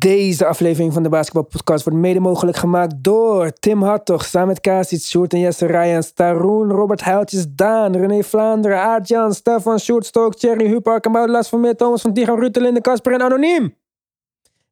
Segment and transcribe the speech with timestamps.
[0.00, 4.60] Deze aflevering van de Basketball Podcast wordt mede mogelijk gemaakt door Tim Hartog, samen met
[4.60, 10.34] Kasic, Sjoerd en Jesse Rijans, Staroen, Robert Huiltjes, Daan, René Vlaanderen, Aart-Jan, Stefan, Sjoerd Stook,
[10.34, 13.76] Thierry Hupark, Lars van Meer, Thomas van Tigan, Ruud de Linde, Kasper en Anoniem.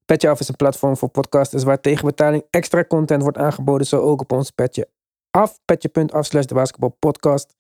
[0.04, 4.01] Petje Af is een platform voor podcasters waar tegen betaling extra content wordt aangeboden, zo
[4.01, 4.89] ook op ons Petje
[5.31, 7.57] Af, petje.af slash de Basketball Podcast.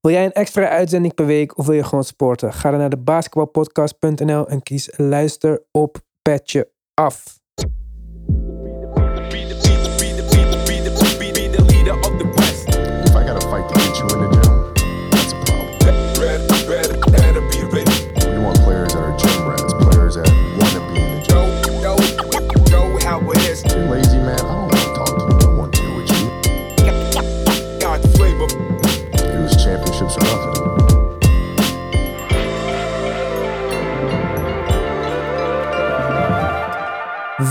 [0.00, 2.52] Wil jij een extra uitzending per week of wil je gewoon sporten?
[2.52, 6.68] Ga dan naar de basketballpodcast.nl en kies luister op Petje
[7.00, 7.39] Af.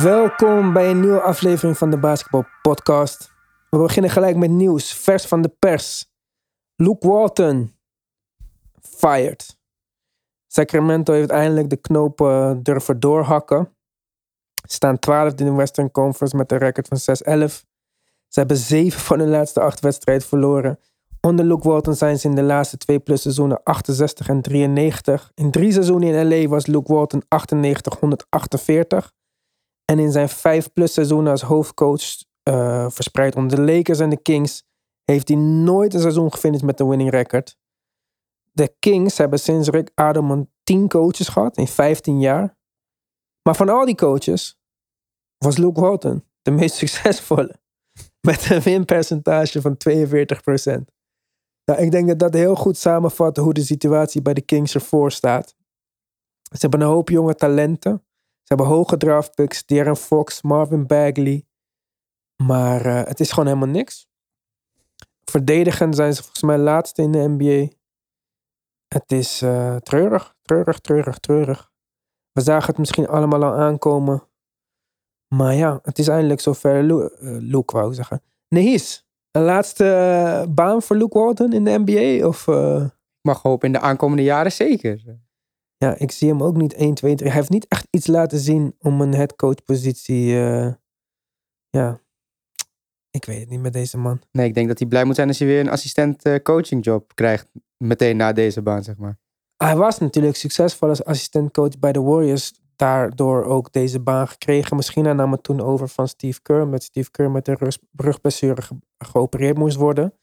[0.03, 3.31] Welkom bij een nieuwe aflevering van de Basketball Podcast.
[3.69, 6.11] We beginnen gelijk met nieuws, vers van de pers.
[6.75, 7.75] Luke Walton,
[8.81, 9.57] fired.
[10.47, 13.75] Sacramento heeft eindelijk de knopen durven doorhakken.
[14.67, 17.15] Ze staan 12 in de Western Conference met een record van
[17.47, 17.51] 6-11.
[18.27, 20.79] Ze hebben zeven van hun laatste acht wedstrijden verloren.
[21.21, 25.31] Onder Luke Walton zijn ze in de laatste twee plus seizoenen 68 en 93.
[25.35, 29.17] In drie seizoenen in LA was Luke Walton 98 148.
[29.89, 32.01] En in zijn vijf plus seizoenen als hoofdcoach
[32.43, 34.63] eh, verspreid onder de Lakers en de Kings
[35.03, 37.57] heeft hij nooit een seizoen gefinished met een winning record.
[38.51, 42.57] De Kings hebben sinds Rick Adelman 10 coaches gehad in 15 jaar.
[43.43, 44.59] Maar van al die coaches
[45.37, 47.55] was Luke Walton de meest succesvolle.
[48.21, 49.93] Met een winpercentage van 42%.
[51.65, 55.11] Nou, ik denk dat dat heel goed samenvat hoe de situatie bij de Kings ervoor
[55.11, 55.55] staat.
[56.41, 58.03] Ze hebben een hoop jonge talenten.
[58.49, 61.45] Ze hebben hoge draftpicks, Darren Fox, Marvin Bagley.
[62.43, 64.07] Maar eh, het is gewoon helemaal niks.
[65.23, 67.75] Verdedigen zijn ze volgens mij laatste in de NBA.
[68.87, 71.71] Het is eh, treurig, treurig, treurig, treurig.
[72.31, 74.23] We zagen het misschien allemaal al aankomen.
[75.35, 76.79] Maar ja, het is eindelijk zover.
[76.79, 77.07] Eh,
[77.39, 78.21] Luke wou zeggen.
[78.47, 82.27] Nehis, een laatste baan voor Luke Walton in de NBA?
[82.27, 82.45] Of,
[83.21, 85.19] mag hopen in de aankomende jaren zeker.
[85.79, 87.27] Ja, ik zie hem ook niet 1, 2, 3.
[87.29, 90.35] Hij heeft niet echt iets laten zien om een headcoachpositie.
[90.39, 90.73] eh
[91.69, 92.01] ja,
[93.11, 94.21] ik weet het niet met deze man.
[94.31, 97.11] Nee, ik denk dat hij blij moet zijn als hij weer een assistent eh, coachingjob
[97.15, 97.47] krijgt.
[97.77, 99.17] Meteen na deze baan, zeg maar.
[99.57, 102.53] Hij was natuurlijk succesvol als assistentcoach bij de Warriors.
[102.75, 104.75] Daardoor ook deze baan gekregen.
[104.75, 106.67] Misschien hij nam het toen over van Steve Kerr.
[106.67, 110.13] Met Steve Kerr met een rug- rugblessure ge- geopereerd moest worden.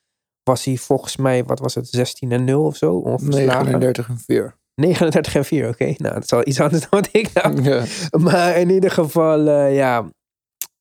[0.43, 2.94] Was hij volgens mij, wat was het, 16 en 0 of zo?
[2.97, 3.65] Onverslagen.
[3.65, 4.56] 39 en 4.
[4.76, 5.84] 39 en 4, oké.
[5.97, 7.28] Nou, dat is iets anders dan wat ik.
[7.62, 7.84] Ja.
[8.19, 10.10] Maar in ieder geval, eh, ja.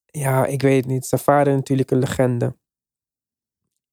[0.05, 1.05] Ja, ik weet het niet.
[1.05, 2.57] Zijn vader natuurlijk een legende.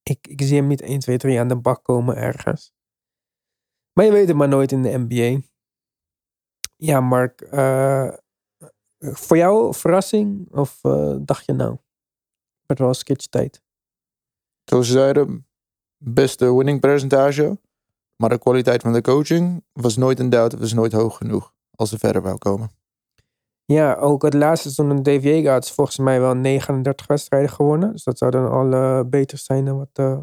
[0.02, 2.72] Ik, ik zie hem niet 1, 2, 3 aan de bak komen ergens.
[3.92, 5.46] Maar je weet het maar nooit in de NBA.
[6.76, 7.40] Ja, Mark.
[7.40, 8.12] eh,
[8.98, 10.52] voor jou verrassing?
[10.52, 11.76] Of eh, dacht je nou?
[12.66, 13.62] Het wel sketch tijd.
[14.64, 15.46] Zoals ze zeiden,
[15.96, 17.58] beste winning percentage.
[18.22, 20.58] Maar de kwaliteit van de coaching was nooit in doubt.
[20.58, 22.70] was nooit hoog genoeg als ze verder wou komen.
[23.64, 27.92] Ja, ook het laatste seizoen in Yeager had ze volgens mij wel 39 wedstrijden gewonnen.
[27.92, 30.16] Dus dat zou dan al eh, beter zijn dan wat, eh,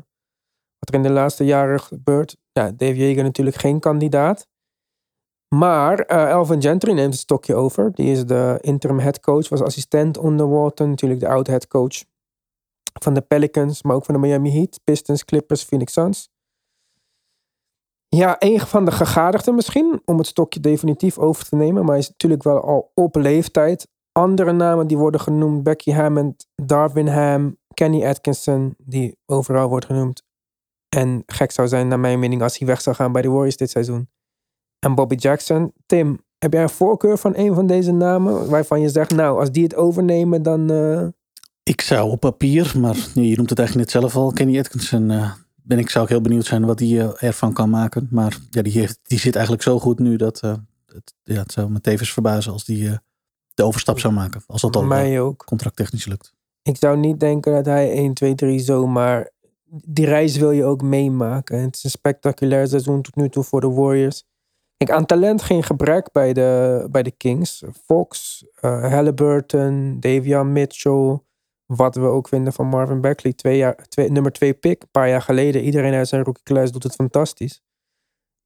[0.79, 2.37] wat er in de laatste jaren gebeurt.
[2.51, 4.47] Ja, Dave natuurlijk geen kandidaat.
[5.55, 7.91] Maar eh Elvin Gentry neemt het stokje over.
[7.93, 10.89] Die is de interim headcoach, was assistent onder Walton.
[10.89, 12.03] Natuurlijk de oude headcoach
[13.01, 16.29] van de Pelicans, maar ook van de Miami Heat, Pistons, Clippers, Phoenix Suns.
[18.09, 21.81] Ja, een van de gegadigden misschien om het stokje definitief over te nemen.
[21.81, 23.87] Maar hij is natuurlijk wel al op leeftijd.
[24.11, 30.23] Andere namen die worden genoemd: Becky Hammond, Darvin Ham, Kenny Atkinson, die overal wordt genoemd.
[30.95, 33.57] En gek zou zijn, naar mijn mening, als hij weg zou gaan bij de Warriors
[33.57, 34.09] dit seizoen.
[34.79, 35.73] En Bobby Jackson.
[35.85, 38.49] Tim, heb jij een voorkeur van een van deze namen?
[38.49, 40.69] Waarvan je zegt, nou, als die het overnemen, dan.
[40.71, 41.07] eh,
[41.63, 45.31] Ik zou op papier, maar je noemt het eigenlijk net zelf al, Kenny Atkinson, eh,
[45.69, 48.07] ben ik, zou ik heel benieuwd zijn wat hij eh, ervan kan maken.
[48.11, 50.53] Maar ja, die, heeft, die zit eigenlijk zo goed nu dat eh,
[50.85, 52.97] het, ja, het zou me tevens verbazen als die eh,
[53.53, 54.43] de overstap zou maken.
[54.47, 55.45] Als dat al mij ook.
[55.45, 56.33] contracttechnisch lukt.
[56.61, 59.31] Ik zou niet denken dat hij 1, 2, 3 zomaar.
[59.65, 61.59] Die reis wil je ook meemaken.
[61.61, 64.23] Het is een spectaculair seizoen tot nu toe voor de Warriors.
[64.77, 67.63] Kijk, aan talent geen gebrek bij de, bij de Kings.
[67.85, 71.19] Fox, Halliburton, Davion Mitchell.
[71.75, 73.33] Wat we ook vinden van Marvin Bagley.
[73.33, 74.81] Twee jaar, twee, nummer 2 pick.
[74.81, 75.63] Een paar jaar geleden.
[75.63, 77.61] Iedereen uit zijn rookie doet het fantastisch.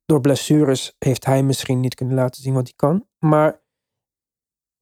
[0.05, 3.07] Door blessures heeft hij misschien niet kunnen laten zien wat hij kan.
[3.19, 3.61] Maar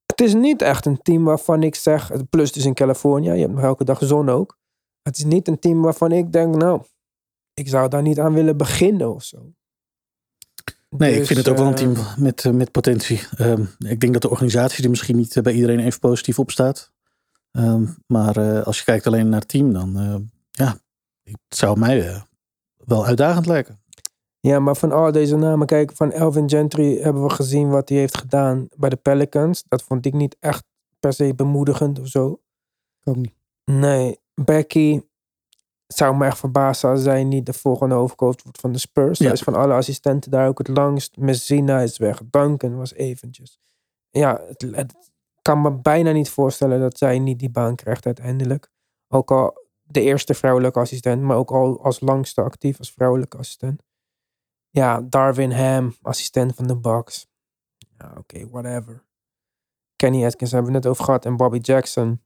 [0.05, 3.39] Het is niet echt een team waarvan ik zeg, plus het is in Californië, je
[3.39, 4.59] hebt nog elke dag zon ook.
[5.01, 6.81] Het is niet een team waarvan ik denk, nou,
[7.53, 9.53] ik zou daar niet aan willen beginnen of zo.
[10.89, 13.21] Nee, ik Dus, vind het ook wel een eh, team met, eh, met potentie.
[13.38, 16.51] Ehm, ik denk dat de organisatie er misschien niet eh, bij iedereen even positief op
[16.51, 16.91] staat.
[17.51, 20.15] Ehm, maar eh, als je kijkt alleen naar het team, dan eh,
[20.51, 20.77] ja,
[21.24, 22.21] het zou mij eh,
[22.77, 23.80] wel uitdagend lijken.
[24.39, 27.98] Ja, maar van al deze namen, kijk, van Elvin Gentry hebben we gezien wat hij
[27.98, 29.63] heeft gedaan bij de Pelicans.
[29.68, 30.63] Dat vond ik niet echt
[31.00, 32.42] per se bemoedigend of zo.
[33.03, 33.33] Ook niet.
[33.65, 35.01] Nee, Becky
[35.88, 39.18] zou me echt verbazen als zij niet de volgende hoofdcoach wordt van de Spurs.
[39.18, 39.25] Ja.
[39.25, 41.18] Zij is van alle assistenten daar ook het langst.
[41.18, 42.21] Messina is weg.
[42.30, 43.59] Duncan was eventjes.
[44.09, 45.11] Ja, het, het
[45.41, 48.69] kan me bijna niet voorstellen dat zij niet die baan krijgt uiteindelijk.
[49.07, 53.83] Ook al de eerste vrouwelijke assistent, maar ook al als langste actief als vrouwelijke assistent.
[54.69, 57.27] Ja, Darwin Ham, assistent van de Bucks.
[57.97, 59.03] Ja, oké, whatever.
[59.95, 61.25] Kenny Atkins hebben we net over gehad.
[61.25, 62.21] En Bobby Jackson.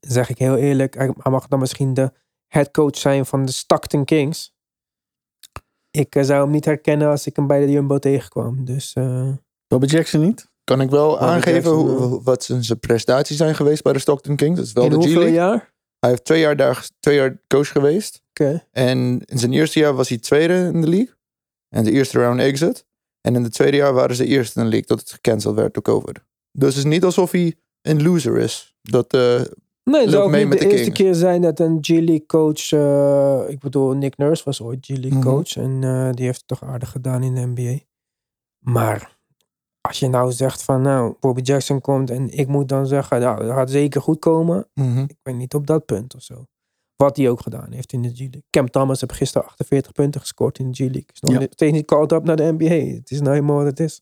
[0.00, 2.12] Zeg ik heel eerlijk, hij mag dan misschien de
[2.46, 4.54] headcoach zijn van de Stockton Kings.
[5.90, 8.64] Ik eh, zou hem niet herkennen als ik hem bij de Jumbo tegenkwam.
[8.64, 9.32] Dus eh,
[9.66, 10.51] Bobby Jackson niet?
[10.64, 14.36] Kan ik wel aangeven Jackson, hoe, wat zijn zijn prestaties zijn geweest bij de Stockton
[14.36, 14.56] Kings?
[14.58, 15.34] Dat is wel in de hoeveel G-League.
[15.34, 15.72] jaar?
[15.98, 18.22] Hij heeft twee jaar, daar, twee jaar coach geweest.
[18.30, 18.66] Oké.
[18.70, 21.14] En in zijn eerste jaar was hij tweede in de league.
[21.68, 22.86] En de eerste round exit.
[23.20, 25.74] En in het tweede jaar waren ze eerste in de league tot het gecanceld werd
[25.74, 26.20] door COVID.
[26.52, 28.74] Dus het is niet alsof hij een loser is.
[28.82, 29.40] Dat, eh,
[29.84, 32.26] Nee, het zou ook mee niet met de de eerste keer zijn dat een G-League
[32.26, 32.72] coach...
[32.72, 35.22] eh, ik bedoel, Nick Nurse was ooit G-League Mhm.
[35.22, 35.56] coach.
[35.56, 37.78] En eh, die heeft het toch aardig gedaan in de NBA.
[38.58, 39.11] Maar
[39.92, 40.82] als je nou zegt van...
[40.82, 43.20] Nou, Bobby Jackson komt en ik moet dan zeggen...
[43.20, 44.68] Nou, dat gaat zeker goed komen.
[44.74, 44.98] mhm.
[44.98, 46.46] Ik ben niet op dat punt of zo.
[46.96, 48.42] Wat hij ook gedaan heeft in de G-League.
[48.50, 51.04] Cam Thomas heeft gisteren 48 punten gescoord in de G-League.
[51.12, 51.38] Is nog Ja.
[51.38, 52.94] niet- steeds niet called up naar de NBA.
[52.94, 54.00] Het is nou helemaal wat het is.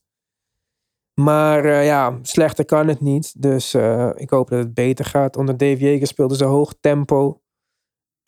[1.21, 3.43] Maar eh, ja, slechter kan het niet.
[3.43, 5.37] Dus eh, ik hoop dat het beter gaat.
[5.37, 7.41] Onder Dave Yeager speelden ze hoog tempo.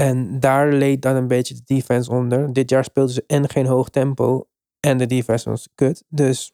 [0.03, 2.53] En daar leed dan een beetje de defense onder.
[2.53, 4.47] Dit jaar speelden ze en geen hoog tempo.
[4.81, 6.05] En de defense was kut.
[6.09, 6.53] Dus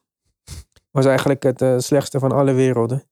[0.90, 3.04] was eigenlijk het eh, slechtste van alle werelden.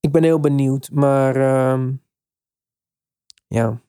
[0.00, 0.90] Ik ben heel benieuwd.
[0.90, 1.92] Maar ehm,
[3.46, 3.80] ja,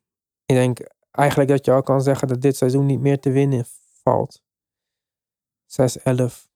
[0.45, 0.79] ik denk
[1.11, 3.65] eigenlijk dat je al kan zeggen dat dit seizoen niet meer te winnen
[4.03, 4.41] valt.
[5.65, 6.47] 6-11.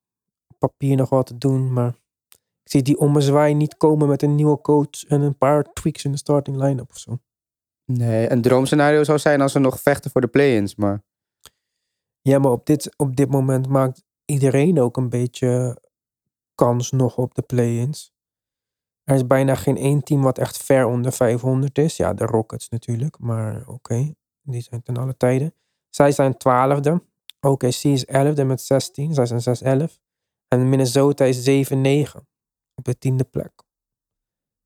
[0.57, 1.95] Papier nog wat te doen, maar
[2.63, 6.11] ik zie die ommezwaai niet komen met een nieuwe coach en een paar tweaks in
[6.11, 7.19] de starting line-up of zo.
[7.85, 10.75] Nee, een droomscenario zou zijn als ze nog vechten voor de play-ins.
[10.75, 11.03] Maar
[12.21, 15.81] Ja, maar op dit, op dit moment maakt iedereen ook een beetje
[16.55, 18.11] kans nog op de play-ins.
[19.03, 21.97] Er is bijna geen één team wat echt ver onder 500 is.
[21.97, 24.13] Ja, de Rockets natuurlijk, maar oké.
[24.41, 25.53] Die zijn ten alle tijden.
[25.89, 27.03] Zij zijn twaalfde.
[27.39, 29.13] OKC is 11e met 16.
[29.13, 29.99] Zij zijn 6-11.
[30.47, 32.17] En Minnesota is 7-9
[32.75, 33.51] op de tiende plek.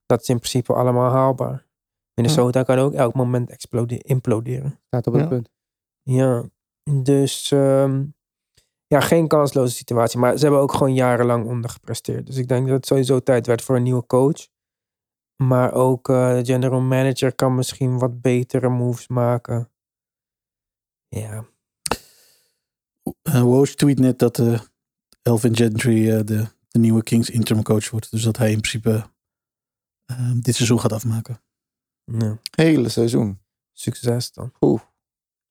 [0.06, 1.66] Dat is in principe allemaal haalbaar.
[2.14, 3.66] Minnesota kan ook elk moment
[4.04, 4.80] imploderen.
[4.86, 5.28] staat op het Ja.
[5.28, 5.50] punt.
[6.02, 6.50] Ja,
[7.04, 8.06] dus ehm,
[8.88, 10.20] ja, geen kansloze situatie.
[10.20, 12.26] Maar ze hebben ook gewoon jarenlang ondergepresteerd.
[12.26, 14.48] Dus ik denk dat het sowieso tijd werd voor een nieuwe coach.
[15.44, 19.72] Maar ook eh, de general manager kan misschien wat betere moves maken.
[21.08, 21.46] Ja,
[23.24, 24.60] Uh, Woj tweet net dat eh,
[25.22, 28.12] Elvin Gentry de, de nieuwe Kings interim coach wordt.
[28.12, 29.10] Dus dat hij in principe
[30.42, 31.42] dit seizoen gaat afmaken.
[32.04, 33.40] ja, Hele seizoen.
[33.74, 34.52] succes dan.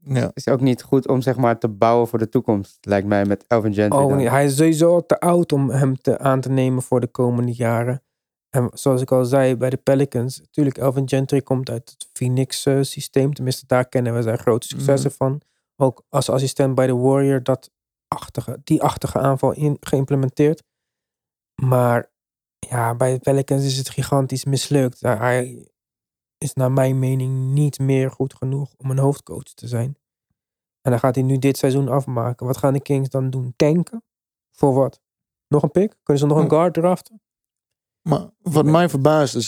[0.09, 0.31] Ja.
[0.35, 2.79] is ook niet goed om zeg maar te bouwen voor de toekomst.
[2.81, 4.01] Lijkt mij met Elvin Gentry.
[4.01, 7.07] Oh, nee, hij is sowieso te oud om hem te, aan te nemen voor de
[7.07, 8.03] komende jaren.
[8.51, 13.35] En zoals ik al zei bij de Pelicans, natuurlijk Elvin Gentry komt uit het Phoenix-systeem.
[13.35, 15.41] Tenminste, daar kennen we zijn grote successen van.
[15.77, 17.71] Ook als assistent bij de Warrior, dat
[18.09, 20.63] achtige, die achtige aanval in, geïmplementeerd.
[21.63, 22.11] Maar
[22.59, 25.01] ja, bij de Pelicans is het gigantisch mislukt.
[25.01, 25.69] Hij
[26.39, 29.97] is naar mijn mening niet meer goed genoeg om een hoofdcoach te zijn.
[30.81, 32.47] En dan gaat hij nu dit seizoen afmaken.
[32.47, 33.53] Wat gaan de Kings dan doen?
[33.57, 34.05] Tanken?
[34.53, 35.01] Voor wat?
[35.49, 35.97] Nog een pick?
[36.03, 37.21] Kunnen ze nog een guard draften?
[38.03, 39.47] Maar wat mij verbaast is,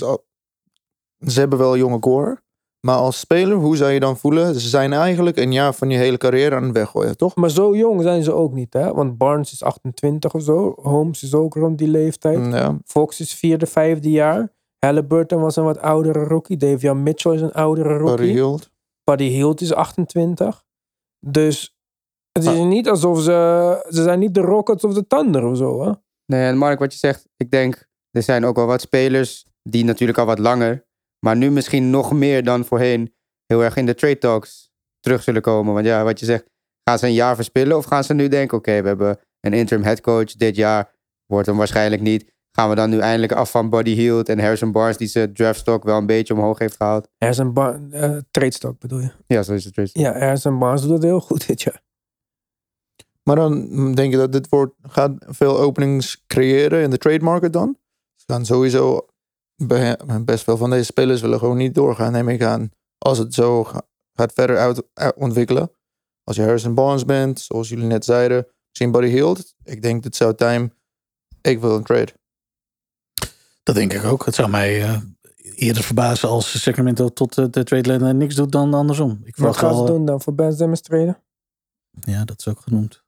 [1.18, 2.42] ze hebben wel jonge core.
[2.80, 4.61] Maar als speler, hoe zou je dan voelen?
[4.61, 7.37] Ze zijn eigenlijk een jaar van je hele carrière aan het weggooien, toch?
[7.37, 8.92] Maar zo jong zijn ze ook niet, hè?
[8.92, 10.73] Want Barnes is 28 of zo.
[10.76, 12.52] Holmes is ook rond die leeftijd.
[12.52, 12.78] Ja.
[12.85, 14.52] Fox is vierde, vijfde jaar.
[14.78, 16.56] Halliburton was een wat oudere rookie.
[16.56, 18.16] Davian Mitchell is een oudere rookie.
[18.16, 18.70] Barry Hield.
[19.04, 20.64] Buddy Hield is 28.
[21.26, 21.76] Dus
[22.32, 22.66] het is Ah.
[22.66, 23.87] niet alsof ze...
[23.88, 25.92] Ze zijn niet de Rockets of de Thunder of zo, hè?
[26.26, 29.85] Nee, en Mark, wat je zegt, ik denk, er zijn ook wel wat spelers die
[29.85, 30.87] natuurlijk al wat langer,
[31.26, 33.14] maar nu misschien nog meer dan voorheen
[33.47, 34.70] heel erg in de trade talks
[35.00, 35.75] terug zullen komen.
[35.75, 36.44] Want ja, wat je zegt,
[36.85, 39.85] gaan ze een jaar verspillen of gaan ze nu denken, oké, we hebben een interim
[39.85, 40.94] headcoach dit jaar,
[41.26, 42.32] wordt hem waarschijnlijk niet.
[42.58, 45.84] Gaan we dan nu eindelijk af van Buddy Hield en Harrison Barnes, die zijn draftstock
[45.84, 47.08] wel een beetje omhoog heeft gehaald.
[47.18, 49.10] Er is een ba- eh, trade stock bedoel je?
[49.26, 49.74] Ja, zo is het.
[49.74, 49.98] Trace.
[50.00, 51.82] Ja, is een Barnes doet het heel goed dit jaar.
[53.22, 57.52] Maar dan denk je dat dit wordt, gaat veel openings creëren in de trade market
[57.52, 57.76] dan?
[58.16, 59.06] Ze gaan sowieso
[59.56, 62.70] be- best veel van deze spelers willen gewoon niet doorgaan, neem ik aan.
[62.98, 63.82] Als het zo ga-
[64.14, 65.70] gaat verder uit, uit- ontwikkelen.
[66.24, 69.54] Als je Harrison Barnes bent, zoals jullie net zeiden, misschien Buddy Hield.
[69.64, 70.70] Ik denk dit zou time,
[71.42, 72.12] ik wil een trade.
[73.68, 74.25] Dat denk ik ook.
[74.25, 75.00] Het zou mij eh,
[75.54, 79.20] eerder verbazen als Sacramento tot eh, de trade deadline niks doet dan andersom.
[79.25, 81.22] Ik Wat gaan ze wel, eh, doen dan voor Ben Simmons traden?
[82.00, 83.02] Ja, dat is ook genoemd.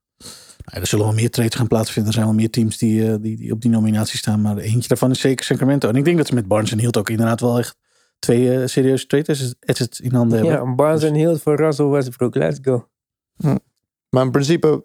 [0.64, 2.12] Nou, er zullen wel meer trades gaan plaatsvinden.
[2.12, 4.40] Er zijn wel meer teams die, eh, die, die op die nominatie staan.
[4.40, 5.88] Maar eentje daarvan is zeker Sacramento.
[5.88, 7.76] En ik denk dat ze met Barnes en Hield ook inderdaad wel echt
[8.18, 10.56] twee eh, serieuze trade assets in handen hebben.
[10.56, 12.34] Ja, Barnes en Hield voor Russell Westbrook.
[12.34, 12.88] Let's go.
[14.08, 14.84] Maar in principe,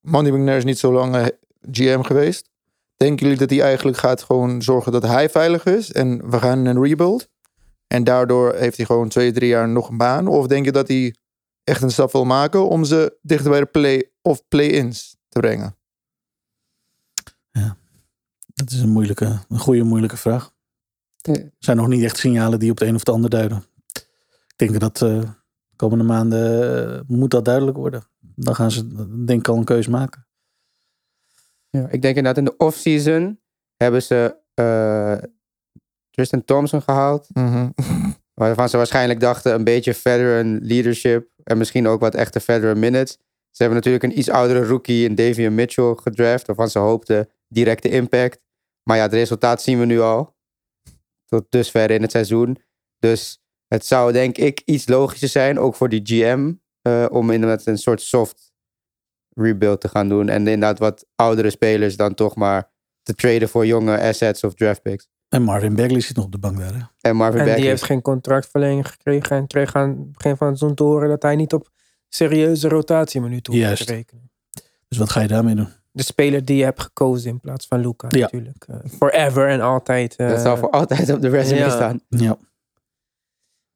[0.00, 1.32] Monty McNair is niet zo lang
[1.70, 2.49] GM geweest.
[3.00, 6.64] Denken jullie dat hij eigenlijk gaat gewoon zorgen dat hij veilig is en we gaan
[6.64, 7.28] een rebuild?
[7.86, 10.26] En daardoor heeft hij gewoon twee, drie jaar nog een baan?
[10.26, 11.14] Of denk je dat hij
[11.64, 15.78] echt een stap wil maken om ze dichter bij de play of play-ins te brengen?
[18.54, 20.52] Dat is een moeilijke, een goede moeilijke vraag.
[21.16, 21.32] Ja.
[21.32, 23.64] Er zijn nog niet echt signalen die op het een of het ander duiden.
[24.56, 28.04] Ik denk dat eh, de komende maanden eh, moet dat duidelijk worden.
[28.20, 28.86] Dan gaan ze
[29.24, 30.26] denk ik al een keuze maken.
[31.70, 33.40] Ja, ik denk inderdaad in de offseason
[33.76, 35.28] hebben ze eh,
[36.10, 37.26] Tristan Thompson gehaald.
[38.40, 41.28] Waarvan ze waarschijnlijk dachten een beetje veteran leadership.
[41.44, 43.12] En misschien ook wat echte veteran minutes.
[43.50, 46.46] Ze hebben natuurlijk een iets oudere rookie in Davian Mitchell gedraft.
[46.46, 48.40] Waarvan ze hoopten directe impact.
[48.82, 50.36] Maar ja, het resultaat zien we nu al.
[51.24, 52.58] Tot dusver in het seizoen.
[52.98, 55.58] Dus het zou denk ik iets logischer zijn.
[55.58, 56.52] Ook voor die GM.
[56.82, 58.49] eh, om inderdaad een soort soft
[59.34, 60.28] rebuild te gaan doen.
[60.28, 62.70] En inderdaad wat oudere spelers dan toch maar
[63.02, 65.08] te traden voor jonge assets of draft picks.
[65.28, 66.74] En Marvin Bagley zit nog op de bank daar.
[66.74, 66.80] Hè?
[67.10, 67.70] En Marvin En die Bagley.
[67.70, 69.36] heeft geen contractverlenging gekregen.
[69.36, 71.68] En kreeg aan het begin van het seizoen te horen dat hij niet op
[72.08, 73.86] serieuze rotatieminuten hoeft Juist.
[73.86, 74.30] te rekenen.
[74.88, 75.68] Dus wat ga je daarmee doen?
[75.92, 78.20] De speler die je hebt gekozen in plaats van Luca Ja.
[78.20, 78.64] natuurlijk.
[78.68, 80.16] Eh, forever en altijd.
[80.16, 81.70] eh, Dat zal voor altijd op de resume ja.
[81.70, 82.00] staan.
[82.08, 82.36] Ja.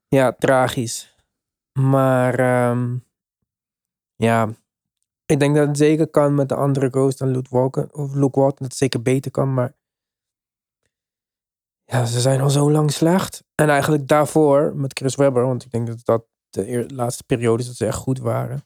[0.09, 1.17] Ja, tragisch.
[1.81, 2.97] Maar ehm,
[4.17, 4.49] ja,
[5.27, 7.89] ik denk dat het zeker kan met de andere coach dan Luke Walker.
[7.93, 9.55] Of Luke Walton, dat het zeker beter kan.
[9.55, 9.75] Maar
[11.85, 13.45] ja, ze zijn al zo lang slecht.
[13.55, 17.69] En eigenlijk daarvoor met Chris Webber, want ik denk dat dat de laatste periode is
[17.69, 18.65] dat ze echt goed waren.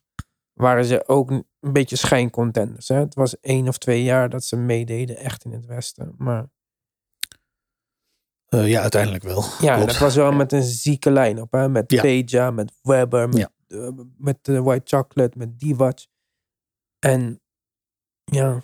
[0.53, 2.89] Waren ze ook een beetje schijncontenders.
[2.89, 2.95] Hè?
[2.97, 6.15] Het was één of twee jaar dat ze meededen echt in het Westen.
[6.19, 6.49] Maar
[8.49, 9.43] Eh, ja, uiteindelijk wel.
[9.61, 9.91] ja, Klopt.
[9.91, 11.53] dat was wel met een zieke lijn op.
[11.53, 11.69] Hè?
[11.69, 12.01] Met Ja.
[12.03, 13.51] Peja, met Webber, met, Ja.
[13.67, 15.99] eh, met de White Chocolate, met Divac.
[16.99, 17.41] En
[18.25, 18.63] ja,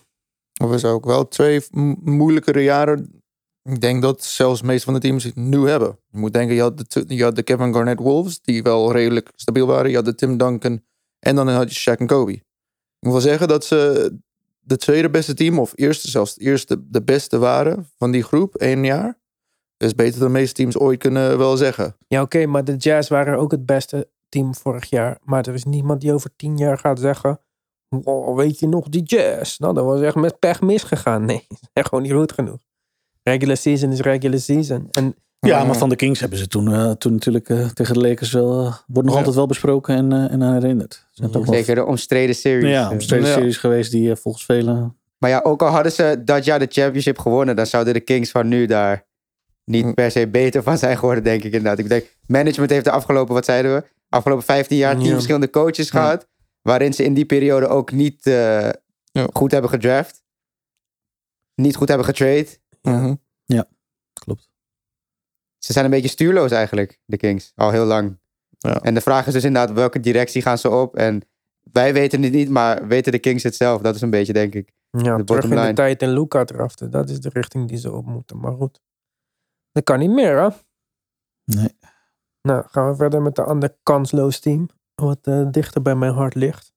[0.63, 1.63] Of is ook wel twee
[2.03, 3.23] moeilijkere jaren.
[3.63, 5.99] Ik denk dat zelfs de meeste van de teams het nu hebben.
[6.11, 8.93] Je moet denken, je had, de, t- je had de Kevin Garnett Wolves, die wel
[8.93, 9.91] redelijk stabiel waren.
[9.91, 10.83] Je had de Tim Duncan
[11.19, 12.33] en dan had je Shaq en Kobe.
[12.33, 14.13] Ik wil zeggen dat ze
[14.61, 18.85] de tweede beste team, of eerste zelfs eerste de beste waren van die groep, één
[18.85, 19.19] jaar.
[19.77, 21.97] Dat is beter dan de meeste teams ooit kunnen wel zeggen.
[22.09, 25.19] ja oké, maar de Jazz waren ook het beste team vorig jaar.
[25.23, 27.41] Maar er is niemand die over tien jaar gaat zeggen...
[28.03, 29.59] "Wow, weet je nog, die Jazz?
[29.59, 31.25] Nou, dat was echt met pech misgegaan.
[31.25, 32.59] Nee, zijn gewoon niet goed genoeg.
[33.23, 34.89] Regular season is regular season.
[34.91, 38.01] En Ja, maar van de Kings hebben ze toen, eh, toen natuurlijk eh, tegen de
[38.01, 38.51] Lakers wel...
[38.67, 39.17] eh, wordt nog Ja.
[39.17, 41.07] altijd wel besproken en, eh, en aan herinnerd.
[41.11, 42.71] Ze Zeker de omstreden series.
[42.71, 43.35] Ja, Eh, omstreden Ja.
[43.35, 44.97] series geweest die eh, volgens velen...
[45.19, 48.31] Maar ja, ook al hadden ze dat jaar de championship gewonnen, dan zouden de Kings
[48.31, 49.07] van nu daar
[49.65, 51.79] niet per se beter van zijn geworden, denk ik inderdaad.
[51.79, 55.13] Ik denk, management heeft de afgelopen, wat zeiden we, afgelopen 15 jaar tien Ja.
[55.13, 56.27] verschillende coaches gehad,
[56.65, 58.69] waarin ze in die periode ook niet eh,
[59.03, 59.27] Ja.
[59.33, 60.23] goed hebben gedraft,
[61.55, 62.47] niet goed hebben getrade.
[62.83, 63.15] Mhm.
[64.13, 64.51] Klopt.
[65.59, 68.19] Ze zijn een beetje stuurloos eigenlijk, de Kings, al heel lang.
[68.59, 68.81] Ja.
[68.81, 70.97] En de vraag is dus inderdaad, welke directie gaan ze op?
[70.97, 71.23] En
[71.73, 73.83] wij weten het niet, maar weten de Kings het zelf?
[73.83, 74.73] Dat is een beetje, denk ik.
[74.91, 75.73] ja, De terug bottom in de line.
[75.75, 76.91] tijd in Luca draften.
[76.91, 78.39] Dat is de richting die ze op moeten.
[78.41, 78.81] Maar goed,
[79.73, 80.49] dat kan niet meer hè.
[81.45, 81.79] Nee.
[82.43, 84.69] Nou, gaan we verder met de andere kansloos team.
[84.95, 86.73] Wat eh, dichter bij mijn hart ligt.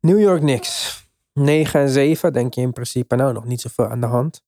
[0.00, 1.04] New York Knicks.
[1.32, 3.16] 9 en 7, denk je in principe.
[3.16, 4.44] Nou, nog niet zoveel aan de hand.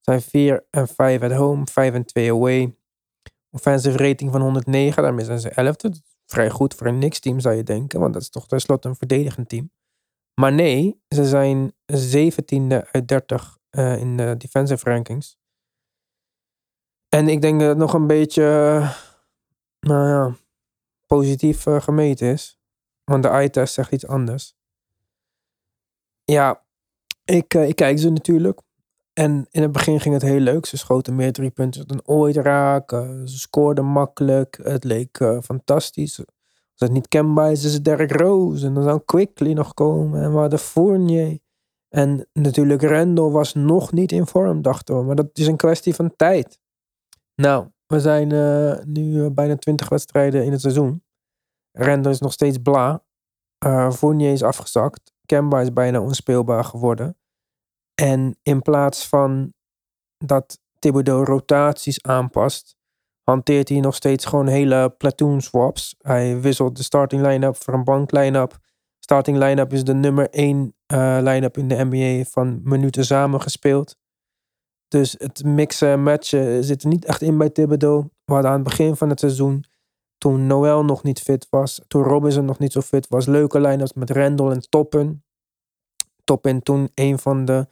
[0.00, 2.76] Zijn 4 en 5 at home, 5 en 2 away.
[3.50, 6.16] Offensive rating van 109, daarmee zijn ze 11e.
[6.26, 8.96] Vrij goed voor een Knicks team zou je denken, want dat is toch tenslotte een
[8.96, 9.70] verdedigend team.
[10.34, 15.38] Maar nee, ze zijn 17e uit 30 eh, in de defensive rankings.
[17.08, 18.96] En ik denk dat het nog een beetje, eh,
[19.80, 20.36] nou ja,
[21.08, 22.58] positief eh, gemeten is.
[23.04, 24.56] Want de eye-test zegt iets anders.
[26.24, 26.62] Ja,
[27.24, 28.60] ik, eh, ik kijk ze natuurlijk.
[29.12, 30.66] En in het begin ging het heel leuk.
[30.66, 33.28] Ze schoten meer drie punten dan ooit raken.
[33.28, 34.58] Ze scoorden makkelijk.
[34.62, 36.18] Het leek eh, fantastisch.
[36.18, 38.66] Als het niet kenbaar is, is het Derek Rose.
[38.66, 40.22] En dan zou Quickly nog komen.
[40.22, 41.38] En we hadden Fournier.
[41.88, 45.04] En natuurlijk Randall was nog niet in vorm, dachten we.
[45.04, 46.60] Maar dat is een kwestie van tijd.
[47.34, 51.02] Nou, we zijn eh, nu eh, bijna 20 wedstrijden in het seizoen.
[51.72, 53.04] Randall is nog steeds bla.
[53.58, 55.12] Eh Fournier is afgezakt.
[55.26, 57.16] Kemba is bijna onspeelbaar geworden.
[57.94, 59.52] En in plaats van
[60.24, 62.76] dat Thibodeau rotaties aanpast,
[63.22, 65.94] hanteert hij nog steeds gewoon hele platoon swaps.
[65.98, 68.58] Hij wisselt de starting line-up voor een bank line-up.
[68.98, 73.96] Starting line-up is de nummer één eh line-up in de NBA van minuten samengespeeld.
[74.88, 78.02] Dus het mixen en matchen zit er niet echt in bij Thibodeau.
[78.24, 79.64] We hadden aan het begin van het seizoen,
[80.18, 83.92] toen Noel nog niet fit was, toen Robinson nog niet zo fit was, leuke line-ups
[83.92, 85.24] met Randall en Toppen.
[86.24, 87.66] Toppen toen een van de,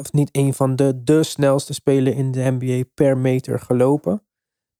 [0.00, 4.22] of niet een van de, de snelste spelen in de NBA per meter gelopen.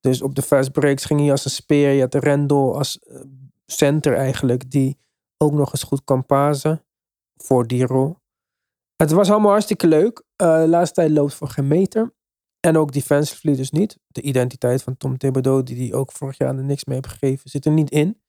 [0.01, 1.91] Dus op de fast breaks ging hij als een speer.
[1.91, 3.21] Je had Randall als eh,
[3.67, 4.99] center eigenlijk, die
[5.37, 6.85] ook nog eens goed kan pasen
[7.37, 8.17] voor die rol.
[8.97, 10.23] Het was allemaal hartstikke leuk.
[10.37, 12.15] Eh, de laatste tijd loopt voor geen meter.
[12.61, 13.99] En ook defensively dus niet.
[14.07, 17.51] De identiteit van Tom Thibodeau, die hij ook vorig jaar er niks mee heeft gegeven,
[17.51, 18.21] zit er niet in.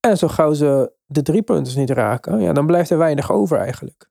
[0.00, 3.58] En zo gauw ze de drie punters niet raken, ja, dan blijft er weinig over
[3.58, 4.10] eigenlijk.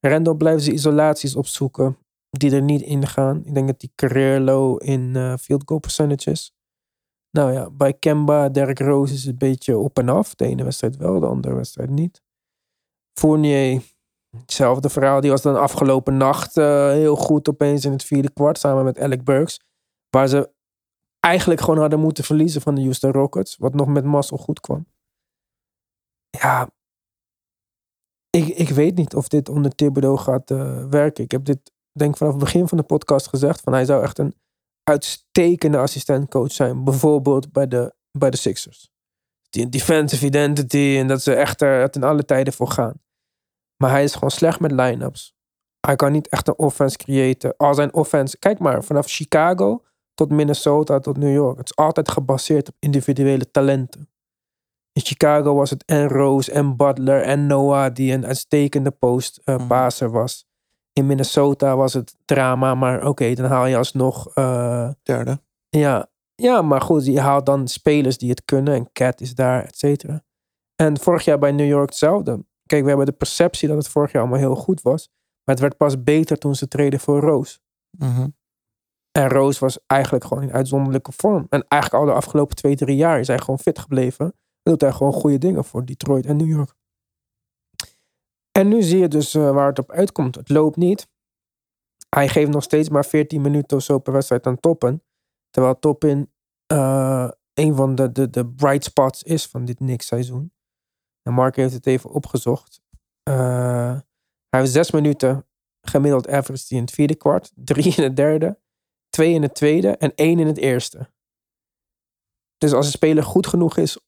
[0.00, 1.98] Randall blijft ze isolaties opzoeken
[2.30, 3.44] die er niet in gaan.
[3.44, 6.54] Ik denk dat die career low in eh, field goal percentages.
[7.30, 10.34] Nou ja, bij Kemba, Derrick Rose is het een beetje op en af.
[10.34, 12.22] De ene wedstrijd wel, de andere wedstrijd niet.
[13.18, 13.82] Fournier,
[14.40, 15.20] hetzelfde verhaal.
[15.20, 18.98] Die was dan afgelopen nacht eh, heel goed opeens in het vierde kwart samen met
[18.98, 19.60] Alec Burks.
[20.10, 20.50] Waar ze
[21.20, 23.56] eigenlijk gewoon hadden moeten verliezen van de Houston Rockets.
[23.56, 24.86] Wat nog met mazzel goed kwam.
[26.30, 26.70] Ja,
[28.30, 31.24] ik, ik weet niet of dit onder Thibodeau gaat eh, werken.
[31.24, 33.60] Ik heb dit denk ik vanaf het begin van de podcast gezegd.
[33.60, 34.34] Van hij zou echt een
[34.82, 36.84] uitstekende assistentcoach zijn.
[36.84, 38.90] Bijvoorbeeld bij de, bij de Sixers.
[39.50, 43.00] Die defensive identity en dat ze echt er ten alle tijden voor gaan.
[43.76, 45.34] Maar hij is gewoon slecht met line-ups.
[45.80, 47.56] Hij kan niet echt een offense creëren.
[47.56, 49.82] Al zijn offense, kijk maar, vanaf Chicago
[50.14, 51.58] tot Minnesota tot New York.
[51.58, 54.10] Het is altijd gebaseerd op individuele talenten.
[54.92, 60.46] In Chicago was het en Rose en Butler en Noah die een uitstekende post-passer was.
[60.92, 64.28] In Minnesota was het drama, maar oké, dan haal je alsnog.
[64.34, 65.40] eh, Derde.
[65.68, 68.74] ja, ja, maar goed, je haalt dan spelers die het kunnen.
[68.74, 70.24] En Cat is daar, et cetera.
[70.76, 72.45] En vorig jaar bij New York hetzelfde.
[72.66, 75.08] Kijk, we hebben de perceptie dat het vorig jaar allemaal heel goed was.
[75.44, 77.58] Maar het werd pas beter toen ze treden voor Rose.
[77.90, 78.28] Mhm.
[79.12, 81.46] En Rose was eigenlijk gewoon in uitzonderlijke vorm.
[81.48, 84.24] En eigenlijk al de afgelopen twee, drie jaar is hij gewoon fit gebleven.
[84.26, 86.74] En doet hij gewoon goede dingen voor Detroit en New York.
[88.52, 90.34] En nu zie je dus eh, waar het op uitkomt.
[90.34, 91.08] Het loopt niet.
[92.08, 95.02] Hij geeft nog steeds maar 14 minuten of zo per wedstrijd aan Toppen.
[95.50, 96.32] Terwijl Toppen
[96.66, 100.52] eh een van de, de, de bright spots is van dit Knicks seizoen.
[101.26, 102.80] En Mark heeft het even opgezocht.
[103.22, 103.98] Eh,
[104.48, 105.46] hij heeft zes minuten
[105.80, 107.52] gemiddeld average in het vierde kwart.
[107.54, 108.58] Drie in het derde.
[109.08, 109.96] Twee in het tweede.
[109.96, 111.10] En één in het eerste.
[112.58, 113.98] Dus als een speler goed genoeg is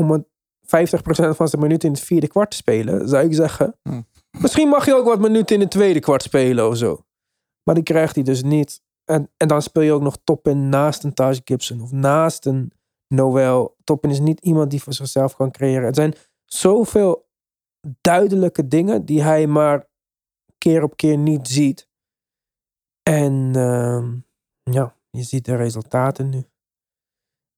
[0.00, 0.26] om een
[0.60, 3.78] 50% van zijn minuten in het vierde kwart te spelen, zou ik zeggen.
[3.82, 4.02] Hm.
[4.30, 7.04] Misschien mag je ook wat minuten in het tweede kwart spelen of zo.
[7.62, 8.82] Maar die krijgt hij dus niet.
[9.04, 12.72] En, en dan speel je ook nog Toppin naast een Taj Gibson of naast een
[13.08, 13.76] Noel.
[13.84, 15.84] Toppin is niet iemand die voor zichzelf kan creëren.
[15.84, 16.14] Het zijn
[16.44, 17.28] zoveel
[18.00, 19.88] duidelijke dingen die hij maar
[20.58, 21.88] keer op keer niet ziet.
[23.02, 24.18] En ehm,
[24.74, 26.44] ja, je ziet de resultaten nu.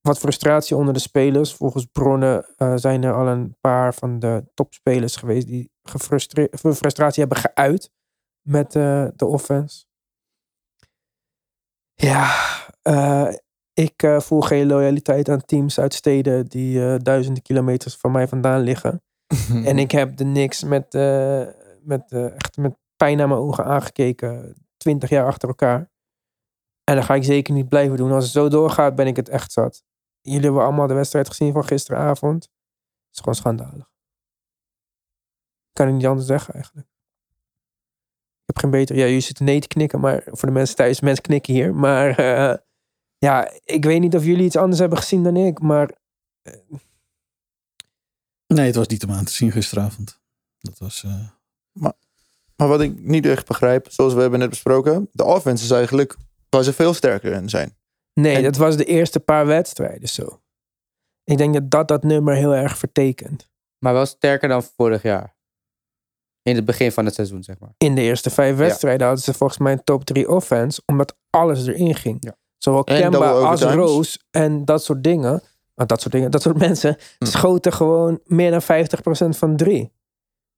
[0.00, 1.54] Wat frustratie onder de spelers.
[1.54, 5.70] Volgens bronnen eh, zijn er al een paar van de topspelers geweest die
[6.62, 7.92] frustratie hebben geuit
[8.48, 9.84] met eh, de offense.
[11.94, 12.34] Ja,
[12.82, 13.28] eh,
[13.76, 18.28] ik eh, voel geen loyaliteit aan teams uit steden die eh, duizenden kilometers van mij
[18.28, 19.02] vandaan liggen.
[19.64, 21.46] En ik heb de niks met, eh,
[21.82, 24.56] met, echt met pijn naar mijn ogen aangekeken.
[24.76, 25.90] Twintig jaar achter elkaar.
[26.84, 28.12] En dat ga ik zeker niet blijven doen.
[28.12, 29.84] Als het zo doorgaat, ben ik het echt zat.
[30.20, 32.42] Jullie hebben allemaal de wedstrijd gezien van gisteravond.
[32.44, 33.90] Het is gewoon schandalig.
[35.68, 36.86] Ik kan het niet anders zeggen eigenlijk.
[38.40, 38.96] Ik heb geen beter...
[38.96, 41.74] Ja, jullie zitten nee te knikken, maar voor de mensen thuis, mensen knikken hier.
[41.74, 42.14] Maar
[43.18, 45.60] ja, ik weet niet of jullie iets anders hebben gezien dan ik.
[45.60, 45.90] Maar
[48.46, 50.20] Nee, het was niet om aan te zien gisteravond.
[50.58, 51.04] Dat was...
[51.04, 51.28] eh,
[52.56, 56.16] Maar wat ik niet echt begrijp, zoals we hebben net besproken, de offense is eigenlijk
[56.48, 57.76] waar ze veel sterker in zijn.
[58.12, 60.40] nee, En- dat was de eerste paar wedstrijden zo.
[61.24, 63.48] Ik denk dat dat dat nummer heel erg vertekent.
[63.78, 65.34] Maar wel sterker dan vorig jaar.
[66.42, 67.74] In het begin van het seizoen, zeg maar.
[67.78, 71.66] In de eerste vijf wedstrijden hadden ze volgens mij een top 3 offense, omdat alles
[71.66, 72.16] erin ging.
[72.20, 72.36] Ja.
[72.66, 73.62] Zowel En Kemba als.
[73.62, 75.42] Rose en dat soort dingen.
[75.74, 77.24] dat soort dingen, dat soort mensen Hm.
[77.24, 79.92] schoten gewoon meer dan 50% van drie.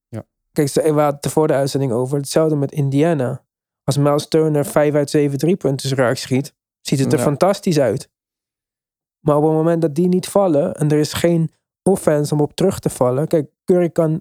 [0.09, 0.25] Ja.
[0.53, 2.17] Kijk, we hadden het voor de uitzending over.
[2.17, 3.45] Hetzelfde met Indiana.
[3.85, 7.25] Als Miles Turner 5 uit 7 driepunters raak schiet, ziet het er Ja.
[7.25, 8.11] fantastisch uit.
[9.21, 12.53] Maar op het moment dat die niet vallen en er is geen offense om op
[12.55, 13.27] terug te vallen.
[13.29, 14.21] Kijk, Curry kan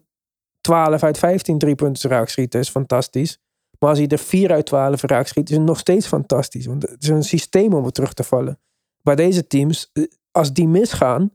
[0.62, 3.39] 12 uit 15 driepunters raak schieten, is fantastisch.
[3.79, 6.65] Maar als hij er 4 uit 12 raak schiet, is het nog steeds fantastisch.
[6.65, 8.59] Want het is een systeem om op terug te vallen.
[9.01, 11.31] Bij deze teams, eh, als die misgaan,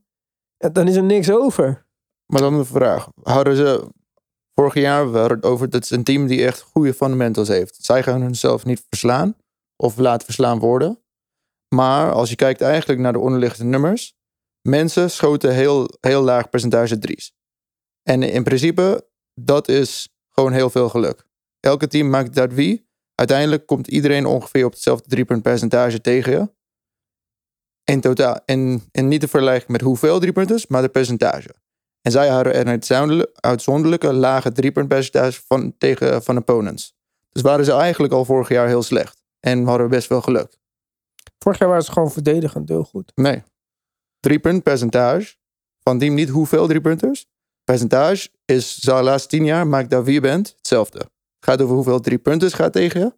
[0.57, 1.87] dan is er niks over.
[2.27, 3.09] Maar dan een vraag.
[3.23, 3.89] Hadden ze
[4.55, 7.77] vorig jaar, we het over, dat is een team die echt goede fundamentals heeft.
[7.81, 9.37] Zij gaan hunzelf niet verslaan
[9.77, 11.03] of laten verslaan worden.
[11.75, 14.15] Maar als je kijkt eigenlijk naar de onderliggende nummers,
[14.69, 17.35] mensen schoten heel, heel laag percentage drie's.
[18.03, 21.27] En in principe, dat is gewoon heel veel geluk.
[21.67, 22.91] Elke team maakt dat wie.
[23.15, 26.51] Uiteindelijk komt iedereen ongeveer op hetzelfde driepunt percentage tegen je.
[27.85, 28.41] In totaal.
[28.45, 31.55] En, en niet te vergelijken met hoeveel driepunters, maar de percentage.
[32.01, 36.95] En zij hadden een uitzonderlijke, lage driepuntpercentage van, tegen van opponents.
[37.31, 39.23] Dus waren ze eigenlijk al vorig jaar heel slecht.
[39.41, 40.59] En hadden best wel geluk.
[41.39, 43.13] Vorig jaar waren ze gewoon verdedigend heel goed.
[43.15, 43.43] Nee.
[44.21, 45.35] Driepuntpercentage
[45.83, 47.27] van team niet hoeveel driepunters.
[47.65, 51.11] Percentage is de laatste tien jaar, maakt daar wie je bent, hetzelfde.
[51.43, 53.15] Het gaat over hoeveel driepunters gaat tegen je.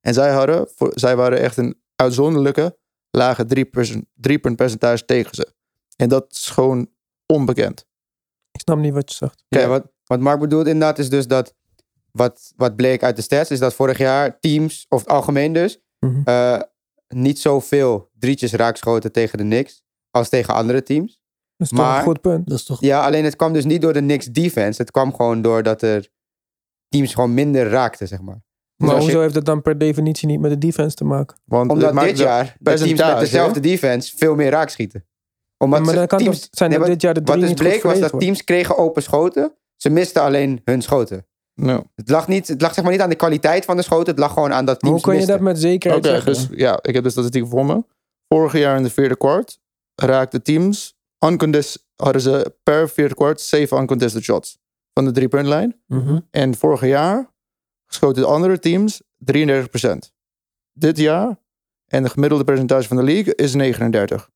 [0.00, 2.78] En zij, hadden, voor, zij waren echt een uitzonderlijke
[3.10, 5.52] lage driepunt- driepuntpercentage tegen ze.
[5.96, 6.90] En dat is gewoon
[7.26, 7.86] onbekend.
[8.50, 9.44] Ik snap niet wat je zegt.
[9.48, 11.54] Ja, wat, wat Mark bedoelt inderdaad is dus dat...
[12.10, 15.80] Wat, wat bleek uit de stats is dat vorig jaar teams, of het algemeen dus...
[16.24, 16.60] Eh,
[17.08, 21.20] niet zoveel drietjes raakschoten tegen de Knicks als tegen andere teams.
[21.56, 22.48] Dat is toch een goed punt.
[22.48, 22.80] Dat is toch...
[22.80, 24.82] Ja, alleen het kwam dus niet door de Knicks defense.
[24.82, 26.08] Het kwam gewoon doordat er
[26.88, 28.42] teams gewoon minder raakten, zeg maar.
[28.76, 31.36] Dus Maar je- hoezo heeft dat dan per definitie niet met de defense te maken?
[31.44, 35.04] Want Omdat dit jaar de teams met dezelfde defense veel meer raakschieten.
[35.58, 37.54] Omdat maar ze dan kan teams, toch zijn Nee, dit jaar de Wat drie dus
[37.54, 39.52] bleek was dat teams kregen open schoten.
[39.76, 41.26] Ze misten alleen hun schoten.
[41.94, 44.06] Het lag, niet, het lag zeg maar niet aan de kwaliteit van de schoten.
[44.10, 46.32] Het lag gewoon aan dat teams hoe kan je dat met zekerheid Oké, zeggen?
[46.32, 47.84] dus ja, ik heb de statistiek voor me.
[48.28, 49.58] Vorig jaar in de vierde kwart
[49.94, 50.96] raakten teams
[51.26, 54.58] uncontested, hadden ze per vierde kwart zeven uncontested shots
[54.98, 55.80] van de drie puntlijn.
[55.86, 56.18] Mhm.
[56.30, 57.30] En vorig jaar
[57.86, 60.12] schoten de andere teams 33%.
[60.72, 61.36] Dit jaar,
[61.86, 64.30] en de gemiddelde percentage van de league is 39.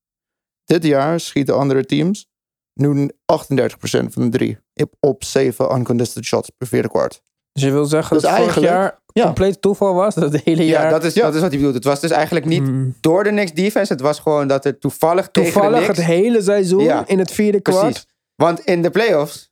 [0.65, 2.27] Dit jaar schieten andere teams
[2.75, 7.23] nu 38% van de drie op- op zeven uncontested shots per vierde kwart.
[7.53, 9.25] Dus je wil zeggen Dus dat vorig eigenlijk- jaar ja.
[9.25, 10.15] compleet toeval was?
[10.15, 11.75] Dat het hele Ja, jaar dat is, dat is wat hij bedoelt.
[11.75, 12.95] Het was dus eigenlijk niet Mm.
[13.01, 13.93] door de Knicks defense.
[13.93, 15.97] Het was gewoon dat er toevallig, tegen de toevallig Knicks...
[15.99, 17.81] het hele seizoen Ja, in het vierde kwart.
[17.81, 18.07] Precies.
[18.35, 19.52] Want in de playoffs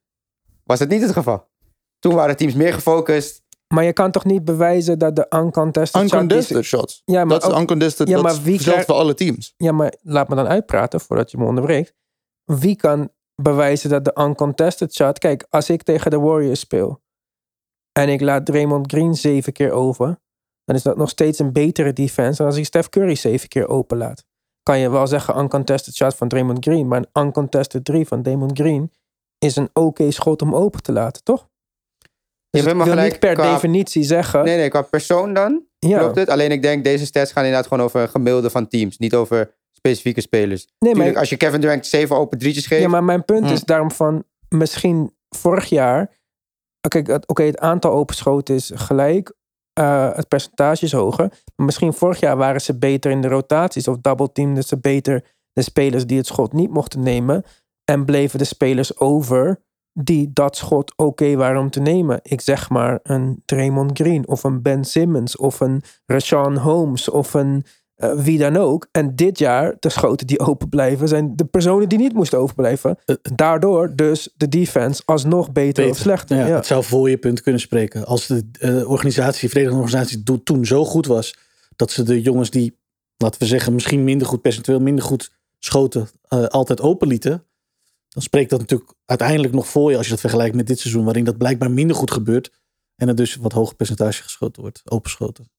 [0.71, 1.49] was het niet het geval.
[1.99, 3.43] Toen waren teams meer gefocust.
[3.75, 7.03] Maar je kan toch niet bewijzen dat de uncontested, shot Uncontested ze- shots.
[7.05, 8.09] Ja, maar, Dat is ook- uncontested.
[8.09, 9.55] Ja, dat maar wie krijgt- voor alle teams.
[9.57, 11.95] ja, maar laat me dan uitpraten voordat je me onderbreekt.
[12.45, 13.11] Wie kan
[13.43, 15.19] bewijzen dat de uncontested shot...
[15.19, 17.03] Kijk, als ik tegen de Warriors speel...
[17.93, 20.21] en ik laat Draymond Green zeven keer over...
[20.65, 22.37] dan is dat nog steeds een betere defense...
[22.37, 24.25] dan als ik Steph Curry zeven keer open laat.
[24.63, 26.89] Kan je wel zeggen uncontested shot van Draymond Green...
[26.89, 28.93] maar een uncontested drie van Draymond Green...
[29.45, 31.49] is een oké schot om open te laten, toch?
[32.51, 34.45] Dus hebt ik helemaal wil gelijk niet per qua- definitie zeggen...
[34.45, 35.99] Nee, nee, qua persoon dan ja.
[35.99, 36.29] klopt het.
[36.29, 38.99] Alleen ik denk, deze stats gaan inderdaad gewoon over een gemiddelde van teams.
[38.99, 40.67] Niet over specifieke spelers.
[40.79, 42.83] Nee, maar als je Kevin Durant zeven open drietjes geeft...
[42.83, 43.53] Ja, maar mijn punt Hm.
[43.53, 46.19] is daarom van misschien vorig jaar.
[46.89, 49.33] Kijk, oké, het aantal openschoten is gelijk.
[49.73, 51.29] eh, het percentage is hoger.
[51.57, 53.89] Maar misschien vorig jaar waren ze beter in de rotaties.
[53.89, 57.45] Of double teamden ze beter de spelers die het schot niet mochten nemen.
[57.91, 59.61] En bleven de spelers over
[59.93, 62.21] die dat schot oké waren om te nemen.
[62.23, 67.35] Ik zeg maar een Draymond Green of een Ben Simmons of een Rashawn Holmes of
[67.35, 68.89] een eh, wie dan ook.
[68.93, 72.55] En dit jaar, de schoten die open blijven, zijn de personen die niet moesten open
[72.55, 72.99] blijven.
[73.05, 76.03] Eh, Daardoor dus de defense alsnog beter, of Beter.
[76.03, 76.37] slechter.
[76.37, 78.07] Ja, Ja, Het zou voor je punt kunnen spreken.
[78.07, 81.37] Als de eh, organisatie, de verenigde organisatie toen zo goed was...
[81.77, 82.79] dat ze de jongens die,
[83.17, 83.75] laten we zeggen...
[83.75, 86.09] misschien minder goed percentueel, minder goed schoten...
[86.29, 87.45] eh, altijd open lieten...
[88.11, 89.97] dan spreekt dat natuurlijk uiteindelijk nog voor je...
[89.97, 91.05] als je dat vergelijkt met dit seizoen...
[91.05, 92.51] waarin dat blijkbaar minder goed gebeurt...
[92.97, 95.51] en er dus wat hoger percentage geschoten wordt, openschoten.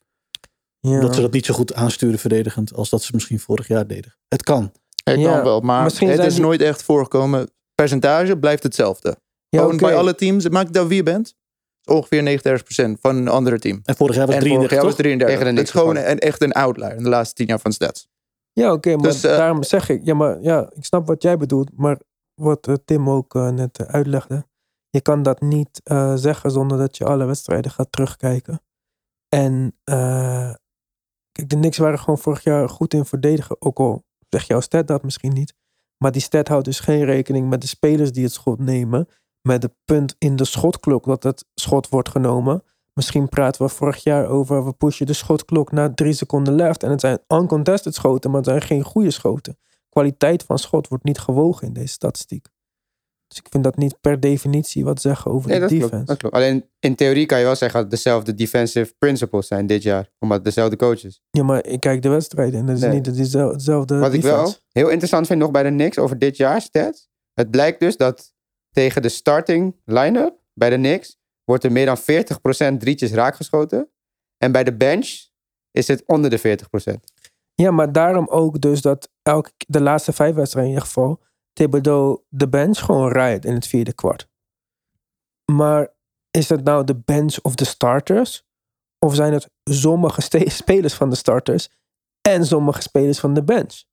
[0.79, 0.89] Ja.
[0.91, 2.73] Omdat ze dat niet zo goed aansturen verdedigend...
[2.73, 4.15] als dat ze misschien vorig jaar deden.
[4.27, 4.71] Het kan.
[5.03, 7.49] Het Ja, kan wel, maar misschien het is die- nooit echt voorgekomen.
[7.75, 9.17] Percentage blijft hetzelfde.
[9.49, 10.43] Ja, bij alle teams.
[10.43, 11.35] Het maakt dat wie je bent.
[11.83, 13.79] is ongeveer 39% van een andere team.
[13.83, 15.01] En vorig jaar was En vorig 33, jaar was toch?
[15.01, 15.37] 33.
[15.37, 17.71] Tegen de Het is gewoon een, echt een outlier in de laatste 10 jaar van
[17.71, 18.07] stats.
[18.53, 21.37] Ja, oké, maar Dus, eh, daarom zeg ik, ja, maar ja, ik snap wat jij
[21.37, 21.99] bedoelt, maar
[22.41, 24.47] wat eh, Tim ook eh, net eh, uitlegde.
[24.89, 25.81] je kan dat niet
[26.15, 28.61] zeggen zonder dat je alle wedstrijden gaat terugkijken.
[29.29, 29.75] En
[31.31, 33.55] kijk, de Knicks waren gewoon vorig jaar goed in verdedigen.
[33.61, 35.53] Ook al zegt jouw stat dat misschien niet.
[35.97, 39.07] Maar die stat houdt dus geen rekening met de spelers die het schot nemen.
[39.41, 42.63] Met het punt in de schotklok dat het schot wordt genomen.
[42.93, 46.83] Misschien praten we vorig jaar over we pushen de schotklok naar drie seconden left.
[46.83, 49.57] En het zijn uncontested schoten, maar het zijn geen goede schoten.
[49.91, 52.45] Kwaliteit van schot wordt niet gewogen in deze statistiek.
[53.27, 55.93] Dus ik vind dat niet per definitie wat zeggen over Nee, de dat defense.
[55.93, 56.35] klopt, dat klopt.
[56.35, 60.09] Alleen in theorie kan je wel zeggen dat het dezelfde defensive principles zijn dit jaar.
[60.19, 61.21] Omdat het dezelfde coaches.
[61.29, 62.91] Ja, maar ik kijk de wedstrijden en dat is Nee.
[62.93, 64.59] niet dezelfde, Wat ik wel defense.
[64.71, 67.09] heel interessant vind nog bij de Knicks over dit jaar stats.
[67.33, 68.33] Het blijkt dus dat
[68.71, 73.89] tegen de starting line-up bij de Knicks wordt er meer dan 40% drietjes raakgeschoten.
[74.37, 75.19] En bij de bench
[75.71, 77.10] is het onder de 40%.
[77.61, 81.21] Ja, maar daarom ook dus dat elke, de laatste vijf wedstrijden in ieder geval
[81.53, 84.29] Thibodeau de bench gewoon rijdt in het vierde kwart.
[85.51, 85.93] Maar
[86.31, 88.45] is dat nou de bench of de starters?
[88.99, 90.21] Of zijn het sommige
[90.61, 91.69] spelers van de starters
[92.21, 93.83] en sommige spelers van de bench?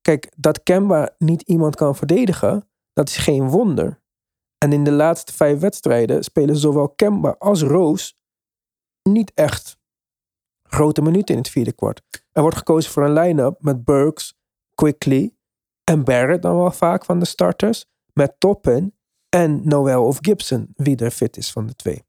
[0.00, 4.02] Kijk, dat Kemba niet iemand kan verdedigen, dat is geen wonder.
[4.58, 8.18] En in de laatste vijf wedstrijden spelen zowel Kemba als Roos
[9.02, 9.79] niet echt
[10.70, 12.02] grote minuten in het vierde kwart.
[12.32, 14.34] Er wordt gekozen voor een line-up met Burks,
[14.74, 15.34] Quickly
[15.84, 17.86] en Barrett dan wel vaak van de starters.
[18.12, 18.94] Met Toppen
[19.28, 22.04] en Noel of Gibson, wie er fit is van de twee.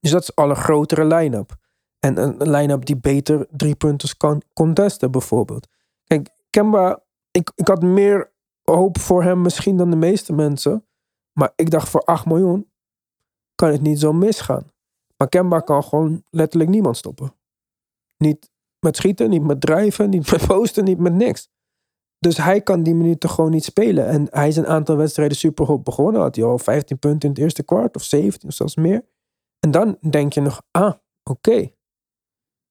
[0.00, 1.56] Dus dat is al een grotere line-up.
[1.98, 5.68] En een een line-up die beter drie punten kan contesten bijvoorbeeld.
[6.04, 10.86] Kijk, Kemba, ik, ik had meer hoop voor hem misschien dan de meeste mensen.
[11.32, 12.70] Maar ik dacht voor 8 miljoen
[13.54, 14.70] kan het niet zo misgaan.
[15.16, 17.35] Maar Kemba kan gewoon letterlijk niemand stoppen.
[18.18, 18.50] Niet
[18.80, 21.48] met schieten, niet met drijven, niet met posten, niet met niks.
[22.18, 24.06] Dus hij kan die minuten gewoon niet spelen.
[24.06, 26.20] En hij is een aantal wedstrijden super goed begonnen.
[26.20, 29.04] Had hij al 15 punten in het eerste kwart of 17 of zelfs meer.
[29.58, 31.70] En dan denk je nog, ah, oké.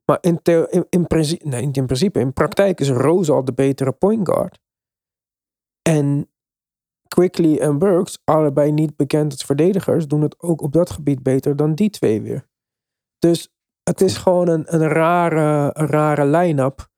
[0.06, 4.30] Maar in, in, in principe, in principe, in praktijk is Rose al de betere point
[4.30, 4.60] guard.
[5.82, 6.30] En
[7.08, 11.56] Quickly en Burks, allebei niet bekend als verdedigers, doen het ook op dat gebied beter
[11.56, 12.48] dan die twee weer.
[13.18, 13.55] Dus
[13.90, 16.90] het is gewoon een, een rare, een rare line-up.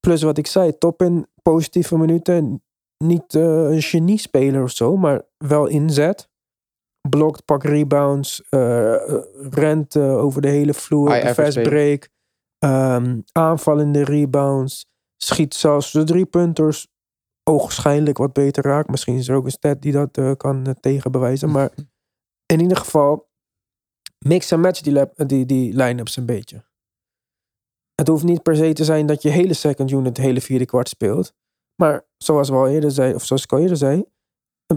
[0.00, 2.62] Plus wat ik zei, top in positieve minuten.
[3.04, 6.28] Niet eh, een geniespeler of zo, maar wel inzet.
[7.08, 12.08] Blokt, pak rebounds, eh, eh, rent over de hele vloer, de fast break.
[12.58, 14.86] ehm, aanvallende rebounds.
[15.16, 16.88] Schiet zelfs de drie punters
[17.50, 18.90] ogenschijnlijk wat beter raakt.
[18.90, 21.50] Misschien is er ook een stat die dat kan tegenbewijzen.
[21.50, 21.70] Maar
[22.54, 23.28] in ieder geval,
[24.26, 26.64] mix en match die, die, line-ups een beetje.
[27.94, 30.88] Het hoeft niet per se te zijn dat je hele second unit hele vierde kwart
[30.88, 31.34] speelt.
[31.82, 34.04] Maar zoals we al eerder zei, of zoals ik al eerder zei,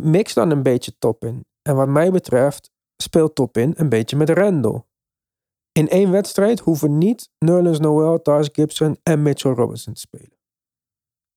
[0.01, 1.45] mix dan een beetje top in.
[1.61, 2.71] En wat mij betreft,
[3.03, 4.83] speelt top in een beetje met Randall.
[5.71, 10.37] In één wedstrijd hoeven niet Nerlens Noel, Tars Gibson en Mitchell Robinson te spelen.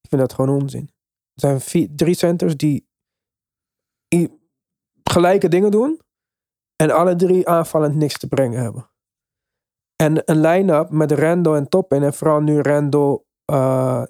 [0.00, 0.90] Ik vind dat gewoon onzin.
[1.34, 2.88] Er zijn drie centers die
[5.10, 6.00] gelijke dingen doen.
[6.80, 8.90] En alle drie aanvallend niks te brengen hebben.
[9.96, 12.02] En een line-up met Randall en Top in.
[12.02, 14.02] En vooral nu Randall eh,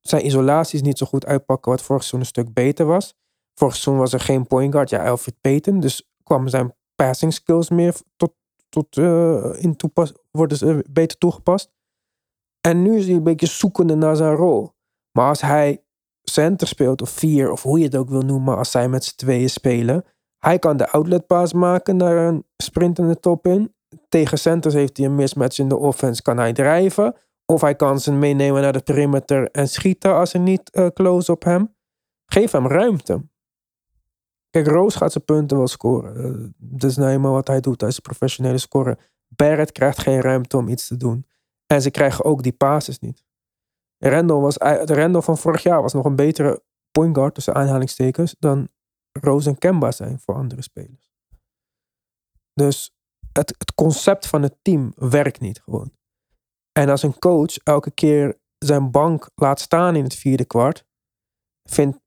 [0.00, 1.70] zijn isolaties niet zo goed uitpakken.
[1.70, 3.14] Wat vorig seizoen een stuk beter was.
[3.54, 4.90] Vorig seizoen was er geen point guard.
[4.90, 5.80] Ja, Alfred Payton.
[5.80, 8.32] Dus kwamen zijn passing skills meer tot,
[8.68, 11.70] tot eh, in toepas worden ze beter toegepast.
[12.60, 14.72] En nu is hij een beetje zoekende naar zijn rol.
[15.12, 15.84] Maar als hij
[16.22, 19.16] center speelt of vier of hoe je het ook wil noemen, als zij met z'n
[19.16, 20.04] tweeën spelen,
[20.46, 23.74] hij kan de outlet pass maken naar een sprintende top in.
[24.08, 27.16] Tegen centers heeft hij een mismatch in de offense, kan hij drijven.
[27.46, 31.32] Of hij kan ze meenemen naar de perimeter en schieten als ze niet eh, close
[31.32, 31.74] op hem.
[32.26, 33.22] Geef hem ruimte.
[34.50, 36.24] Kijk, Roos gaat zijn punten wel scoren.
[36.24, 37.80] Eh, dat is nou eenmaal wat hij doet.
[37.80, 38.98] Hij is een professionele scorer.
[39.28, 41.26] Barrett krijgt geen ruimte om iets te doen.
[41.66, 43.24] En ze krijgen ook die passes niet.
[43.98, 48.36] Randall, was, de Randall van vorig jaar was nog een betere point guard tussen aanhalingstekens
[48.38, 48.68] dan
[49.20, 51.10] Rose en Kemba zijn voor andere spelers.
[52.54, 52.94] Dus
[53.32, 55.92] het, het concept van het team werkt niet gewoon.
[56.72, 60.84] En als een coach elke keer zijn bank laat staan in het vierde kwart,
[61.70, 61.98] vindt,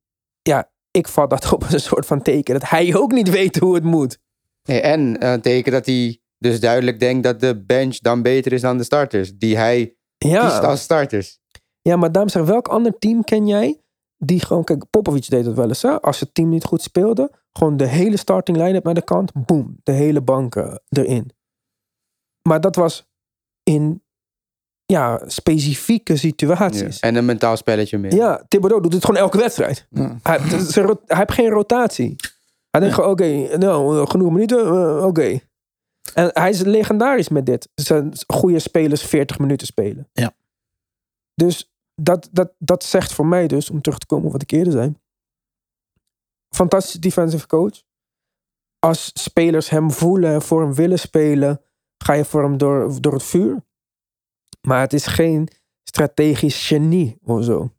[0.42, 3.58] ja, ik vat dat op als een soort van teken dat hij ook niet weet
[3.58, 4.20] hoe het moet.
[4.64, 8.54] Nee, en eh, een teken dat hij dus duidelijk denkt dat de bench dan beter
[8.54, 9.38] is dan de starters.
[9.38, 11.40] Die hij kiest Ja, als starters.
[11.82, 13.82] ja maar zeg, welk ander team ken jij
[14.20, 16.02] die gewoon, kijk, Popovic deed dat wel eens, hè?
[16.02, 19.78] als het team niet goed speelde, gewoon de hele starting line-up naar de kant, boom,
[19.84, 21.32] de hele bank eh, erin.
[22.42, 23.10] Maar dat was
[23.64, 24.04] in
[24.86, 27.00] ja, specifieke situaties.
[27.00, 27.08] Ja.
[27.08, 28.14] En een mentaal spelletje meer.
[28.14, 29.88] Ja, Thibodeau doet het gewoon elke wedstrijd.
[29.90, 30.18] Ja.
[30.24, 30.40] Hij
[31.06, 32.16] heeft geen rotatie.
[32.70, 35.40] Hij denkt gewoon, oké, nou, genoeg minuten, eh, oké.
[36.14, 37.70] En hij is legendarisch met dit.
[37.76, 40.10] Zijn goede spelers 40 minuten spelen.
[40.14, 40.34] Ja.
[41.36, 41.69] Dus
[42.02, 44.74] dat, dat, dat zegt voor mij dus, om terug te komen op wat ik eerder
[44.74, 44.94] zei.
[46.50, 47.84] Fantastische defensive coach.
[48.80, 51.62] Als spelers hem voelen en voor hem willen spelen,
[51.98, 53.64] ga je voor hem door, door het vuur.
[54.62, 55.48] Maar het is geen
[55.84, 57.74] strategisch genie of zo.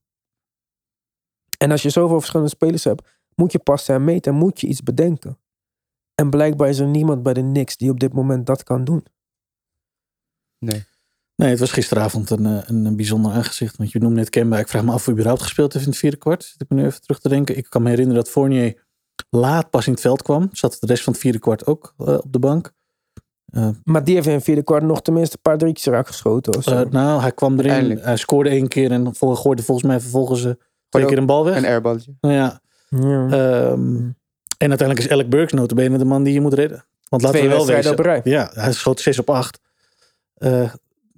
[1.58, 4.66] En als je zoveel verschillende spelers hebt, moet je passen en meten en moet je
[4.66, 5.38] iets bedenken.
[6.14, 9.04] En blijkbaar is er niemand bij de Knicks die op dit moment dat kan doen.
[10.58, 10.84] Nee.
[11.40, 13.76] Nee, het was gisteravond een, eh, een, een bijzonder aangezicht.
[13.76, 14.58] Want je noemde net Kemba.
[14.58, 16.44] Ik vraag me af of hij überhaupt gespeeld heeft in het vierde kwart.
[16.44, 17.56] Zit ik me nu even terug te denken.
[17.56, 18.84] Ik kan me herinneren dat Fournier
[19.30, 20.48] laat pas in het veld kwam.
[20.52, 22.72] Zat de rest van het vierde kwart ook eh, op de bank.
[23.84, 26.56] Maar die heeft in het vierde kwart nog tenminste een paar drietjes raak geschoten.
[26.56, 26.66] Of.
[26.66, 27.70] Eh, nou, hij kwam erin.
[27.70, 28.04] Eindelijk.
[28.04, 30.52] Hij scoorde één keer en vol- gooide volgens mij vervolgens eh,
[30.88, 31.56] twee keer een bal weg.
[31.56, 32.14] Een airballetje.
[32.20, 33.28] Nou ja, ja.
[33.28, 33.96] ehm,
[34.58, 36.84] en uiteindelijk is Alec Burks notabene de man die je moet redden.
[37.08, 37.66] Want laten Twee we wel
[38.02, 38.20] rij.
[38.24, 39.60] Ja, hij schoot 6 op 8.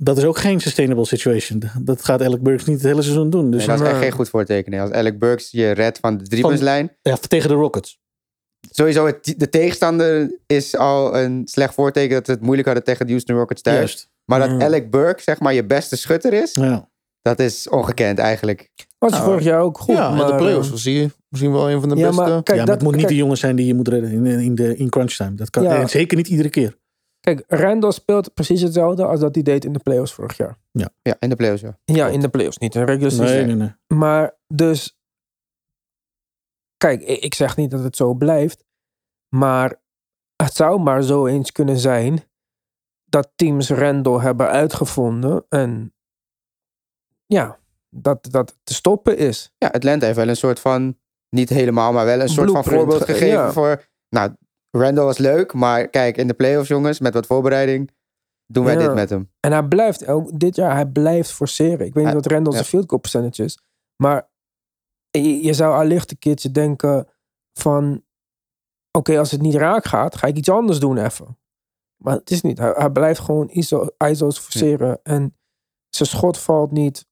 [0.02, 1.62] Dat is ook geen sustainable situation.
[1.80, 3.50] Dat gaat Alec Burks niet het hele seizoen doen.
[3.50, 4.80] Dus Nee, dat is echt maar- geen goed voorteken.
[4.80, 6.96] Als Alec Burks je redt van de driepuntslijn.
[7.02, 8.00] ja, tegen de Rockets.
[8.70, 13.06] Sowieso, het, de tegenstander is al een slecht voorteken dat ze het moeilijk hadden tegen
[13.06, 13.76] de Houston Rockets thuis.
[13.78, 14.10] Juist.
[14.24, 14.62] Maar dat Mm.
[14.62, 16.88] Alec Burks, zeg maar, je beste schutter is, Ja.
[17.22, 18.70] dat is ongekend eigenlijk.
[18.98, 19.96] Was Nou, vorig jaar ook goed.
[19.96, 22.22] ja, maar, de playoffs eh, was hij misschien wel een van de ja, beste.
[22.22, 24.10] maar kijk, ja, maar dat, het moet niet de jongen zijn die je moet redden
[24.10, 25.34] in, in, de, in crunch time.
[25.34, 25.80] Dat kan, Ja.
[25.80, 26.76] En zeker niet iedere keer.
[27.22, 30.58] Kijk, Randall speelt precies hetzelfde als dat hij deed in de playoffs vorig jaar.
[30.70, 31.78] Ja, in de playoffs, ja.
[31.84, 33.36] Ja, in de playoffs, niet in de regular season.
[33.36, 33.98] Nee, nee, nee.
[33.98, 34.98] Maar dus,
[36.76, 38.64] kijk, ik, ik zeg niet dat het zo blijft,
[39.36, 39.82] maar
[40.36, 42.24] het zou maar zo eens kunnen zijn
[43.04, 45.94] dat teams Randall hebben uitgevonden en
[47.26, 47.58] ja,
[47.90, 49.52] dat dat te stoppen is.
[49.58, 53.02] Ja, Atlanta heeft wel een soort van, niet helemaal, maar wel een soort van voorbeeld
[53.04, 53.52] ge- gegeven ja.
[53.52, 54.36] voor, nou,
[54.72, 57.90] Randall was leuk, maar kijk, in de playoffs jongens, met wat voorbereiding,
[58.46, 58.80] doen wij Ja.
[58.80, 59.30] dit met hem.
[59.40, 61.86] En hij blijft, ook dit jaar, hij blijft forceren.
[61.86, 62.70] Ik weet niet wat Randall zijn ja.
[62.70, 63.58] field goal percentage is,
[63.96, 64.30] maar
[65.10, 67.08] je, je zou allicht een keertje denken
[67.52, 68.04] van,
[68.90, 71.38] oké, als het niet raak gaat, ga ik iets anders doen even.
[71.96, 72.58] Maar het is niet.
[72.58, 75.36] Hij, hij blijft gewoon ISO, ISO's forceren en
[75.88, 77.06] zijn schot valt niet.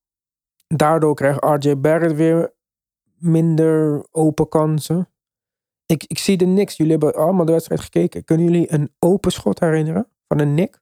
[0.67, 2.55] Daardoor krijgt RJ Barrett weer
[3.19, 5.09] minder open kansen.
[5.91, 6.77] Ik, ik zie de Knicks.
[6.77, 8.25] Jullie hebben allemaal de wedstrijd gekeken.
[8.25, 10.81] Kunnen jullie een open schot herinneren van een Nick?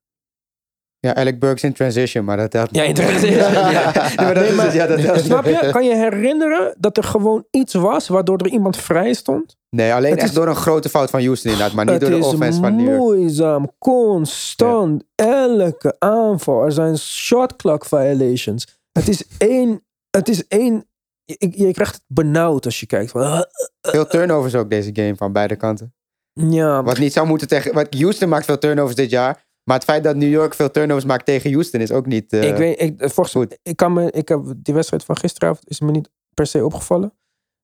[1.01, 2.99] Ja, Alec Burks in transition, maar dat telt Ja, niet.
[2.99, 3.71] in transition, ja.
[3.77, 5.25] ja, maar dat Nee, is maar- het, ja, dat telt niet.
[5.25, 5.69] Snap je?
[5.73, 9.57] Kan je herinneren dat er gewoon iets was waardoor er iemand vrij stond?
[9.71, 12.11] Nee, alleen Het echt is- door een grote fout van Houston inderdaad, maar niet door
[12.11, 12.99] de offense van New York.
[12.99, 16.65] moeizaam, constant, elke aanval.
[16.65, 18.79] Er zijn shot clock violations.
[18.93, 20.85] Het is één, het is één,
[21.25, 23.11] je, je krijgt het benauwd als je kijkt.
[23.11, 23.47] Van,
[23.91, 25.95] Veel turnovers ook deze game van beide kanten.
[26.33, 27.75] ja, Wat niet zou moeten tegen.
[27.75, 29.47] Wat Houston maakt veel turnovers dit jaar.
[29.65, 32.33] Maar het feit dat New York veel turnovers maakt tegen Houston is ook niet.
[32.33, 33.59] eh, ik weet, ik, volgens, goed.
[33.63, 37.13] ik kan me, ik heb die wedstrijd van gisteravond is me niet per se opgevallen.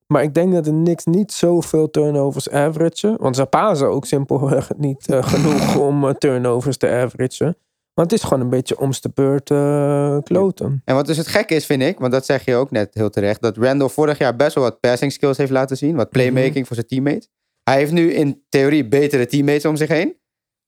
[0.06, 3.16] Maar ik denk dat de Knicks niet zoveel turnovers averagen.
[3.20, 7.56] Want ze pasen ook simpelweg niet eh, genoeg om eh, turnovers te averagen.
[7.94, 10.82] Want het is gewoon een beetje om de beurt eh, kloten.
[10.84, 13.10] En wat dus het gekke is, vind ik, want dat zeg je ook net heel
[13.10, 16.54] terecht, dat Randall vorig jaar best wel wat passing skills heeft laten zien, wat playmaking
[16.54, 16.64] Mhm.
[16.64, 17.28] voor zijn teammates.
[17.62, 20.16] Hij heeft nu in theorie betere teammates om zich heen,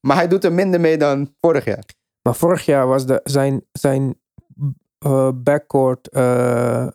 [0.01, 1.85] maar hij doet er minder mee dan vorig jaar.
[2.23, 4.21] Maar vorig jaar was de, zijn, zijn
[4.99, 6.89] eh, backcourt eh,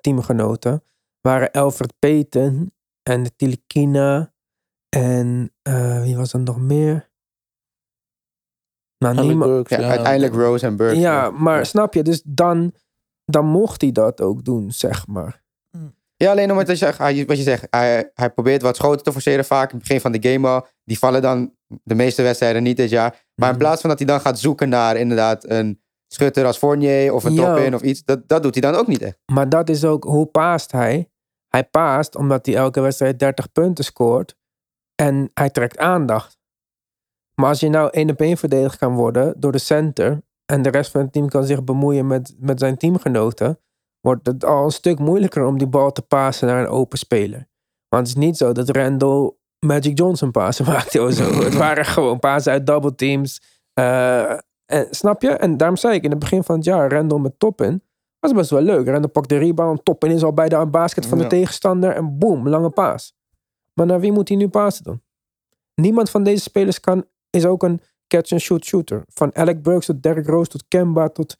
[0.00, 0.82] teamgenoten
[1.20, 2.72] waren Alfred Payton
[3.02, 4.32] en Tilikina
[4.88, 5.52] en
[6.02, 7.07] wie was er nog meer?
[8.98, 9.50] Nou, Alec niemand.
[9.50, 10.98] Burks, Ja, uiteindelijk Rose en Burks.
[10.98, 11.64] Ja, maar Ja.
[11.64, 12.02] snap je?
[12.02, 12.72] Dus dan,
[13.24, 15.42] dan mocht hij dat ook doen, zeg maar.
[16.16, 19.12] Ja, alleen omdat je zegt, hij- wat je zegt, hij, hij probeert wat schoten te
[19.12, 20.66] forceren vaak in het begin van de game al.
[20.84, 23.10] Die vallen dan de meeste wedstrijden niet dit jaar.
[23.34, 23.64] Maar in Mhm.
[23.64, 25.80] plaats van dat hij dan gaat zoeken naar inderdaad een
[26.12, 27.54] schutter als Fournier of een Ja.
[27.54, 29.18] top in of iets, dat, dat doet hij dan ook niet echt.
[29.32, 31.10] Maar dat is ook, hoe paast hij?
[31.48, 34.36] Hij paast omdat hij elke wedstrijd 30 punten scoort.
[34.94, 36.37] En hij trekt aandacht.
[37.40, 40.22] Maar als je nou één op één verdedigd kan worden door de center.
[40.46, 43.58] En de rest van het team kan zich bemoeien met, met zijn teamgenoten.
[44.00, 47.48] Wordt het al een stuk moeilijker om die bal te pasen naar een open speler.
[47.88, 49.32] Want het is niet zo dat Randall
[49.66, 51.24] Magic Johnson pasen maakte of zo.
[51.42, 53.42] het waren gewoon pasen uit double teams.
[53.72, 54.30] Eh,
[54.66, 55.30] en, snap je?
[55.30, 57.82] En daarom zei ik in het begin van het jaar, Randall met top in.
[58.20, 58.86] Was best wel leuk.
[58.86, 61.30] Randall pakt de rebound, top in is al bij de basket van de Ja.
[61.30, 61.90] tegenstander.
[61.94, 63.16] En boom, lange paas.
[63.74, 65.00] Maar naar wie moet hij nu pasen dan?
[65.74, 67.04] Niemand van deze spelers kan,
[67.38, 69.04] is ook een catch-and-shoot shooter.
[69.08, 71.36] Van Alec Burks tot Derrick Rose tot Kemba tot...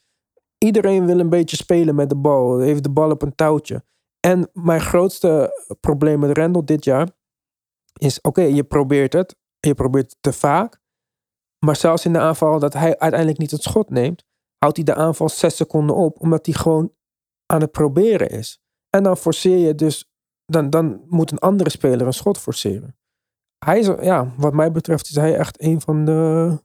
[0.58, 2.58] Iedereen wil een beetje spelen met de bal.
[2.58, 3.84] Heeft de bal op een touwtje.
[4.20, 7.08] En mijn grootste probleem met Randall dit jaar...
[7.98, 9.36] is oké, je probeert het.
[9.60, 10.80] Je probeert het te vaak.
[11.66, 14.24] Maar zelfs in de aanval dat hij uiteindelijk niet het schot neemt,
[14.58, 16.92] houdt hij de aanval zes seconden op, omdat hij gewoon
[17.46, 18.60] aan het proberen is.
[18.90, 20.10] En dan forceer je dus,
[20.46, 22.97] dan, dan moet een andere speler een schot forceren.
[23.58, 26.58] Hij is, ja, wat mij betreft is hij echt een van de,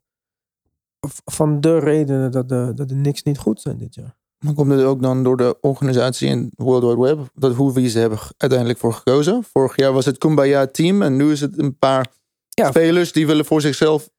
[1.25, 4.15] van de redenen dat de, dat de Knicks niet goed zijn dit jaar.
[4.45, 7.29] Maar komt het ook dan door de organisatie in World Wide Web?
[7.33, 9.43] Dat hoe wie ze hebben uiteindelijk voor gekozen?
[9.43, 12.07] Vorig jaar was het Kumbaya team en nu is het een paar
[12.49, 12.67] Ja.
[12.69, 14.09] spelers die willen voor zichzelf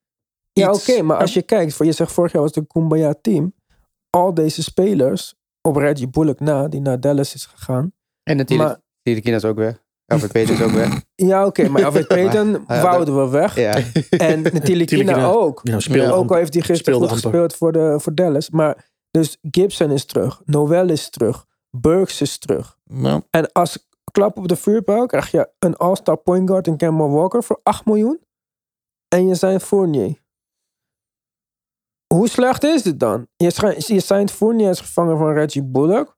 [0.53, 3.15] Ja, oké, maar als je kijkt, voor je zegt vorig jaar was het een Kumbaya
[3.21, 3.55] team.
[4.11, 7.93] Al deze spelers op Reggie Bullock na, die naar Dallas is gegaan.
[8.23, 9.84] En natuurlijk, Maar- Tyrikina is ook weg.
[10.07, 11.03] Albert Peters is ook weg.
[11.15, 13.57] Ja, oké, maar Alfred Payton wouden we weg.
[13.57, 13.83] Ja.
[14.11, 15.61] En natuurlijk Kina ook.
[15.63, 17.23] Ja, speelde Ook al heeft hij gisteren goed amper.
[17.23, 18.51] gespeeld voor, de, voor Dallas.
[18.51, 20.43] Maar dus Gibson is terug.
[20.45, 21.47] Noel is terug.
[21.71, 22.79] Burks is terug.
[22.85, 27.09] Nou, En als klap op de vuurpijl krijg je een all-star point guard in Kemba
[27.09, 28.21] Walker voor 8 miljoen.
[29.09, 30.23] En je zijn Fournier.
[32.15, 33.27] Hoe slecht is dit dan?
[33.37, 36.17] Je, je zijn Fournier als vervanger van Reggie Bullock.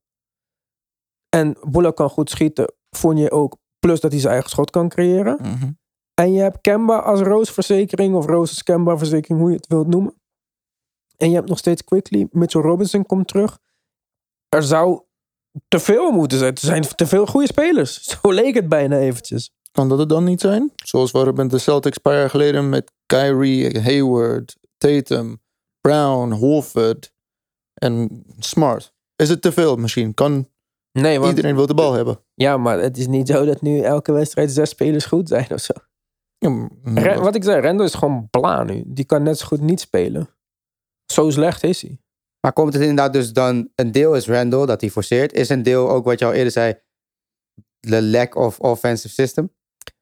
[1.28, 2.74] En Bullock kan goed schieten.
[2.97, 3.57] Fournier ook.
[3.79, 5.39] Plus dat hij zijn eigen schot kan creëren.
[5.41, 5.70] mhm.
[6.14, 8.14] En je hebt Kemba als roosverzekering.
[8.14, 10.14] Of Roos Kemba verzekering, hoe je het wilt noemen.
[11.16, 12.29] En je hebt nog steeds Quickly.
[12.31, 13.59] Mitchell Robinson komt terug.
[14.49, 15.03] Er zou
[15.68, 16.53] te veel moeten zijn.
[16.53, 18.03] Er zijn te veel goede spelers.
[18.11, 19.51] Zo leek het bijna eventjes.
[19.72, 20.72] kan dat het dan niet zijn?
[20.85, 25.41] Zoals we met de Celtics een paar jaar geleden met Kyrie, Hayward, Tatum,
[25.81, 27.12] Brown, Horford
[27.74, 28.93] en Smart.
[29.16, 30.14] Is het te veel misschien?
[30.14, 30.49] Kan
[31.01, 32.20] Nee, want, iedereen wil de bal hebben?
[32.34, 35.61] ja, maar het is niet zo dat nu elke wedstrijd zes spelers goed zijn of
[35.61, 35.72] zo.
[36.38, 38.82] Ja, maar- Ren- wat ik zei, Rendo is gewoon bla nu.
[38.86, 40.28] Die kan net zo goed niet spelen.
[41.12, 42.01] Zo slecht is hij.
[42.40, 43.70] Maar komt het inderdaad dus dan...
[43.74, 45.32] Een deel is Randall, dat hij forceert.
[45.32, 46.74] Is een deel ook wat je al eerder zei...
[47.80, 49.55] De lack of offensive system.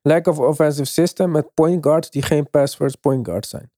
[0.03, 3.72] Lack of offensive system met point guards die geen pass-first point guards zijn.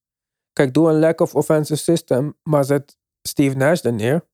[0.53, 2.99] Kijk, doe een lack of offensive system, maar zet
[3.29, 4.29] Steve Nash er neer.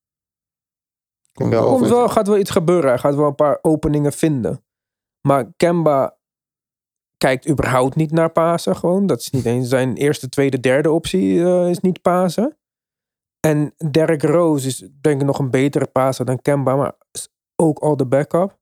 [1.33, 1.97] Komt wel Komt over.
[1.97, 2.89] wel, gaat wel iets gebeuren.
[2.89, 4.65] Hij gaat wel een paar openingen vinden.
[5.21, 6.19] Maar Kemba
[7.17, 8.77] kijkt überhaupt niet naar Pasen.
[8.77, 9.07] Gewoon.
[9.07, 12.57] Dat is niet eens zijn eerste, tweede, derde optie eh, is niet Pasen.
[13.47, 17.79] En Derrick Rose is denk ik nog een betere paser dan Kemba, maar is ook
[17.79, 18.59] al de backup.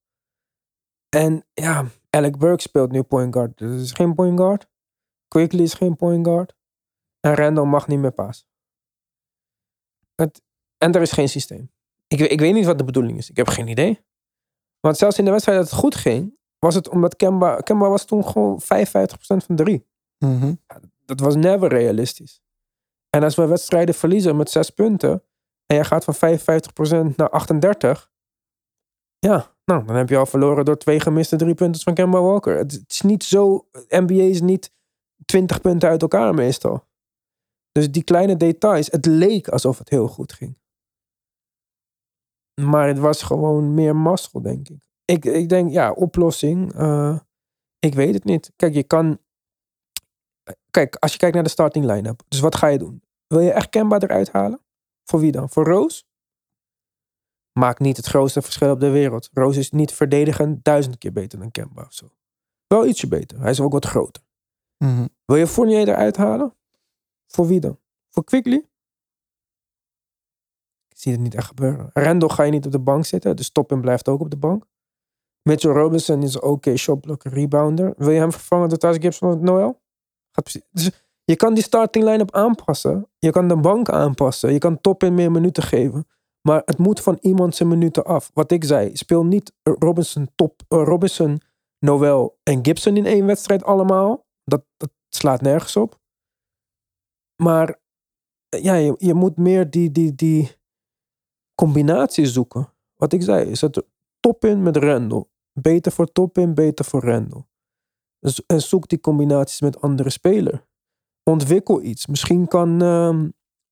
[1.08, 3.58] En ja, Alec Burke speelt nu point guard.
[3.58, 4.68] Dat is geen point guard.
[5.28, 6.56] Quickly is geen point guard.
[7.20, 8.46] En Randall mag niet meer pasen.
[10.14, 10.42] Het,
[10.78, 11.70] en er is geen systeem.
[12.12, 13.30] Ik, weet- ik weet niet wat de bedoeling is.
[13.30, 14.00] Ik heb geen idee.
[14.80, 18.04] Want zelfs in de wedstrijd dat het goed ging, was het omdat Kemba, Kemba was
[18.04, 19.86] toen gewoon 55% van drie.
[20.18, 20.54] Mhm.
[21.04, 22.42] Dat was never realistisch.
[23.10, 25.22] En als we wedstrijden verliezen met zes punten
[25.66, 28.10] en je gaat van 55% naar 38,
[29.18, 32.56] ja, nou, dan heb je al verloren door twee gemiste drie punten van Kemba Walker.
[32.56, 34.72] Het, het is niet zo, NBA is niet
[35.24, 36.88] 20 punten uit elkaar meestal.
[37.72, 40.58] Dus die kleine details, het leek alsof het heel goed ging.
[42.60, 44.78] Maar het was gewoon meer mazzel, denk ik.
[45.04, 46.72] Ik, ik denk, ja, oplossing.
[46.74, 47.18] eh,
[47.78, 48.52] ik weet het niet.
[48.56, 49.18] Kijk, je kan.
[50.70, 52.22] Kijk, als je kijkt naar de starting line-up.
[52.28, 53.02] Dus wat ga je doen?
[53.26, 54.60] Wil je echt Kemba eruit halen?
[55.04, 55.50] Voor wie dan?
[55.50, 56.08] Voor Roos?
[57.52, 59.30] Maakt niet het grootste verschil op de wereld.
[59.32, 62.10] Roos is niet verdedigend duizend keer beter dan Kemba of zo.
[62.66, 63.40] Wel ietsje beter.
[63.40, 64.22] Hij is ook wat groter.
[64.78, 65.06] Mhm.
[65.24, 66.54] Wil je Fournier eruit halen?
[67.26, 67.78] Voor wie dan?
[68.08, 68.68] Voor Quickly?
[71.00, 71.90] Zie het niet echt gebeuren.
[71.92, 73.36] Randall ga je niet op de bank zitten.
[73.36, 74.64] Dus Toppin blijft ook op de bank.
[75.42, 77.94] Mitchell Robinson is oké shotblocker, rebounder.
[77.96, 79.80] Wil je hem vervangen door Thijs Gibson of Noel?
[80.70, 80.90] Dus
[81.24, 83.08] je kan die starting line-up aanpassen.
[83.18, 84.52] Je kan de bank aanpassen.
[84.52, 86.06] Je kan Toppin meer minuten geven.
[86.48, 88.30] Maar het moet van iemand zijn minuten af.
[88.34, 91.40] Wat ik zei, speel niet Robinson, top, eh, Robinson,
[91.78, 94.26] Noel en Gibson in één wedstrijd allemaal.
[94.44, 95.98] Dat, dat slaat nergens op.
[97.42, 97.78] Maar
[98.48, 100.58] eh, ja, je, je moet meer die, die, die
[101.60, 102.72] combinatie zoeken.
[102.96, 103.82] Wat ik zei, zet
[104.20, 105.24] top in met Randall.
[105.52, 107.44] Beter voor top in, beter voor Randall.
[108.18, 110.60] Dus, en zoek die combinaties met andere spelers.
[111.22, 112.06] Ontwikkel iets.
[112.06, 113.28] Misschien kan ehm,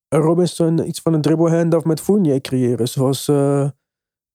[0.08, 2.88] Robinson iets van een dribble handoff met Fournier creëren.
[2.88, 3.70] Zoals eh,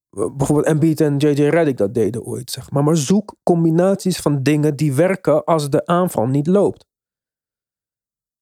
[0.09, 2.51] bijvoorbeeld Embiid en JJ Redick dat deden ooit.
[2.51, 2.83] Zeg maar.
[2.83, 6.85] maar zoek combinaties van dingen die werken als de aanval niet loopt.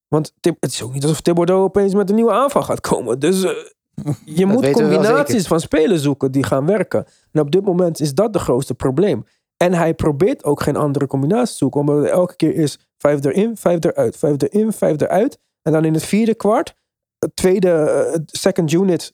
[0.07, 3.19] Want het is ook niet alsof Thibodeau opeens met een nieuwe aanval gaat komen.
[3.19, 3.51] Dus eh,
[4.25, 7.05] je moet combinaties van spelers zoeken die gaan werken.
[7.31, 9.25] En op dit moment is dat de grootste probleem.
[9.57, 11.79] En hij probeert ook geen andere combinatie te zoeken.
[11.79, 15.39] Omdat het elke keer is vijf erin, vijf eruit, vijf erin, vijf eruit.
[15.61, 16.75] En dan in het vierde kwart,
[17.19, 19.13] het tweede, eh, second unit,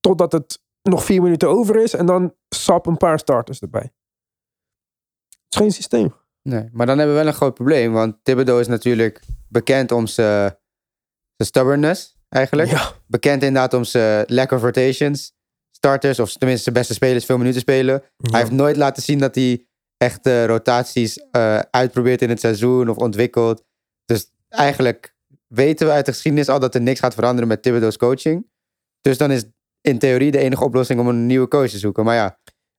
[0.00, 1.94] totdat het nog vier minuten over is.
[1.94, 3.92] En dan sap een paar starters erbij.
[5.28, 6.14] Het is geen systeem.
[6.42, 7.92] Nee, maar dan hebben we wel een groot probleem.
[7.92, 10.56] Want Thibodeau is natuurlijk bekend om zijn
[11.36, 12.70] zijn stubbornness, eigenlijk.
[12.70, 12.92] Ja.
[13.06, 15.32] Bekend inderdaad om zijn lack of rotations.
[15.70, 18.02] Starters, of tenminste zijn beste spelers, veel minuten spelen.
[18.16, 19.66] Hij heeft nooit laten zien dat hij
[19.96, 23.64] echt eh, rotaties eh, uitprobeert in het seizoen of ontwikkelt.
[24.04, 25.14] Dus eigenlijk
[25.46, 28.46] weten we uit de geschiedenis al dat er niks gaat veranderen met Thibodeau's coaching.
[29.00, 29.44] Dus dan is
[29.80, 32.04] in theorie de enige oplossing om een nieuwe coach te zoeken.
[32.04, 32.38] Maar ja,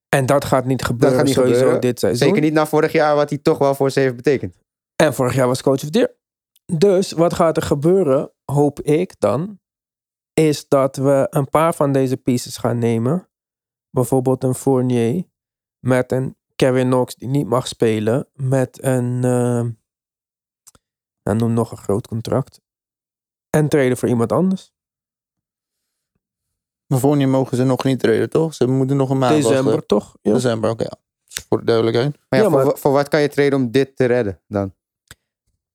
[0.09, 1.81] En dat gaat niet gebeuren gaat niet sowieso gebeuren.
[1.81, 2.27] dit seizoen.
[2.27, 4.55] zeker niet na vorig jaar, wat hij toch wel voor ze heeft betekend.
[4.95, 6.17] En vorig jaar was coach of the year.
[6.77, 9.59] Dus wat gaat er gebeuren, hoop ik dan,
[10.33, 13.29] is dat we een paar van deze pieces gaan nemen.
[13.89, 15.23] Bijvoorbeeld een Fournier
[15.79, 18.27] met een Kevin Knox die niet mag spelen.
[18.33, 19.75] Met een, nou,
[21.37, 22.61] noem nog een groot contract.
[23.49, 24.71] En traden voor iemand anders.
[26.85, 28.53] Maar voor mogen ze nog niet treden, toch?
[28.53, 29.87] Ze moeten nog een maand December wachten.
[29.87, 30.17] toch?
[30.21, 30.33] Ja.
[30.33, 30.83] December, oké.
[30.83, 30.97] ja.
[31.27, 32.17] Dus voor de duidelijkheid.
[32.29, 34.73] Maar ja, Ja, voor, maar- voor wat kan je treden om dit te redden dan?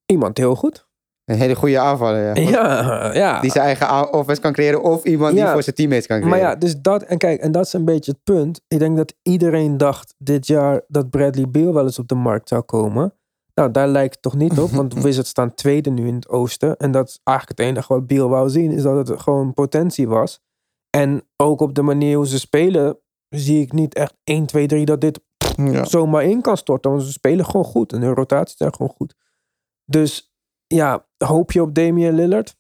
[0.07, 0.86] Iemand heel goed.
[1.24, 2.50] Een hele goede aanvaller, ja.
[2.50, 3.40] Ja, ja.
[3.40, 6.38] Die zijn eigen offense kan creëren of iemand die voor zijn teammates kan creëren.
[6.38, 8.61] Maar ja, dus dat, en kijk, en dat is een beetje het punt.
[8.68, 12.48] Ik denk dat iedereen dacht dit jaar dat Bradley Beal wel eens op de markt
[12.48, 13.14] zou komen.
[13.55, 16.76] Nou, daar lijkt het toch niet op, want Wizards staan tweede nu in het oosten.
[16.76, 20.09] En dat is eigenlijk het enige wat Beal wou zien, is dat het gewoon potentie
[20.09, 20.40] was.
[20.90, 22.98] En ook op de manier hoe ze spelen,
[23.28, 25.20] zie ik niet echt 1, 2, 3 dat dit
[25.57, 25.84] Ja.
[25.84, 26.90] zomaar in kan storten.
[26.90, 29.14] Want ze spelen gewoon goed en hun rotaties zijn gewoon goed.
[29.85, 30.35] Dus
[30.66, 32.57] ja, hoop je op Damian Lillard?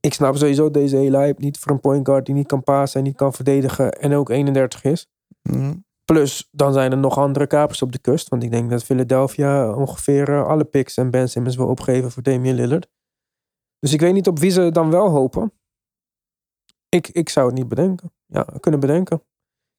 [0.00, 3.00] Ik snap sowieso deze hele hype niet voor een point guard die niet kan passen
[3.00, 5.06] en niet kan verdedigen en ook 31 is.
[5.42, 5.74] Mhm.
[6.04, 8.28] Plus, dan zijn er nog andere kapers op de kust.
[8.28, 12.22] Want ik denk dat Philadelphia ongeveer eh, alle picks en Ben Simmons wil opgeven voor
[12.22, 12.88] Damian Lillard.
[13.78, 15.52] Dus ik weet niet op wie ze dan wel hopen.
[16.88, 18.12] Ik, ik zou het niet bedenken.
[18.26, 19.22] Ja, kunnen bedenken.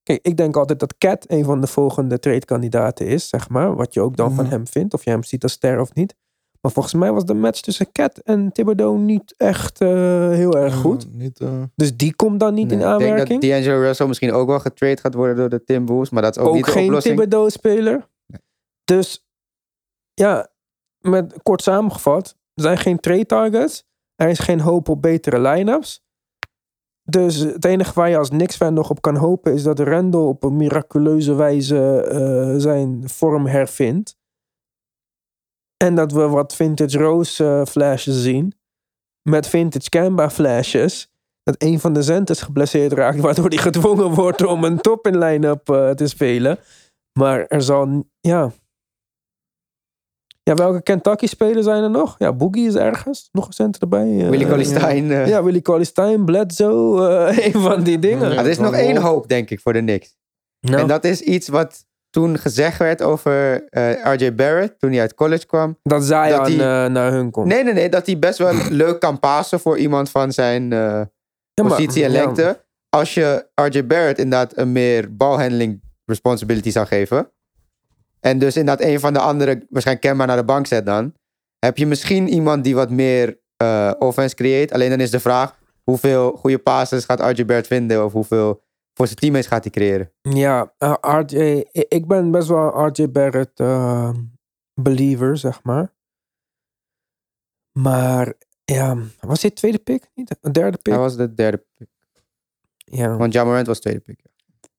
[0.09, 3.75] Kijk, ik denk altijd dat Cat een van de volgende trade-kandidaten is, zeg maar.
[3.75, 4.53] Wat je ook dan van Mhm.
[4.53, 4.93] hem vindt.
[4.93, 6.15] Of je hem ziet als ster of niet.
[6.61, 9.87] Maar volgens mij was de match tussen Cat en Thibodeau niet echt eh,
[10.29, 11.13] heel erg goed.
[11.13, 13.41] Niet, eh, Dus die komt dan niet Nee, in ik denk aanmerking.
[13.41, 16.09] dat D'Angelo Russell misschien ook wel getrade gaat worden door de Timberwolves.
[16.09, 17.15] Maar dat is ook, ook niet de geen oplossing.
[17.15, 18.07] Thibodeau-speler.
[18.83, 19.27] Dus
[20.13, 20.47] ja,
[20.99, 23.87] met, kort samengevat, er zijn geen trade targets.
[24.15, 26.03] Er is geen hoop op betere line-ups.
[27.09, 29.53] Dus het enige waar je als Knicks-fan nog op kan hopen...
[29.53, 34.17] is dat Randall op een miraculeuze wijze eh, zijn vorm hervindt.
[35.77, 38.53] En dat we wat vintage Rose eh, flashes zien.
[39.29, 41.11] Met vintage Kemba flashes.
[41.43, 43.19] Dat een van de centers geblesseerd raakt...
[43.25, 46.59] waardoor hij gedwongen wordt om een top in line-up eh, te spelen.
[47.19, 48.03] Maar er zal...
[48.19, 48.51] Ja.
[50.49, 52.15] Ja, welke Kentucky-spelers zijn er nog?
[52.17, 53.29] Ja, Boogie is ergens.
[53.31, 54.01] Nog een center erbij.
[54.31, 54.63] eh, ja.
[54.63, 55.11] Stein.
[55.11, 57.07] eh, Ja, Willie Cauley Stein, Bledsoe.
[57.07, 58.29] eh, een van die dingen.
[58.31, 58.35] Ja.
[58.37, 60.17] Ah, er is nog één hoop, denk ik, voor de Knicks.
[60.59, 64.99] Nou, En dat is iets wat toen gezegd werd over eh, RJ Barrett, toen hij
[64.99, 65.77] uit college kwam.
[65.83, 67.47] dat Zion dat eh, naar hun komt.
[67.47, 70.79] Nee, nee, nee, dat hij best wel leuk kan passen voor iemand van zijn eh,
[70.79, 71.07] Ja,
[71.53, 72.23] maar- positie en ja.
[72.23, 72.65] lengte.
[72.89, 77.31] Als je RJ Barrett inderdaad een meer balhandling responsibility zou geven.
[78.19, 81.13] En dus inderdaad een van de andere, waarschijnlijk Kemba naar de bank zet dan.
[81.59, 84.71] Heb je misschien iemand die wat meer eh, offense creëert.
[84.71, 88.05] Alleen dan is de vraag, hoeveel goede passes gaat RJ Barrett vinden?
[88.05, 88.61] Of hoeveel
[88.93, 90.11] voor zijn teammates gaat hij creëren?
[90.21, 94.13] Ja, eh, RJ, ik ben best wel RJ Barrett eh,
[94.73, 95.93] believer, zeg maar.
[97.79, 98.33] Maar
[98.65, 100.09] ja, was dit tweede pick?
[100.13, 100.93] Niet een derde pick?
[100.93, 101.87] Hij was de derde pick.
[102.75, 103.17] Ja.
[103.17, 104.19] Want Jamorant was tweede pick.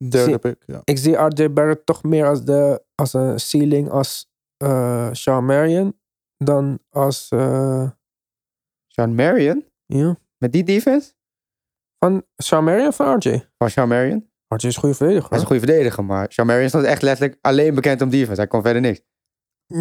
[0.08, 0.80] Derde Zie- pick, ja.
[0.84, 5.98] Ik zie RJ Barrett toch meer als, de, als een ceiling als eh Sean Marion
[6.36, 7.28] dan als...
[7.30, 7.90] eh,
[8.86, 9.64] Sean Marion?
[9.86, 10.18] ja.
[10.38, 11.12] Met die defense?
[11.98, 13.44] Van Sean Marion of van RJ?
[13.58, 14.30] Van Sean Marion?
[14.48, 15.28] RJ is een goede verdediger.
[15.28, 18.40] Hij is een goede verdediger, maar Sean Marion stond echt letterlijk alleen bekend om defense.
[18.40, 19.00] Hij kon verder niks.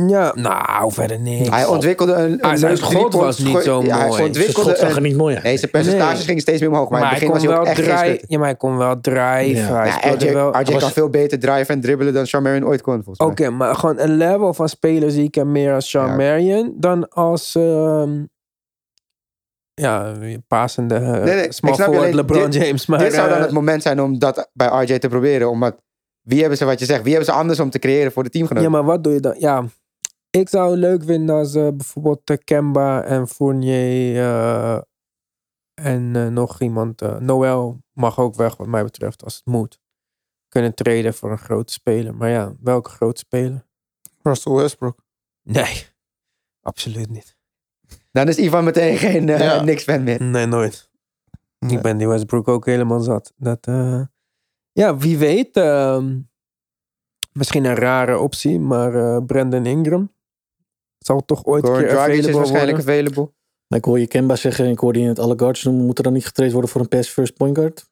[0.07, 1.49] Ja, nou, verder niks.
[1.49, 4.13] Hij ontwikkelde een, Ah, een zijn leuk schot was niet zo ja, Hij mooi.
[4.13, 5.43] Zijn ontwikkelde er een, niet mooi uit.
[5.43, 6.25] nee, zijn percentages Nee.
[6.25, 6.89] gingen steeds meer omhoog.
[6.89, 8.29] Maar, Maar in hij het begin kon was hij wel ook echt schutter.
[8.29, 9.61] Ja, maar hij kon wel drijven.
[9.73, 9.81] Ja.
[9.81, 10.49] Hij Ja, RJ, wel...
[10.59, 13.41] RJ was- kan veel beter driven en dribbelen dan Sean Marion ooit kon, volgens Oké,
[13.41, 13.51] mij.
[13.51, 16.15] maar gewoon een level van speler zie ik hem meer als Sean Ja.
[16.15, 17.55] Marion dan als...
[17.55, 18.23] ehm,
[19.73, 20.13] ja,
[20.47, 22.85] pasende uh, Nee, nee, ik small snap je, forward alleen LeBron dit- James.
[22.85, 25.49] Maar, Dit zou dan eh, het moment zijn om dat bij RJ te proberen.
[25.49, 25.75] Omdat,
[26.30, 28.30] wie hebben ze, wat je zegt, wie hebben ze anders om te creëren voor de
[28.30, 28.69] teamgenoten?
[28.71, 29.36] ja, maar wat doe je dan?
[29.39, 29.65] Ja,
[30.30, 34.80] ik zou het leuk vinden als eh, bijvoorbeeld eh, Kemba en Fournier eh,
[35.73, 37.19] en eh, nog iemand...
[37.19, 39.80] Noel mag ook weg wat mij betreft als het moet.
[40.47, 42.15] Kunnen treden voor een grote speler.
[42.15, 43.65] Maar ja, welke grote speler?
[44.21, 44.99] Russell Westbrook.
[45.43, 45.86] Nee,
[46.61, 47.38] absoluut niet.
[48.11, 49.61] Dan is Ivan meteen geen eh, Ja.
[49.61, 50.23] niks fan meer.
[50.23, 50.89] Nee, nooit.
[51.59, 51.75] Nee.
[51.75, 53.34] Ik ben die Westbrook ook helemaal zat.
[53.38, 54.01] Dat, eh,
[54.80, 55.55] ja, wie weet.
[55.57, 56.19] ehm,
[57.32, 60.13] Misschien een rare optie, maar eh, Brandon Ingram
[60.97, 62.93] zal toch ooit een Goran keer Dragic is waarschijnlijk worden.
[62.93, 63.34] available.
[63.67, 65.97] Maar ik hoor je Kemba zeggen, en ik hoorde je het alle guards noemen, moet
[65.97, 67.89] er dan niet getraind worden voor een pass first point guard?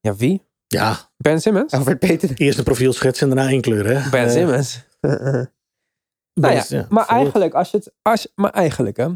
[0.00, 0.42] Ja, wie?
[0.66, 1.72] Ja, Ben Simmons?
[1.72, 2.30] Alfred Peter.
[2.36, 4.02] eerst een profiel schetsen en daarna inkleuren.
[4.02, 4.10] Hè?
[4.10, 4.84] Ben Simmons.
[6.40, 9.08] nou ja, ja, maar eigenlijk, als je het, als, je- maar eigenlijk, hè.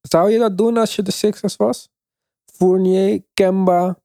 [0.00, 1.90] Zou je dat doen als je de Sixers was?
[2.52, 3.98] Fournier, Kemba,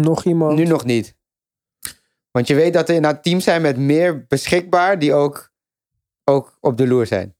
[0.00, 0.58] nog iemand?
[0.58, 1.14] Nu nog niet.
[2.30, 5.52] Want je weet dat er inderdaad teams zijn met meer beschikbaar die ook,
[6.24, 7.34] ook op de loer zijn.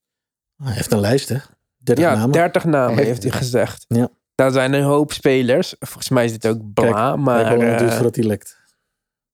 [0.56, 1.36] Hij heeft een lijst, hè?
[1.76, 2.30] 30 ja, namen.
[2.30, 3.84] 30 namen Heeft- heeft hij gezegd.
[3.88, 4.08] Ja.
[4.34, 5.74] Daar zijn een hoop spelers.
[5.78, 7.44] Volgens mij is dit ook bla, Kijk, maar...
[7.44, 8.58] Kijk het duurt eh, voordat hij lekt.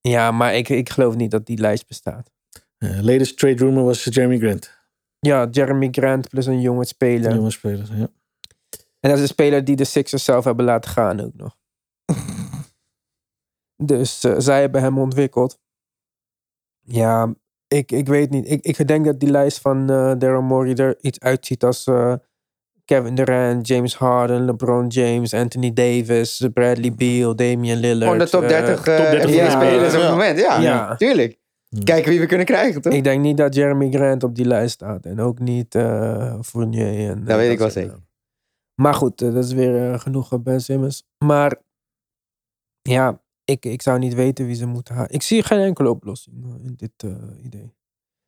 [0.01, 2.31] ja, maar ik, ik geloof niet dat die lijst bestaat.
[2.77, 4.75] Eh, latest trade rumor was Jeremy Grant.
[5.19, 7.29] Ja, Jeremy Grant plus een jonge speler.
[7.29, 7.87] Een jonge speler.
[7.95, 8.07] Ja.
[8.99, 11.57] En dat is een speler die de Sixers zelf hebben laten gaan ook nog.
[13.77, 15.59] dus eh, zij hebben hem ontwikkeld.
[16.81, 17.35] Ja,
[17.67, 18.51] ik, ik weet niet.
[18.51, 22.13] Ik, ik denk dat die lijst van eh Daryl Morey er iets uitziet als eh,
[22.85, 28.03] Kevin Durant, James Harden, LeBron James, Anthony Davis, Bradley Beal, Damian Lillard.
[28.03, 30.05] Gewoon de top eh, 30, eh, top 30 NBA ja, spelers op ja.
[30.05, 30.39] het moment.
[30.39, 30.95] Ja, Ja.
[30.95, 31.37] tuurlijk.
[31.69, 31.83] Hmm.
[31.83, 32.93] Kijken wie we kunnen krijgen, toch?
[32.93, 35.05] ik denk niet dat Jeremy Grant op die lijst staat.
[35.05, 37.09] En ook niet eh Fournier.
[37.09, 37.99] En, Dat weet ik wel zeker.
[38.75, 41.03] Maar goed, dat is weer genoeg Ben Simmons.
[41.25, 41.61] Maar
[42.81, 45.11] ja, ik, ik zou niet weten wie ze moeten halen.
[45.11, 47.75] Ik zie geen enkele oplossing eh, in dit eh, idee.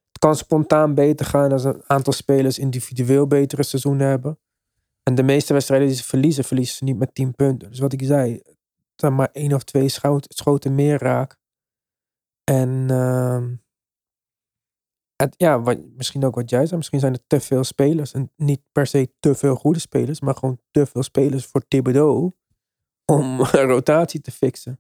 [0.08, 4.40] Het kan spontaan beter gaan als een aantal spelers individueel betere seizoenen hebben.
[5.04, 7.70] En de meeste wedstrijden die ze verliezen, verliezen ze niet met 10 punten.
[7.70, 8.42] Dus wat ik zei,
[8.96, 9.90] zijn maar één of twee
[10.28, 11.38] schoten meer raak.
[12.44, 13.56] En ehm,
[15.16, 15.58] het, ja,
[15.96, 18.14] misschien ook wat jij zei, misschien zijn er te veel spelers.
[18.14, 22.32] En niet per se te veel goede spelers, maar gewoon te veel spelers voor Thibodeau
[23.06, 23.42] om
[23.74, 24.80] rotatie te fixen.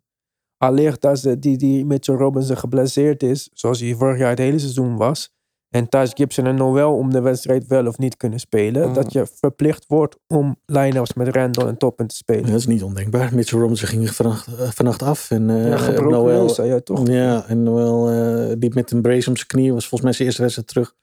[0.60, 5.32] De, die, die Mitchell Robinson geblesseerd is, zoals hij vorig jaar het hele seizoen was,
[5.70, 8.94] en Thijs Gibson en Noel om de wedstrijd wel of niet kunnen spelen, Mm.
[8.94, 12.46] dat je verplicht wordt om line-ups met Randall en Toppen te spelen.
[12.46, 13.36] Dat is niet ondenkbaar.
[13.36, 15.32] Mitchell Robinson ging vannacht, eh, vannacht af.
[15.32, 17.08] En, eh ja, gebroken Noel, jij toch?
[17.08, 19.74] Ja, en Noel eh liep met een brace om zijn knie.
[19.74, 20.94] Was volgens mij zijn eerste wedstrijd terug.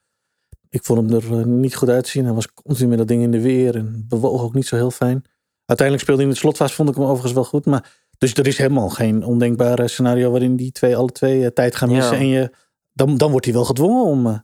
[0.71, 2.25] Ik vond hem er eh, niet goed uitzien.
[2.25, 3.77] Hij was continu met dat ding in de weer.
[3.77, 5.25] En bewoog ook niet zo heel fijn.
[5.65, 7.67] Uiteindelijk speelde hij in het slotfase, vond ik hem overigens wel goed.
[7.67, 11.77] Maar, dus er is helemaal geen ondenkbare scenario waarin die twee alle twee eh, tijd
[11.77, 11.97] gaan Ja.
[11.97, 12.17] missen.
[12.17, 12.55] En je,
[12.93, 14.39] dan, dan wordt hij wel gedwongen om eh,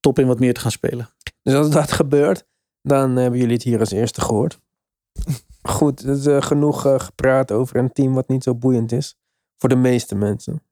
[0.00, 1.08] top in wat meer te gaan spelen.
[1.42, 2.46] Dus als dat gebeurt,
[2.82, 4.60] dan hebben jullie het hier als eerste gehoord.
[5.62, 9.16] Goed, er is eh, genoeg gepraat over een team wat niet zo boeiend is.
[9.56, 10.62] Voor de meeste mensen.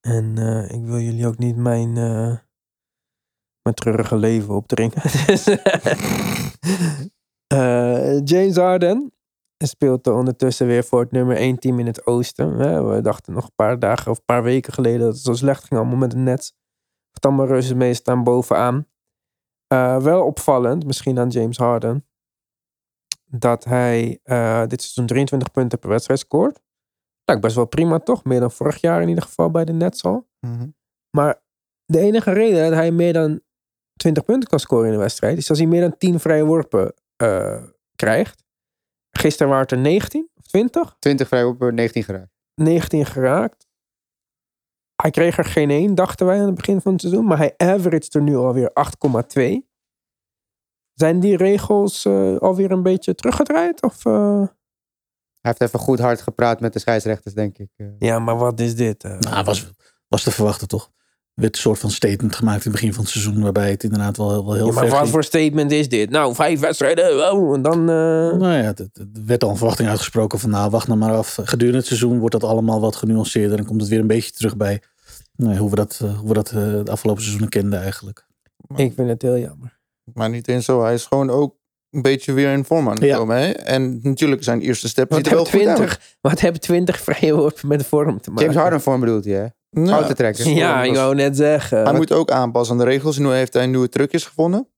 [0.00, 0.36] En
[0.68, 1.92] ik wil jullie ook niet mijn,
[3.62, 5.02] mijn treurige leven opdringen.
[5.26, 5.44] Dus,
[8.30, 9.12] James Harden
[9.66, 12.56] speelt er ondertussen weer voor het nummer 1 team in het oosten.
[12.88, 15.64] We dachten nog een paar dagen of een paar weken geleden dat het zo slecht
[15.64, 16.54] ging allemaal met de Nets.
[17.12, 18.86] Het allemaal reuze mee staan bovenaan.
[19.66, 22.06] Eh, wel opvallend, misschien aan James Harden,
[23.24, 26.60] dat hij eh, dit seizoen 23 punten per wedstrijd scoort.
[27.24, 28.24] Nou, best wel prima toch?
[28.24, 30.28] Meer dan vorig jaar in ieder geval bij de Nets al.
[30.40, 30.68] Mhm.
[31.16, 31.42] Maar
[31.84, 33.40] de enige reden dat hij meer dan
[33.96, 36.94] 20 punten kan scoren in een wedstrijd, is als hij meer dan 10 vrije worpen
[37.16, 37.62] eh,
[37.96, 38.41] krijgt.
[39.12, 40.96] Gisteren waren het er 19 of 20.
[40.98, 42.30] 20 vrij op 19 geraakt.
[42.54, 43.66] 19 geraakt.
[45.02, 47.24] Hij kreeg er geen één, dachten wij aan het begin van het seizoen.
[47.26, 48.70] Maar hij averaged er nu alweer
[49.32, 49.70] 8,2.
[50.94, 53.82] Zijn die regels eh, alweer een beetje teruggedraaid?
[53.82, 54.38] Of, eh?
[55.40, 57.70] Hij heeft even goed hard gepraat met de scheidsrechters, denk ik.
[57.76, 57.86] eh.
[57.98, 59.04] Ja, maar wat is dit?
[59.04, 59.18] eh?
[59.18, 59.70] Nou, was,
[60.08, 60.90] was te verwachten toch?
[61.34, 63.42] Er werd een soort van statement gemaakt in het begin van het seizoen.
[63.42, 65.08] Waarbij het inderdaad wel, wel heel Ja, maar wat ging.
[65.10, 66.10] voor statement is dit?
[66.10, 67.32] Nou, vijf wedstrijden.
[67.32, 67.78] Oh, en dan...
[67.80, 67.86] eh,
[68.38, 71.12] Nou ja, het- het- er werd al een verwachting uitgesproken van nou, wacht nou maar
[71.14, 71.38] af.
[71.42, 74.56] Gedurende het seizoen wordt dat allemaal wat genuanceerder en komt het weer een beetje terug
[74.56, 74.82] bij
[75.36, 78.26] nou, hoe we dat, eh, hoe we dat eh, de afgelopen seizoenen kenden eigenlijk.
[78.76, 79.78] Ik vind het heel jammer.
[80.14, 80.82] Maar niet eens zo.
[80.82, 81.56] Hij is gewoon ook
[81.90, 83.16] een beetje weer in vorm aan het Ja.
[83.16, 83.36] komen.
[83.36, 83.50] Hè?
[83.50, 85.52] En natuurlijk zijn eerste step Wat ziet er wel uit.
[85.54, 88.44] 20, wat hebben 20 vrije worpen met vorm te maken?
[88.44, 89.46] James Harden vorm bedoelt je, hè?
[89.74, 89.86] Ja.
[89.86, 90.54] Fouten trekken.
[90.54, 91.82] Ja, ik wou net zeggen.
[91.84, 93.18] Hij moet ook aanpassen aan de regels.
[93.18, 94.68] Nu heeft hij nieuwe trucjes gevonden.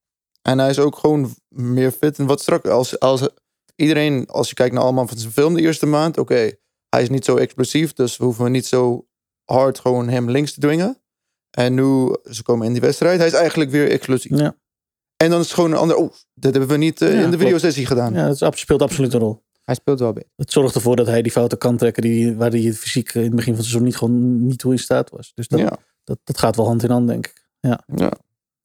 [0.42, 2.70] En hij is ook gewoon meer fit en wat strakker.
[2.70, 3.28] Als, als
[3.76, 6.18] iedereen, als je kijkt naar allemaal van zijn film de eerste maand.
[6.18, 6.50] Oké,
[6.88, 7.92] hij is niet zo explosief.
[7.92, 9.06] Dus we hoeven niet zo
[9.44, 10.98] hard gewoon hem links te dwingen.
[11.50, 13.18] En nu, ze komen in die wedstrijd.
[13.18, 14.38] Hij is eigenlijk weer explosief.
[14.38, 14.56] Ja,
[15.16, 15.96] En dan is het gewoon een ander.
[15.96, 17.42] Oh, dit hebben we niet eh, Ja, in de klopt.
[17.42, 18.14] videosessie gedaan.
[18.14, 19.43] ja dat speelt absoluut een rol.
[19.64, 20.30] Hij speelt wel beter.
[20.36, 23.30] Het zorgt ervoor dat hij die fouten kan trekken die, waar hij fysiek in het
[23.34, 25.32] begin van het seizoen niet, gewoon niet toe in staat was.
[25.34, 25.78] Dus dat, Ja.
[26.04, 27.46] dat, dat gaat wel hand in hand, denk ik.
[27.60, 27.82] Ja.
[27.94, 28.12] Ja.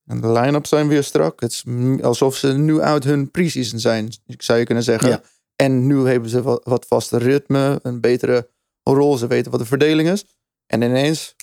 [0.06, 1.40] En de line-ups zijn weer strak.
[1.40, 1.64] Het is
[2.02, 5.10] alsof ze nu uit hun pre-season zijn, zou je kunnen zeggen.
[5.10, 5.22] Ja.
[5.56, 8.50] En nu hebben ze wat, wat vaste ritme, een betere
[8.84, 9.18] rol.
[9.18, 10.26] Ze weten wat de verdeling is.
[10.66, 11.36] En ineens,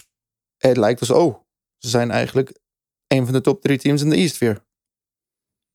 [0.57, 1.35] het lijkt dus, oh,
[1.79, 2.59] ze zijn eigenlijk
[3.07, 4.65] een van de top drie teams in de East weer.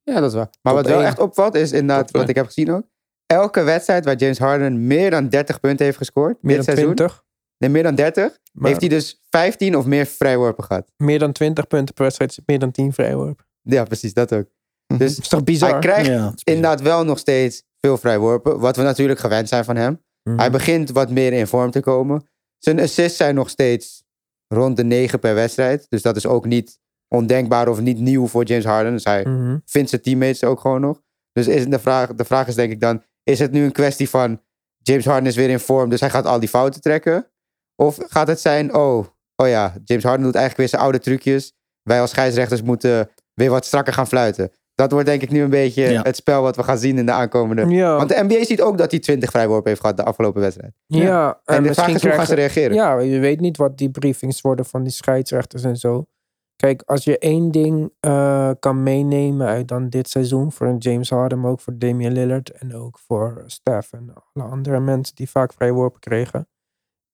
[0.04, 0.50] Ja, dat is waar.
[0.62, 2.84] Maar Top wat wel echt opvalt is inderdaad, Top wat ik heb gezien ook.
[3.32, 6.38] Elke wedstrijd waar James Harden meer dan 30 punten heeft gescoord.
[6.44, 6.96] Meer dit dan seizoen.
[6.96, 7.24] 20.
[7.58, 8.38] Nee, meer dan 30.
[8.54, 10.92] Maar Heeft hij dus 15 of meer vrijworpen gehad.
[10.98, 13.46] meer dan 20 punten per wedstrijd, is meer dan 10 vrijworpen.
[13.62, 14.46] Ja, precies, dat ook.
[14.88, 15.70] Dus Dat is toch bizar?
[15.70, 16.34] hij krijgt Ja, bizar.
[16.44, 18.60] inderdaad wel nog steeds veel vrijworpen.
[18.60, 20.02] Wat we natuurlijk gewend zijn van hem.
[20.24, 20.38] Mhm.
[20.38, 22.28] Hij begint wat meer in vorm te komen.
[22.58, 24.04] Zijn assists zijn nog steeds
[24.48, 25.86] rond de 9 per wedstrijd.
[25.90, 28.92] Dus dat is ook niet ondenkbaar of niet nieuw voor James Harden.
[28.92, 29.58] Dus hij Mhm.
[29.66, 31.02] vindt zijn teammates ook gewoon nog.
[31.32, 33.04] Dus is de, vraag, de vraag is denk ik dan...
[33.24, 34.42] Is het nu een kwestie van...
[34.84, 37.28] James Harden is weer in vorm, dus hij gaat al die fouten trekken?
[37.76, 38.76] Of gaat het zijn...
[38.76, 39.06] Oh,
[39.36, 41.54] oh ja, James Harden doet eigenlijk weer zijn oude trucjes.
[41.84, 44.52] Wij als scheidsrechters moeten weer wat strakker gaan fluiten.
[44.76, 46.02] Dat wordt denk ik nu een beetje Ja.
[46.02, 47.66] het spel wat we gaan zien in de aankomende...
[47.76, 50.74] Ja, Want de NBA ziet ook dat hij 20 vrijworpen heeft gehad de afgelopen wedstrijd.
[50.86, 51.40] ja.
[51.46, 52.76] En, de misschien vraag is hoe gaan ze krijgen- reageren?
[52.76, 56.06] Ja, je weet niet wat die briefings worden van die scheidsrechters en zo.
[56.62, 61.40] Kijk, als je één ding eh, kan meenemen uit dan dit seizoen voor James Harden,
[61.40, 65.54] maar ook voor Damian Lillard en ook voor Steph en alle andere mensen die vaak
[65.54, 66.50] vrijworpen kregen,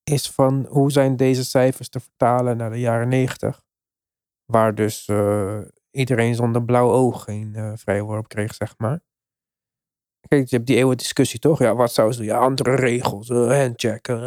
[0.02, 3.64] is van hoe zijn deze cijfers te vertalen naar de jaren 90,
[4.44, 9.00] waar dus eh, iedereen zonder blauw oog geen eh vrijworp kreeg, zeg maar.
[10.28, 11.58] Kijk, je hebt die eeuwige discussie toch?
[11.58, 12.32] Ja, wat zouden ze doen?
[12.32, 14.20] Ja, andere regels, handchecken.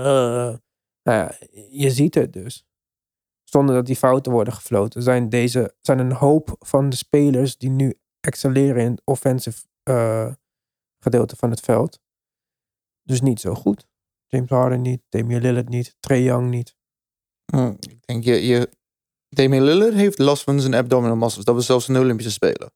[1.04, 1.32] Nou ja,
[1.70, 2.66] je ziet het dus.
[3.52, 7.70] Zonder dat die fouten worden gefloten, zijn deze zijn een hoop van de spelers die
[7.70, 10.32] nu excelleren in het offensive eh,
[11.00, 12.00] gedeelte van het veld.
[13.04, 13.88] Dus niet zo goed.
[14.28, 16.76] James Harden niet, Damian Lillard niet, Trey Young niet.
[17.52, 18.70] Hm, Ik denk, je, je,
[19.30, 21.46] Damian Lillard heeft last van zijn abdominal muscles.
[21.46, 22.72] Dat was zelfs de Olympische Spelen.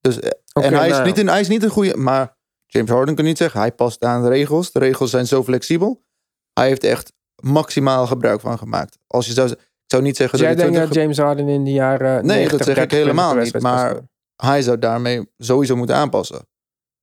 [0.00, 0.30] Dus, eh,
[0.64, 1.96] en hij is, nou, niet een, hij is niet een goede...
[1.96, 4.72] Maar James Harden kan niet zeggen, hij past aan de regels.
[4.72, 6.04] De regels zijn zo flexibel.
[6.52, 7.12] Hij heeft echt
[7.42, 8.98] maximaal gebruik van gemaakt.
[9.06, 9.58] Als je zou, z- ik
[9.92, 12.26] zou niet zeggen Dus jij dat hij denkt dat 20 James Harden in de jaren
[12.26, 14.00] Nee, 90, dat zeg ik 30 punten helemaal niet, maar-
[14.36, 16.46] hij zou daarmee sowieso moeten aanpassen.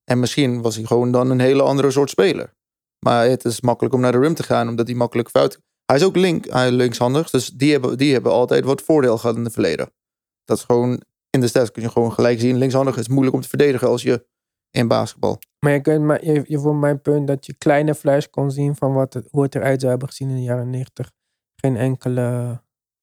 [0.03, 2.53] En misschien was hij gewoon dan een hele andere soort speler.
[3.05, 5.59] Maar het is makkelijk om naar de rim te gaan, omdat hij makkelijk fout...
[5.85, 9.35] Hij is ook link, hij linkshandig, dus die hebben, die hebben altijd wat voordeel gehad
[9.35, 9.91] in het verleden.
[10.45, 13.41] Dat is gewoon, in de stats kun je gewoon gelijk zien, linkshandig is moeilijk om
[13.41, 14.25] te verdedigen als je
[14.71, 15.39] in basketbal.
[15.59, 18.75] Maar je, kunt, maar je, je voelt mijn punt dat je kleine flash kon zien
[18.75, 21.11] van wat het, hoe het eruit zou hebben gezien in de jaren 90.
[21.55, 22.59] Geen enkele.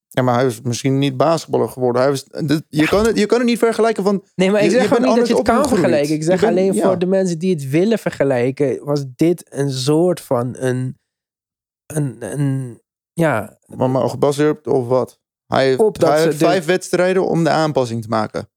[0.09, 2.03] Ja, maar hij is misschien niet basketballer geworden.
[2.03, 4.25] Hij was, dit- je, kan het, je kan het niet vergelijken van...
[4.35, 6.15] Nee, maar ik zeg gewoon niet dat je het kan vergelijken.
[6.15, 6.87] Ik zeg bent- alleen ja.
[6.87, 10.99] voor de mensen die het willen vergelijken, was dit een soort van een.
[11.87, 12.81] een, een
[13.13, 15.21] ja, Maar, maar gebaseerd op wat?
[15.47, 18.51] Hij heeft, Op hij de- vijf wedstrijden om de aanpassing te maken.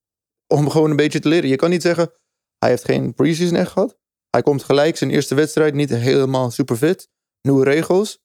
[0.46, 1.48] Om gewoon een beetje te leren.
[1.48, 2.12] Je kan niet zeggen,
[2.58, 3.96] hij heeft geen preseason echt gehad.
[4.30, 7.08] Hij komt gelijk zijn eerste wedstrijd niet helemaal super fit.
[7.42, 8.18] Nieuwe regels.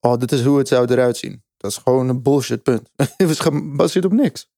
[0.00, 1.42] Oh, dit is hoe het zou eruit zien.
[1.60, 2.90] Dat is gewoon een bullshit punt.
[3.16, 4.48] Het is gebaseerd op niks.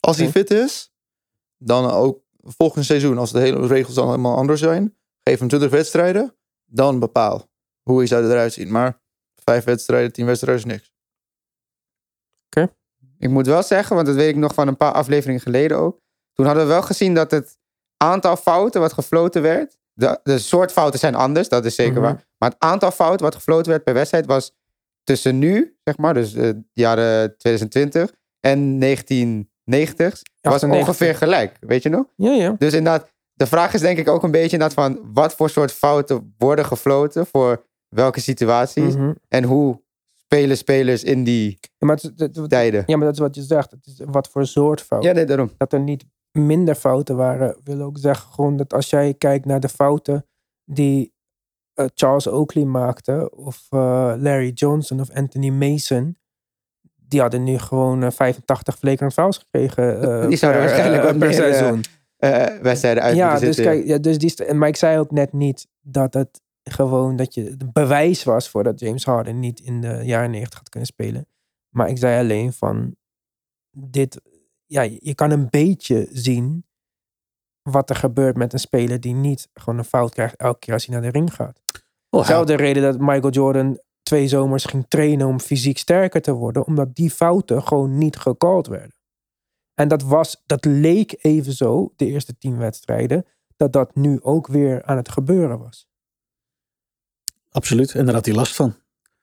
[0.00, 0.38] Als hij Oké.
[0.38, 0.92] fit is,
[1.56, 5.70] dan ook volgend seizoen, als de hele regels dan helemaal anders zijn, geef hem 20
[5.70, 7.48] wedstrijden, dan bepaal
[7.82, 8.70] hoe hij zou eruit zien.
[8.70, 9.00] Maar
[9.44, 10.92] vijf wedstrijden, tien wedstrijden is niks.
[13.18, 16.00] Ik moet wel zeggen, want dat weet ik nog van een paar afleveringen geleden ook.
[16.32, 17.58] Toen hadden we wel gezien dat het
[17.96, 19.78] aantal fouten wat gefloten werd.
[19.92, 22.02] De, de soort fouten zijn anders, dat is zeker Mhm.
[22.02, 22.26] waar.
[22.38, 24.52] Maar het aantal fouten wat gefloten werd per wedstrijd was
[25.08, 30.88] tussen nu, zeg maar, dus eh, de jaren 2020 en 1990, was 98.
[30.88, 31.56] ongeveer gelijk.
[31.60, 32.04] Weet je nog?
[32.16, 32.54] ja, ja.
[32.58, 35.72] Dus inderdaad, de vraag is denk ik ook een beetje inderdaad van wat voor soort
[35.72, 38.94] fouten worden gefloten voor welke situaties.
[38.96, 39.12] Mhm.
[39.28, 39.82] En hoe
[40.16, 42.82] spelen spelers in die Ja, maar, het, het- het- tijden.
[42.86, 43.70] ja, maar dat is wat je zegt.
[43.70, 45.02] Het is wat voor soort fout.
[45.02, 45.50] Ja, nee, daarom.
[45.56, 49.60] dat er niet minder fouten waren, wil ook zeggen gewoon dat als jij kijkt naar
[49.60, 50.26] de fouten
[50.64, 51.12] die
[51.78, 53.78] eh, Charles Oakley maakte, of eh,
[54.18, 56.16] Larry Johnson of Anthony Mason,
[56.96, 61.18] die hadden nu gewoon eh, 85 flagrant fouls gekregen eh, Die zouden per, waarschijnlijk eh,
[61.18, 61.80] per eh, seizoen.
[62.16, 65.32] eh, wedstrijden uit ja, dus kijk, ja, dus die, en- maar ik zei ook net
[65.32, 69.80] niet dat het gewoon dat je het bewijs was voor dat James Harden niet in
[69.80, 71.26] de jaren 90 had kunnen spelen.
[71.68, 72.96] Maar ik zei alleen van
[73.70, 74.20] dit,
[74.66, 76.64] ja, je kan een beetje zien
[77.70, 80.86] wat er gebeurt met een speler die niet gewoon een fout krijgt elke keer als
[80.86, 81.60] hij naar de ring gaat.
[82.10, 86.66] Oh, Zelfde reden dat Michael Jordan twee zomers ging trainen om fysiek sterker te worden,
[86.66, 88.94] omdat die fouten gewoon niet gecalled werden.
[89.74, 93.24] En dat was, dat leek even zo, de eerste tien wedstrijden,
[93.56, 95.88] dat dat nu ook weer aan het gebeuren was.
[97.50, 97.94] Absoluut.
[97.94, 98.74] En daar had hij last van.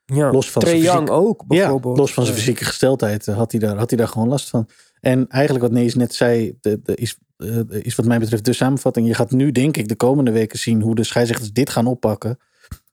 [0.05, 0.31] Ja.
[0.31, 1.97] Los van Trae zijn Young ook Ja, bijvoorbeeld.
[1.97, 4.69] los van zijn fysieke gesteldheid eh, had hij, daar, had hij daar gewoon last van.
[4.99, 8.53] En eigenlijk wat Nees net zei, de, de, is, eh, is wat mij betreft de
[8.53, 9.07] samenvatting.
[9.07, 12.37] Je gaat nu denk ik de komende weken zien hoe de scheidsrechters dit gaan oppakken.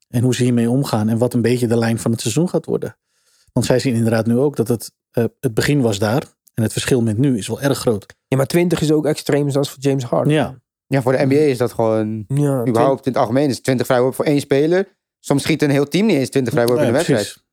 [0.08, 1.08] En hoe ze hiermee omgaan.
[1.08, 2.96] En wat een beetje de lijn van het seizoen gaat worden.
[3.52, 6.22] Want zij zien inderdaad nu ook dat het, eh, het begin was daar.
[6.54, 8.14] En het verschil met nu is wel erg groot.
[8.28, 10.32] Ja, maar 20 is ook extreem zoals voor James Harden.
[10.32, 12.24] Ja, Ja, voor de NBA is dat gewoon...
[12.28, 14.96] Ja, Überhaupt in het algemeen is 20 vrijworpen voor één speler.
[15.20, 17.44] Soms schiet een heel team niet eens 20 vrijworpen in Ja, een wedstrijd.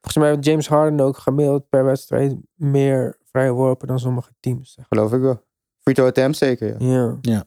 [0.00, 4.78] Volgens mij heeft James Harden ook gemiddeld per wedstrijd meer vrije worpen dan sommige teams.
[4.88, 5.42] Geloof ik wel.
[5.84, 6.92] Free throw attempts zeker, ja.
[6.92, 7.18] Ja.
[7.20, 7.44] Ja.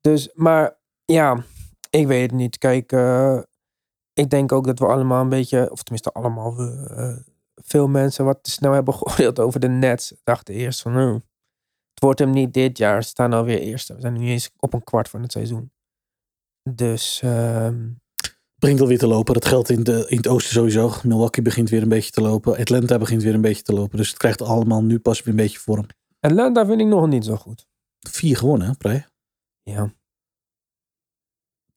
[0.00, 1.44] Dus, maar ja,
[1.90, 2.58] ik weet het niet.
[2.58, 3.38] Kijk, eh,
[4.12, 8.24] ik denk ook dat we allemaal een beetje, of tenminste allemaal, we, eh, veel mensen
[8.24, 10.14] wat te snel hebben geoordeeld over de Nets.
[10.24, 11.14] Dachten eerst van, oh,
[11.94, 13.02] het wordt hem niet dit jaar.
[13.02, 13.94] Ze staan alweer eerste.
[13.94, 15.72] We zijn nu eens op een kwart van het seizoen.
[16.70, 17.88] Dus, ehm,
[18.54, 19.34] begint alweer te lopen.
[19.34, 20.92] Dat geldt in, de, in het oosten sowieso.
[21.02, 22.56] Milwaukee begint weer een beetje te lopen.
[22.58, 23.96] Atlanta begint weer een beetje te lopen.
[23.96, 25.86] Dus het krijgt allemaal nu pas weer een beetje vorm.
[26.20, 27.66] Atlanta vind ik nog niet zo goed.
[28.08, 29.06] Vier gewonnen, hè, Prey?
[29.62, 29.84] Ja.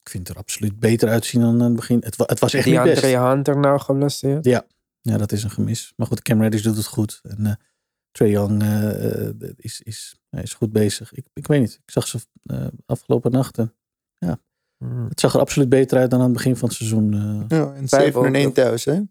[0.02, 2.02] Ik vind het er absoluut beter uitzien dan in het begin.
[2.04, 3.02] Het, wa- het was echt Die niet best.
[3.04, 4.46] Andre Hunter nou geblesseerd.
[5.02, 5.94] Ja, dat is een gemis.
[5.96, 7.20] Maar goed, Cam Reddish doet het goed.
[7.24, 7.54] En eh
[8.12, 11.14] Trae Young eh, eh, is, is, is goed bezig.
[11.14, 11.74] Ik, ik weet niet.
[11.86, 13.76] Ik zag ze eh, afgelopen nachten.
[14.78, 15.08] Hmm.
[15.10, 17.14] Het zag er absoluut beter uit dan aan het begin van het seizoen.
[17.14, 17.58] eh.
[17.58, 18.36] Ja, en Vijf 7 en ook.
[18.36, 19.02] 1 thuis, hè?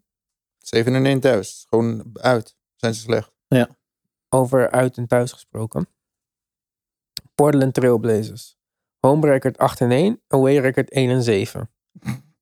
[0.57, 1.65] 7 en 1 thuis.
[1.69, 2.55] Gewoon uit.
[2.75, 3.31] Zijn ze slecht.
[4.33, 5.87] Over uit en thuis gesproken.
[7.35, 8.57] Portland Trailblazers.
[8.99, 11.69] Home record 8 en 1, away record 1 en 7.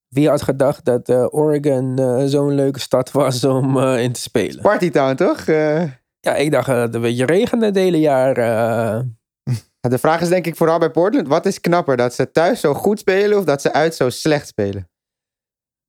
[0.08, 4.22] Wie had gedacht dat eh, Oregon eh, zo'n leuke stad was om eh, in te
[4.22, 4.62] spelen?
[4.62, 5.46] Partytown, toch?
[6.20, 8.34] Ja, ik dacht dat het een beetje regende het hele jaar.
[9.80, 11.28] de vraag is denk ik vooral bij Portland.
[11.28, 11.98] Wat is knapper?
[11.98, 14.90] Dat ze thuis zo goed spelen of dat ze uit zo slecht spelen?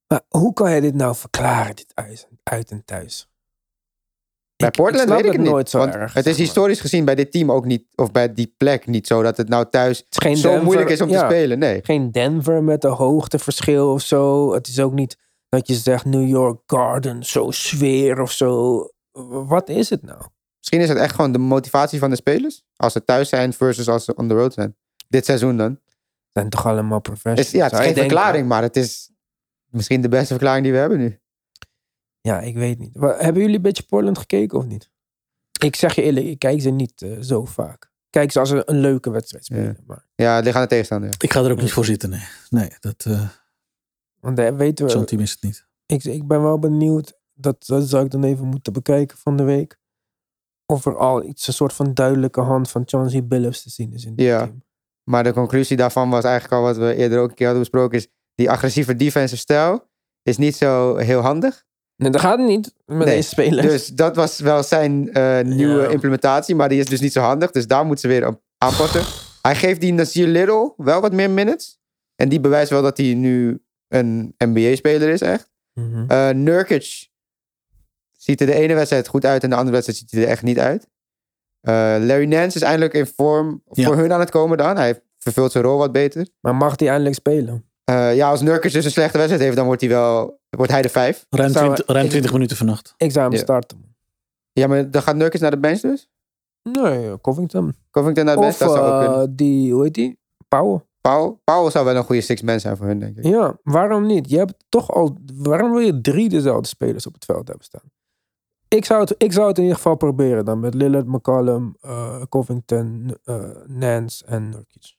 [0.07, 1.93] Maar hoe kan je dit nou verklaren, dit
[2.43, 3.32] uit en thuis?
[4.63, 5.51] Bij Ik- Portland weet ik het niet.
[5.51, 6.13] nooit zo want erg.
[6.13, 9.23] het is historisch gezien bij dit team ook niet, of bij die plek niet zo,
[9.23, 11.19] dat het nou thuis Het zo Denver- moeilijk is om ja.
[11.21, 11.59] te spelen.
[11.59, 11.81] Nee.
[11.83, 14.53] geen Denver met een hoogteverschil of zo.
[14.55, 15.17] Het is ook niet
[15.49, 18.79] dat je zegt New York Garden, zo sfeer of zo.
[19.47, 20.21] Wat is het nou?
[20.59, 22.63] Misschien is het echt gewoon de motivatie van de spelers.
[22.77, 24.77] Als ze thuis zijn versus als ze on the road zijn.
[25.09, 25.79] Dit seizoen dan.
[26.33, 27.47] zijn toch allemaal professionals.
[27.47, 28.03] Is, ja, het is geen denken.
[28.11, 29.11] verklaring, maar het is
[29.71, 31.21] misschien de beste verklaring die we hebben nu.
[32.23, 32.95] Ja, ik weet niet.
[33.01, 34.91] Hebben jullie een beetje Portland gekeken of niet?
[35.61, 37.91] Ik zeg je eerlijk, ik kijk ze niet eh, zo vaak.
[38.11, 39.79] Kijk ze als een, een leuke wedstrijd spelen.
[39.87, 41.09] Maar, Ja, het ligt aan de tegenstander.
[41.09, 41.15] ja.
[41.19, 42.25] Ik ga er ook niet voor zitten, nee.
[42.51, 43.29] Nee, dat, eh,
[44.21, 45.67] want daar weten zo'n we, team is het niet.
[45.87, 49.43] ik, ik ben wel benieuwd, dat, dat zou ik dan even moeten bekijken van de
[49.43, 49.79] week.
[50.67, 54.05] Of er al iets, een soort van duidelijke hand van Chauncey Billups te zien is
[54.05, 54.45] in dit Ja.
[54.45, 54.65] team.
[55.03, 57.99] Maar de conclusie daarvan was eigenlijk al wat we eerder ook een keer hadden besproken.
[57.99, 59.91] Is die agressieve defensive stijl
[60.23, 61.65] is niet zo heel handig.
[62.03, 63.67] Nee, dat gaat niet met Nee, deze spelers.
[63.67, 65.89] Dus dat was wel zijn eh, nieuwe Ja.
[65.89, 66.55] implementatie.
[66.55, 67.51] Maar die is dus niet zo handig.
[67.51, 69.03] Dus daar moeten ze weer op aanpassen.
[69.43, 71.79] Hij geeft die Nasir Little wel wat meer minutes.
[72.17, 75.51] En die bewijst wel dat hij nu een NBA-speler is echt.
[76.09, 77.09] Eh Nurkic
[78.17, 80.43] ziet er de ene wedstrijd goed uit en de andere wedstrijd ziet hij er echt
[80.43, 80.89] niet uit.
[81.61, 83.85] Eh, Larry Nance is eindelijk in vorm Ja.
[83.85, 84.77] voor hun aan het komen dan.
[84.77, 86.27] Hij vervult zijn rol wat beter.
[86.41, 87.65] Maar mag die eindelijk spelen?
[87.85, 90.89] Ja, als Nurkic dus een slechte wedstrijd heeft, dan wordt hij wel wordt hij de
[90.89, 91.27] vijf.
[91.31, 92.95] Ruim, Zou- 20, ruim ik- 20 minuten vannacht.
[92.97, 93.43] Ik zou hem Ja.
[93.43, 93.95] starten.
[94.53, 96.09] Ja, maar dan gaat Nurkic naar de bench dus?
[96.63, 97.75] Nee, Covington.
[97.91, 99.37] Covington naar de bench, Of dat zou ook eh, kunnen.
[99.37, 100.19] die, hoe heet die?
[100.49, 100.81] Powell.
[101.01, 103.25] Powell, Powell zou wel een goede six-man zijn voor hun, denk ik.
[103.25, 104.31] Ja, waarom niet?
[104.31, 107.91] Je hebt toch al, waarom wil je drie dezelfde spelers op het veld hebben staan?
[108.69, 112.23] Ik zou het, ik zou het in ieder geval proberen dan met Lillard, McCollum, eh,
[112.29, 114.97] Covington, eh, Nance en Nurkic.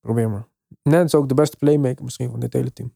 [0.00, 0.46] Probeer maar.
[0.82, 2.94] Nance is ook de beste playmaker misschien van dit hele team.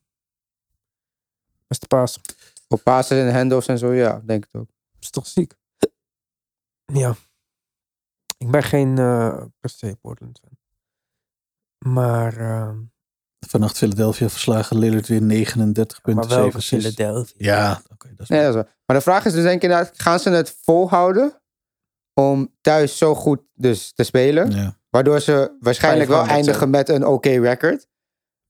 [1.68, 2.20] Beste paas.
[2.68, 4.68] Op passes en handoffs en zo, ja, denk ik ook.
[5.00, 5.54] is toch ziek?
[6.92, 7.14] Ja.
[8.38, 10.56] Ik ben geen eh per se Portland fan.
[11.92, 12.70] Maar, eh,
[13.46, 14.78] Vannacht Philadelphia verslagen.
[14.78, 16.94] Lillard weer 39 maar punten, 7 assists.
[16.94, 17.34] Philadelphia?
[17.38, 18.08] Ja, oké.
[18.08, 18.64] dat is Nee, dat is wel.
[18.86, 21.40] Maar de vraag is dus denk ik inderdaad, gaan ze het volhouden
[22.14, 24.50] om thuis zo goed dus te spelen?
[24.50, 24.76] ja.
[24.90, 27.88] Waardoor ze waarschijnlijk wel 500 eindigen met een oké record.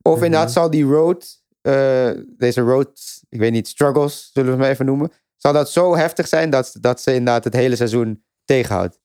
[0.02, 0.24] Of Mhm.
[0.24, 4.70] inderdaad zal die road, eh, deze road, ik weet niet, struggles, zullen we het maar
[4.72, 5.12] even noemen.
[5.36, 8.98] Zal dat zo heftig zijn dat, dat ze inderdaad het hele seizoen tegenhoudt.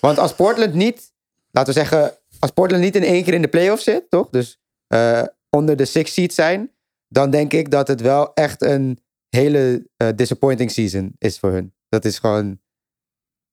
[0.00, 1.12] Want als Portland niet,
[1.50, 4.30] laten we zeggen, als Portland niet in één keer in de playoffs zit, toch?
[4.30, 6.70] Dus eh, onder de six seed zijn,
[7.08, 8.98] dan denk ik dat het wel echt een
[9.28, 11.74] hele eh, disappointing season is voor hun.
[11.88, 12.60] Dat is gewoon,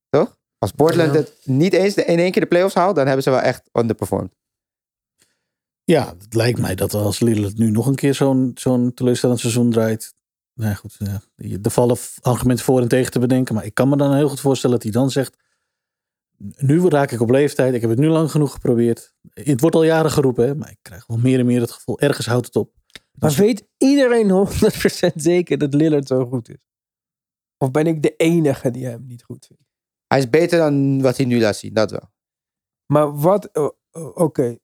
[0.09, 0.37] toch?
[0.57, 1.19] Als Portland Ja.
[1.19, 4.31] het niet eens in één keer de playoffs haalt, dan hebben ze wel echt underperformed.
[5.85, 9.71] Ja, het lijkt mij dat als Lillard nu nog een keer zo'n zo'n teleurstellend seizoen
[9.71, 10.13] draait.
[10.53, 11.21] Nou goed, ja,
[11.61, 13.55] er vallen argumenten voor en tegen te bedenken.
[13.55, 15.43] Maar ik kan me dan heel goed voorstellen dat hij dan zegt...
[16.57, 17.73] Nu raak ik op leeftijd.
[17.73, 19.13] Ik heb het nu lang genoeg geprobeerd.
[19.33, 21.99] Het wordt al jaren geroepen, hè, maar ik krijg wel meer en meer het gevoel.
[21.99, 22.73] Ergens houdt het op.
[23.11, 24.47] Maar weet iedereen
[25.09, 26.57] 100% zeker dat Lillard zo goed is?
[27.57, 29.63] Of ben ik de enige die hem niet goed vindt?
[30.07, 32.11] Hij is beter dan wat hij nu laat zien, dat wel.
[32.85, 33.49] Maar wat,
[34.13, 34.57] oké,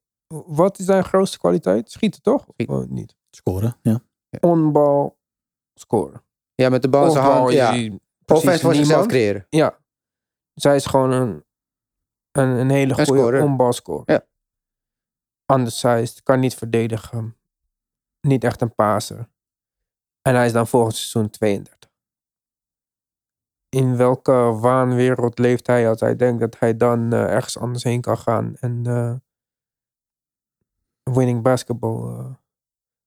[0.46, 1.92] wat is zijn grootste kwaliteit?
[1.92, 2.46] Schieten toch?
[2.54, 2.76] Schieten.
[2.76, 3.16] Of niet?
[3.30, 4.02] Scoren, ja.
[4.40, 5.18] Onbal
[5.74, 6.24] scoren.
[6.56, 7.50] Ja, met de bal in zijn hand.
[7.50, 7.90] is Ja.
[8.26, 9.46] Offense voor zichzelf creëren.
[9.50, 9.78] Ja.
[10.54, 11.44] Zij is gewoon een,
[12.32, 13.44] een, een hele Een goede scorer.
[13.44, 14.12] onbalscorer.
[14.12, 14.26] Ja.
[15.56, 17.36] Undersized, kan niet verdedigen.
[18.22, 19.30] Niet echt een paser.
[20.22, 21.90] En hij is dan volgend seizoen 32.
[23.70, 28.02] In welke waanwereld leeft hij als hij denkt dat hij dan eh, ergens anders heen
[28.02, 29.14] kan gaan en eh,
[31.04, 32.34] winning basketball eh,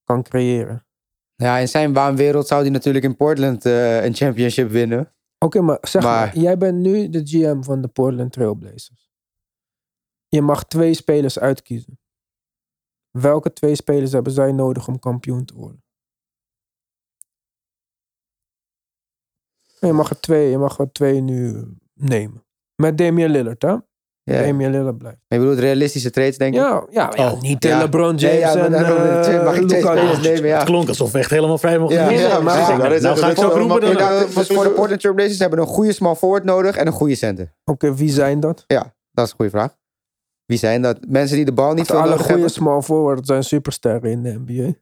[0.05, 0.87] kan creëren?
[1.35, 5.15] Ja, in zijn waanwereld zou hij natuurlijk in Portland eh, een championship winnen.
[5.39, 9.13] Oké, maar zeg maar, Maar- jij bent nu de GM van de Portland Trailblazers.
[10.29, 11.99] Je mag twee spelers uitkiezen.
[13.11, 15.83] Welke twee spelers hebben zij nodig om kampioen te worden?
[19.81, 21.65] Je mag er twee, je mag er twee nu
[21.95, 22.45] nemen.
[22.75, 23.77] Met Damian Lillard, hè?
[24.25, 24.43] Ja.
[24.43, 25.19] Damian Lillard blijft.
[25.29, 26.61] Je bedoelt realistische trades, denk ik?
[26.61, 27.71] Ja, ja, ja Oh, niet ja.
[27.71, 30.33] eh, LeBron Nee, James ja, maar en eh, twee- mag ik twee Luka spelers Doncic.
[30.35, 30.49] nemen?
[30.49, 30.57] Ja.
[30.57, 32.41] Het klonk alsof we echt helemaal vrij mochten Ja, maar ja, ja,
[33.01, 33.91] nou ga ik zo roepen dan.
[33.91, 37.15] Inderdaad, dus voor de Portland Trailblazers hebben een goede small forward nodig en een goede
[37.15, 37.55] center.
[37.65, 38.65] Oké, wie zijn dat?
[38.67, 39.77] Ja, dat is een goede vraag.
[40.47, 40.99] Wie zijn dat?
[41.09, 44.73] Mensen die de bal niet veel Alle goede small forwards zijn supersterren in de NBA.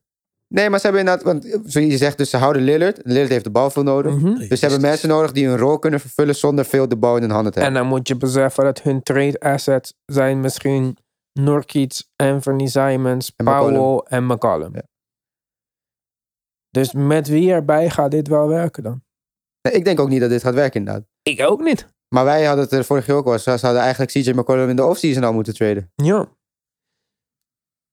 [0.52, 3.00] Nee, maar ze hebben inderdaad, want eh, zoals je zegt, dus ze houden Lillard.
[3.02, 4.14] Lillard heeft de bal veel nodig.
[4.14, 4.34] Mhm.
[4.48, 7.22] Dus ze hebben mensen nodig die hun rol kunnen vervullen zonder veel de bal in
[7.22, 7.82] hun handen te En hebben.
[7.82, 10.96] dan moet je beseffen dat hun trade assets zijn misschien
[11.40, 14.00] Nurkic, Anthony Simons, En Powell McCollum.
[14.08, 14.74] en McCollum.
[14.74, 14.82] Ja.
[16.70, 19.02] Dus met wie erbij gaat dit wel werken dan?
[19.62, 21.04] Nee, ik denk ook niet dat dit gaat werken inderdaad.
[21.22, 21.86] Ik ook niet.
[22.14, 23.38] Maar wij hadden het er vorige keer ook al.
[23.38, 25.92] Ze hadden eigenlijk CJ McCollum in de offseason al moeten traden.
[25.94, 26.28] Ja.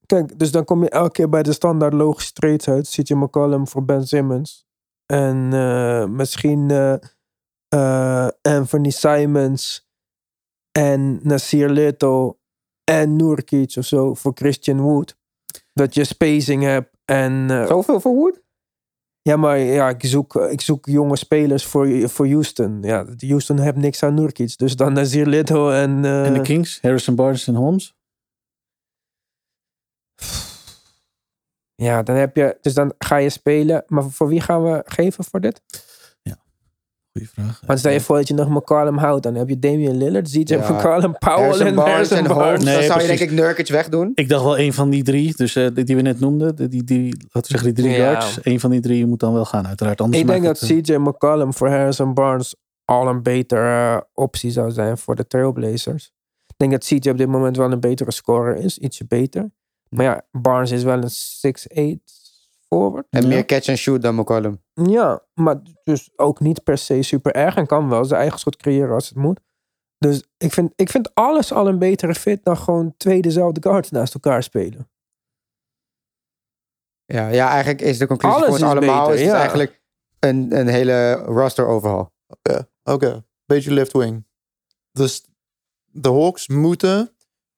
[0.10, 2.89] Kijk, dus dan kom je elke keer bij de standaard logische trades uit.
[2.89, 4.68] CJ McCollum voor Ben Simmons.
[5.05, 6.93] En eh, misschien eh,
[7.68, 9.89] eh, Anthony Simons
[10.72, 12.36] en Nasir Little
[12.84, 15.18] en Nurkic of zo voor Christian Wood.
[15.74, 17.45] Dat je spacing hebt en...
[17.49, 18.41] eh, Zoveel voor Wood?
[19.22, 22.78] ja, maar ja, ik zoek, ik zoek jonge spelers voor, voor Houston.
[22.82, 24.57] Ja, Houston heeft niks aan Nurkic.
[24.57, 26.05] Dus dan Nasir Little en...
[26.05, 27.97] eh, En de Kings, Harrison Barnes en Holmes.
[31.76, 32.57] Ja, dan heb je...
[32.61, 33.84] Dus dan ga je spelen.
[33.88, 35.61] Maar voor wie gaan we geven voor dit?
[37.11, 37.61] Goeie vraag.
[37.65, 39.24] Want stel je voor dat je nog McCollum houdt.
[39.24, 40.72] Dan heb je Damian Lillard, ZJ Ja.
[40.72, 42.65] McCollum, Powell Harrison en Barnes Harrison.
[42.65, 44.11] Nee, dan zou je denk ik Nurkic wegdoen.
[44.15, 46.67] Ik dacht wel een van die drie, dus eh, die die we net noemden, die,
[46.67, 48.11] die, die, laten we zeggen die drie Ja.
[48.11, 48.39] guards.
[48.41, 50.01] Een van die drie moet dan wel gaan, uiteraard.
[50.01, 52.55] Anders Ik denk dat het, eh, CJ McCollum voor Harrison Barnes
[52.86, 56.11] al een betere eh, optie zou zijn voor de Trailblazers.
[56.47, 58.78] Ik denk dat CJ op dit moment wel een betere scorer is.
[58.78, 59.51] Ietsje beter.
[59.90, 62.04] Maar ja, Barnes is wel een 6'8
[62.68, 63.08] forward.
[63.10, 63.28] En Ja.
[63.28, 64.64] meer catch and shoot dan McCollum.
[64.74, 67.56] Ja, maar dus ook niet per se super erg.
[67.56, 69.40] En kan wel zijn eigen schot creëren als het moet.
[69.98, 73.90] Dus ik vind, ik vind alles al een betere fit dan gewoon twee dezelfde guards
[73.92, 74.90] naast elkaar spelen.
[77.06, 79.38] Ja, ja, eigenlijk is de conclusie Alles voor ons is allemaal beter, is ja.
[79.38, 79.82] eigenlijk
[80.20, 82.12] een, een hele roster overhaul.
[82.84, 84.26] Oké, beetje left wing.
[84.92, 85.26] Dus
[85.86, 87.12] de Hawks moeten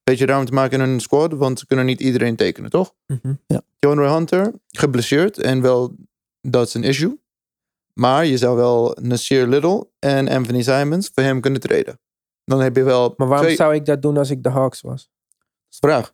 [0.04, 2.94] beetje ruimte maken in hun squad, want ze kunnen niet iedereen tekenen, toch?
[3.06, 3.34] Mhm.
[3.78, 5.94] DeAndre Hunter, geblesseerd en wel,
[6.40, 7.20] dat is een issue.
[7.92, 12.00] Maar je zou wel Nasir Little en Anthony Simons voor hem kunnen treden.
[12.44, 13.56] Dan heb je wel Maar waarom twee...
[13.56, 15.10] zou ik dat doen als ik de Hawks was?
[15.70, 16.12] Vraag.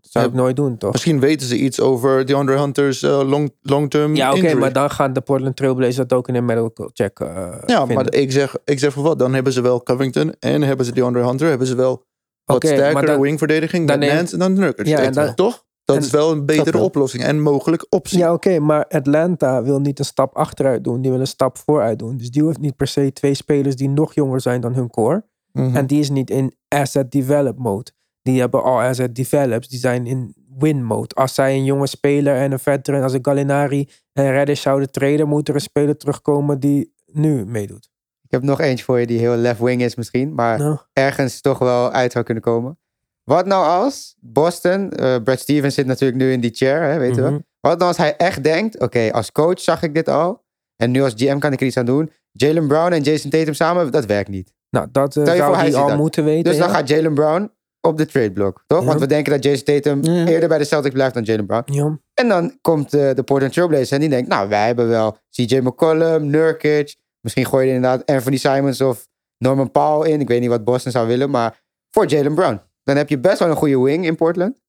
[0.00, 0.30] Dat zou Ja.
[0.30, 0.92] ik nooit doen, toch?
[0.92, 5.12] Misschien weten ze iets over DeAndre Hunter's eh, long, long-term Ja, oké, maar dan gaan
[5.12, 7.28] de Portland Trailblazers dat ook in een medical check eh
[7.66, 7.94] Ja, vinden.
[8.04, 9.18] maar ik zeg, ik zeg voor wat.
[9.18, 11.48] Dan hebben ze wel Covington en hebben ze DeAndre Hunter.
[11.48, 12.04] Hebben ze wel
[12.52, 14.86] wat maar sterkere wingverdediging dan Nance en dan Nurkic.
[14.86, 15.64] Ja, en dan- toch?
[15.84, 18.18] Dat en- is wel een betere oplossing en mogelijk optie.
[18.18, 21.02] Ja, oké, maar Atlanta wil niet een stap achteruit doen.
[21.02, 22.16] Die wil een stap vooruit doen.
[22.16, 25.24] Dus die heeft niet per se twee spelers die nog jonger zijn dan hun core.
[25.52, 25.76] Mhm.
[25.76, 27.90] En die is niet in asset develop mode.
[28.22, 29.68] Die hebben al asset develops.
[29.68, 31.14] Die zijn in win mode.
[31.14, 35.28] Als zij een jonge speler en een veteran als een Gallinari en Reddish zouden treden,
[35.28, 37.90] moet er een speler terugkomen die nu meedoet.
[38.30, 41.40] Ik heb nog eentje voor je die heel left wing is misschien, maar Nou, ergens
[41.40, 42.78] toch wel uit zou kunnen komen.
[43.24, 47.22] Wat nou als Boston, eh Brad Stevens zit natuurlijk nu in die chair, hè, weten
[47.24, 47.30] we.
[47.30, 47.38] mhm.
[47.60, 50.44] Wat nou als hij echt denkt, oké, als coach zag ik dit al.
[50.76, 52.10] En nu als GM kan ik er iets aan doen.
[52.32, 54.52] Jalen Brown en Jason Tatum samen, dat werkt niet.
[54.70, 56.44] Nou, dat eh, zou hij al moeten weten.
[56.44, 57.50] Dus dan gaat Jalen Brown
[57.80, 58.80] op de trade block, toch?
[58.80, 58.86] Ja.
[58.86, 60.26] Want we denken dat Jason Tatum Ja.
[60.26, 61.72] eerder bij de Celtics blijft dan Jalen Brown.
[61.72, 61.98] Ja.
[62.14, 65.58] En dan komt eh, de Portland Trailblazers en die denkt, nou, wij hebben wel CJ
[65.58, 66.96] McCollum, Nurkic.
[67.20, 69.08] Misschien gooi je inderdaad Anthony Simons of
[69.38, 70.20] Norman Powell in.
[70.20, 72.60] Ik weet niet wat Boston zou willen, maar voor Jalen Brown.
[72.82, 74.60] Dan heb je best wel een goede wing in Portland.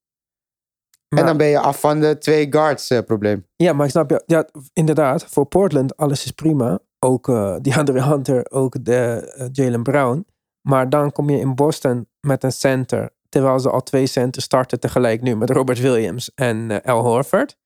[1.10, 3.48] Maar- en dan ben je af van de twee guards eh, probleem.
[3.56, 4.24] Ja, maar ik snap je.
[4.26, 6.80] Ja, inderdaad, voor Portland, alles is prima.
[7.06, 10.26] ook eh DeAndre Hunter, ook de, eh, Jalen Brown.
[10.68, 13.10] Maar dan kom je in Boston met een center.
[13.30, 17.58] Terwijl ze al twee centers starten tegelijk nu met Robert Williams en Al Horford.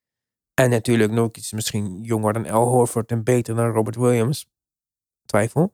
[0.54, 4.48] En natuurlijk Nurkic is misschien jonger dan Al Horford en beter dan Robert Williams.
[5.26, 5.74] Twijfel.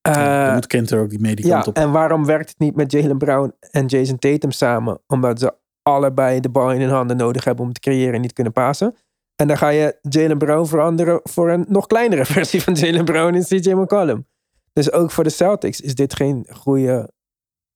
[0.00, 1.76] Ja, dan moet Kenter ook die die ja, op.
[1.76, 5.00] en waarom werkt het niet met Jalen Brown en Jason Tatum samen?
[5.06, 8.32] Omdat ze allebei de bal in hun handen nodig hebben om te creëren en niet
[8.32, 8.96] kunnen pasen.
[9.36, 13.34] En dan ga je Jalen Brown veranderen voor een nog kleinere versie van Jalen Brown
[13.34, 14.26] in CJ McCollum.
[14.72, 17.10] Dus ook voor de Celtics is dit geen goede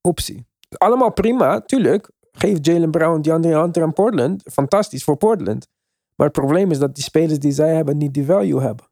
[0.00, 0.46] optie.
[0.68, 2.10] Allemaal prima, tuurlijk.
[2.32, 4.42] Geef Jalen Brown, DeAndre Hunter en Portland.
[4.52, 5.68] Fantastisch voor Portland.
[6.14, 8.86] Maar het probleem is dat die spelers die zij hebben niet die value hebben.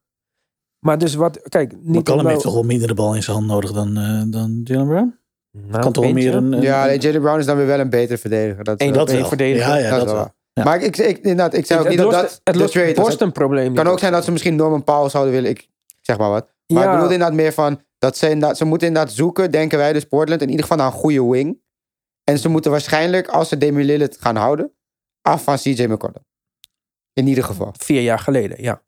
[0.85, 3.47] Maar dus wat, kijk, niet McCallum heeft toch wel minder de bal in zijn hand
[3.47, 5.19] nodig dan, eh dan Jalen Brown?
[5.51, 6.51] Nou, kan toch wel meer een...
[6.53, 8.63] een- Ja, een- Jalen Brown is dan weer wel een betere verdediger.
[8.63, 9.05] Dat, één wel.
[9.27, 9.67] verdediger.
[9.69, 10.23] Ja, ja, dat dat is wel wel.
[10.23, 10.33] waar.
[10.53, 10.63] Ja.
[10.63, 12.95] Maar ik, ik, inderdaad, ik zei ook niet dat lost, dat het de lost.
[12.95, 15.49] Boston-probleem Het kan ook zijn dat ze misschien Norman Powell zouden willen.
[15.49, 15.67] Ik
[16.01, 16.53] zeg maar wat.
[16.67, 16.89] Maar Ja.
[16.89, 17.81] ik bedoel inderdaad meer van...
[17.97, 20.41] Dat ze, inderdaad, ze moeten inderdaad zoeken, denken wij dus Portland...
[20.41, 21.61] in ieder geval naar een goede wing.
[22.23, 24.71] En ze moeten waarschijnlijk, als ze Damian Lillard gaan houden...
[25.21, 26.23] af van CJ McCollum.
[27.13, 27.73] In ieder geval.
[27.77, 28.81] Vier jaar geleden, ja.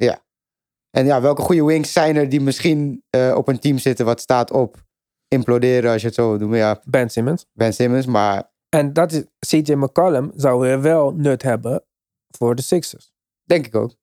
[0.89, 4.05] En ja, welke goede wings zijn er die misschien eh, op een team zitten...
[4.05, 4.85] wat staat op
[5.27, 6.37] imploderen, als je het zo.
[6.37, 7.45] Maar ja, Ben Simmons.
[7.53, 11.85] Ben Simmons, maar En dat is, CJ McCollum zou weer wel nut hebben
[12.27, 13.11] voor de Sixers.
[13.43, 13.95] denk ik ook.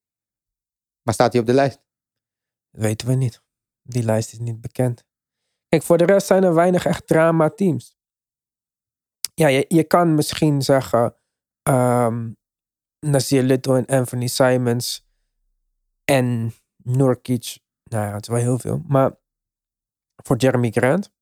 [1.03, 1.83] Maar staat hij op de lijst?
[2.71, 3.43] Dat weten we niet.
[3.83, 5.05] Die lijst is niet bekend.
[5.69, 7.97] Kijk, voor de rest zijn er weinig echt drama teams.
[9.35, 11.17] Ja, je, je kan misschien zeggen
[11.63, 12.33] ehm
[13.01, 15.07] Nasir Little en Anthony Simons
[16.05, 16.55] en
[16.85, 17.59] Nurkic.
[17.85, 18.83] Nou ja, het is wel heel veel.
[18.87, 19.17] Maar
[20.23, 21.13] voor Jeremy Grant.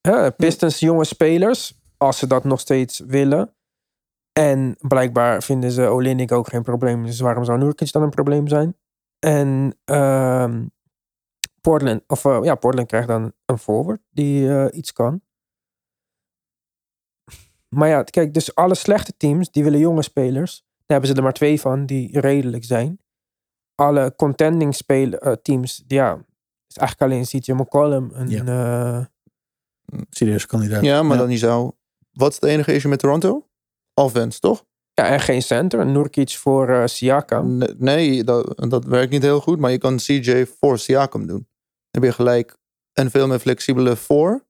[0.00, 3.54] Ja, Pistons jonge spelers, als ze dat nog steeds willen.
[4.32, 7.04] En blijkbaar vinden ze Olinik ook geen probleem.
[7.04, 8.76] Dus waarom zou Nurkic dan een probleem zijn?
[9.18, 10.66] En ehm,
[11.60, 15.22] Portland, of eh, ja, Portland krijgt dan een forward die eh, iets kan.
[17.68, 20.60] Maar ja, kijk, dus alle slechte teams die willen jonge spelers.
[20.60, 23.01] Daar hebben ze er maar twee van die redelijk zijn.
[23.82, 26.24] Alle contending spel, eh, teams, ja,
[26.68, 28.10] is eigenlijk alleen CJ McCollum.
[28.14, 28.44] Een, Ja.
[28.44, 29.04] eh,
[30.10, 30.82] Serieuze kandidaat.
[30.82, 31.76] Ja, maar dan niet zo.
[32.12, 33.46] Wat is het enige issue met Toronto?
[33.94, 34.64] Offense, toch?
[34.94, 35.86] ja, en geen center.
[35.86, 37.56] Nurkic voor eh Siakam.
[37.56, 39.58] Ne- Nee, dat, dat werkt niet heel goed.
[39.58, 41.46] Maar je kan CJ voor Siakam doen.
[41.90, 42.56] Dan heb je gelijk
[42.92, 44.44] een veel meer flexibele voor.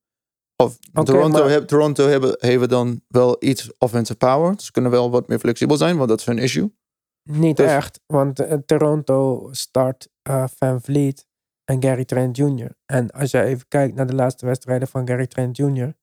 [0.56, 4.56] Of Toronto, maar- heb, Toronto hebben, hebben dan wel iets offensive power.
[4.56, 6.72] Dus ze kunnen wel wat meer flexibel zijn, want dat is hun issue.
[7.22, 11.26] Niet Dus- echt, want eh, Toronto start eh, Van Vliet
[11.64, 12.70] en Gary Trent Jr.
[12.86, 15.94] En als je even kijkt naar de laatste wedstrijden van Gary Trent Jr.,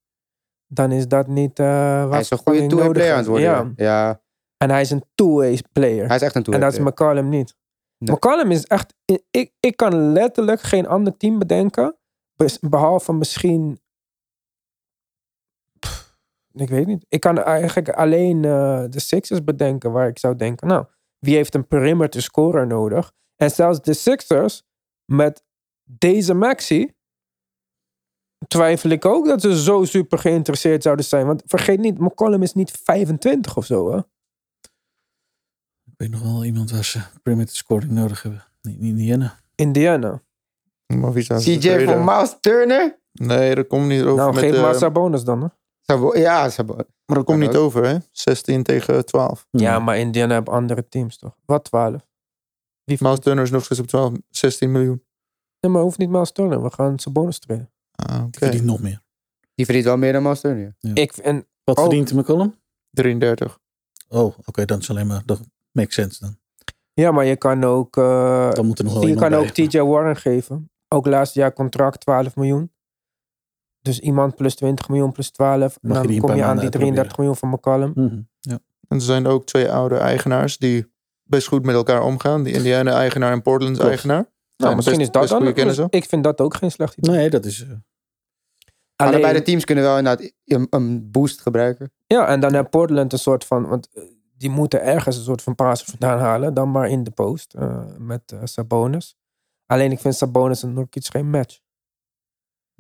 [0.67, 3.47] dan is dat niet eh wat Hij is een goede two-way player aan het worden.
[3.47, 3.72] Ja.
[3.86, 4.22] Ja,
[4.57, 6.07] En hij is een two-way player.
[6.07, 6.91] hij is echt een en two-way dat is player.
[6.93, 7.55] McCollum niet.
[7.97, 8.15] Nee.
[8.15, 8.93] McCollum is echt...
[9.32, 11.97] Ik, ik kan letterlijk geen ander team bedenken,
[12.61, 13.80] behalve misschien...
[15.80, 16.17] Pff,
[16.53, 17.05] Ik weet niet.
[17.09, 20.86] Ik kan eigenlijk alleen de Sixers bedenken waar ik zou denken, nou,
[21.20, 23.11] wie heeft een perimeter scorer nodig?
[23.36, 24.63] En zelfs de Sixers
[25.05, 25.43] met
[25.84, 26.91] deze maxi
[28.47, 31.26] twijfel ik ook dat ze zo super geïnteresseerd zouden zijn.
[31.26, 33.97] Want vergeet niet, McCollum is niet 25 of zo, hè?
[35.84, 38.43] Ik weet nog wel iemand waar ze perimeter scoring nodig hebben.
[38.61, 39.39] Indiana.
[39.55, 40.21] Indiana.
[40.86, 43.00] Maar wie CJ voor Miles Turner?
[43.12, 44.16] Nee, dat komt niet over.
[44.16, 45.47] nou, met, geef eh, maar Sabonis dan, hè?
[46.13, 46.86] Ja, Sabo- maar
[47.17, 47.63] dat komt niet ook.
[47.63, 47.97] over, hè?
[48.11, 49.47] 16 tegen 12.
[49.51, 51.36] Ja, maar Indiana heeft andere teams, toch?
[51.45, 52.07] Wat 12?
[52.83, 55.03] Wie Miles Turner is nog steeds op 12, 16 miljoen.
[55.59, 56.63] Nee, maar hoeft niet Miles Turner.
[56.63, 57.71] We gaan Sabonis trainen.
[57.91, 59.01] Ah, Die Oké, verdient nog meer.
[59.55, 60.75] die verdient wel meer dan Miles Turner.
[60.93, 61.83] Ik, en Wat Oh.
[61.83, 62.55] verdient McCollum?
[62.91, 63.59] 33.
[64.07, 65.21] Oh, oké, dan is alleen maar...
[65.25, 65.41] Dat
[65.71, 66.37] makes sense dan.
[66.93, 69.39] Ja, maar je kan ook, eh, Dan moet er nog wel je kan bij.
[69.39, 70.71] ook TJ Warren geven.
[70.87, 72.71] Ook laatste jaar contract 12 miljoen.
[73.82, 75.78] Dus iemand plus 20 miljoen plus 12.
[75.82, 77.92] Mag je dan kom je aan die 33 miljoen van McCollum.
[77.96, 78.60] Mhm, Ja.
[78.88, 80.92] En er zijn ook twee oude eigenaars die
[81.24, 82.43] best goed met elkaar omgaan.
[82.43, 83.93] Die Indiana-eigenaar en Portland's Klopt.
[83.93, 84.26] eigenaar.
[84.58, 85.88] Nou, misschien best- is dat best dan.
[85.89, 87.16] Ik vind dat ook geen slecht idee.
[87.16, 87.62] Nee, dat is...
[87.64, 87.70] eh,
[88.96, 91.92] Allebei de teams kunnen wel inderdaad een, een boost gebruiken.
[92.08, 93.68] ja, en dan heeft Portland een soort van...
[93.68, 94.04] Want eh,
[94.38, 96.54] die moeten ergens een soort van paas vandaan halen.
[96.54, 99.16] Dan maar in de post eh, met Sabonis.
[99.66, 101.60] Alleen ik vind Sabonis en Nurkic geen match.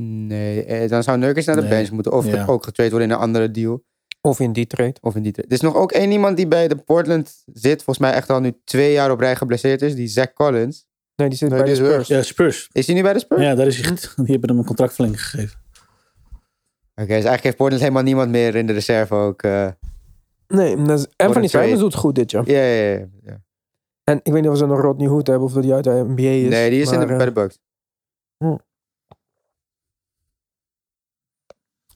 [0.01, 1.69] Nee, eh, dan zou Nurkic naar de Nee.
[1.69, 2.11] bench moeten.
[2.11, 2.45] Of Ja.
[2.45, 3.83] ook getraind worden in een andere deal.
[4.21, 4.95] Of in die trade.
[5.01, 7.75] Of in die Er is nog ook één iemand die bij de Portland zit.
[7.83, 9.95] Volgens mij echt al nu twee jaar op rij geblesseerd is.
[9.95, 10.87] Die Zach Collins.
[11.15, 12.07] Nee, die zit Nee, bij de die Spurs.
[12.07, 12.69] ja, Spurs.
[12.71, 13.41] Is hij nu bij de Spurs?
[13.41, 13.95] Ja, daar is hij.
[14.15, 15.59] Die hebben hem een contractverlenging gegeven.
[16.95, 19.41] Oké, dus eigenlijk heeft Portland helemaal niemand meer in de reserve ook.
[19.41, 19.67] eh.
[20.47, 21.63] Nee, dat is- Anthony trade.
[21.65, 22.49] Simons doet het goed dit jaar.
[22.51, 23.41] Ja, ja, ja, ja.
[24.03, 26.03] En ik weet niet of ze nog Rodney Hood hebben of dat die uit de
[26.07, 26.49] NBA is.
[26.49, 27.59] nee, die is in de, eh, bij de Bucks.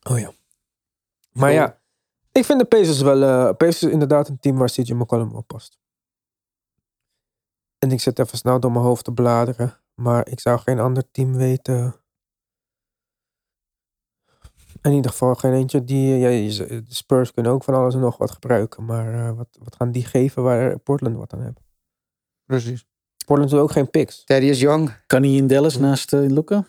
[0.09, 0.31] Oh ja.
[1.31, 1.81] Maar ja,
[2.31, 3.23] ik vind de Pacers wel...
[3.23, 5.79] eh Pacers is inderdaad een team waar CJ McCollum op past.
[7.79, 9.79] En ik zit even snel door mijn hoofd te bladeren.
[9.93, 11.95] Maar ik zou geen ander team weten.
[14.81, 16.17] In ieder geval geen eentje die...
[16.17, 18.85] Ja, de Spurs kunnen ook van alles en nog wat gebruiken.
[18.85, 21.61] Maar eh, wat, wat gaan die geven waar Portland wat aan heeft?
[22.45, 22.85] Precies.
[23.25, 24.23] Portland doet ook geen picks.
[24.23, 25.03] Teddy is jong.
[25.07, 26.67] Kan hij in Dallas naast uh, Luca?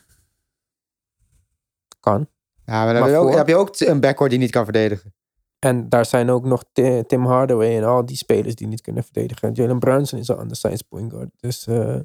[1.99, 2.27] Kan.
[2.65, 4.51] Ja, maar dan Maar heb je, ook, voor- heb je ook een backcourt die niet
[4.51, 5.13] kan verdedigen.
[5.59, 9.03] En daar zijn ook nog Ti- Tim Hardaway en al die spelers die niet kunnen
[9.03, 9.51] verdedigen.
[9.53, 11.29] Jalen Brunson is al aan de science point guard.
[11.39, 11.99] Dus eh,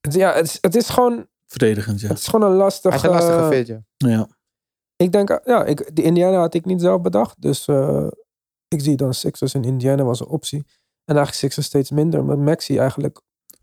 [0.00, 2.08] het, ja, het is, het is gewoon Verdedigend, ja.
[2.08, 2.96] het is gewoon een lastige...
[2.96, 3.80] Is een lastige fit, ja.
[3.96, 4.28] ja.
[4.96, 7.42] Ik denk, eh, ja, ik, die Indiana had ik niet zelf bedacht.
[7.42, 8.06] Dus eh,
[8.68, 10.58] ik zie dan Sixers en Indiana was een optie.
[11.04, 12.24] En eigenlijk Sixers steeds minder.
[12.24, 13.20] Maar Maxi eigenlijk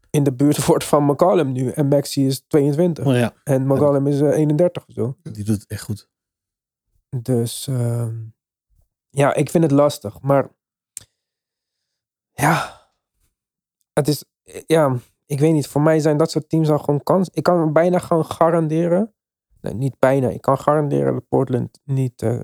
[0.09, 1.69] in de buurt wordt van McCallum nu.
[1.69, 3.03] En Maxi is 22.
[3.05, 5.17] Maar ja, En McCallum is eh, 31 of zo.
[5.23, 6.09] die doet het echt goed.
[7.21, 8.15] Dus ehm,
[9.09, 10.21] ja, ik vind het lastig.
[10.21, 10.49] Maar
[12.31, 12.81] ja,
[13.93, 14.23] het is,
[14.65, 15.67] ja, ik weet niet.
[15.67, 17.29] Voor mij zijn dat soort teams al gewoon kans.
[17.29, 19.13] Ik kan bijna gewoon garanderen.
[19.61, 20.29] Nee, niet bijna.
[20.29, 22.39] Ik kan garanderen dat Portland niet eh,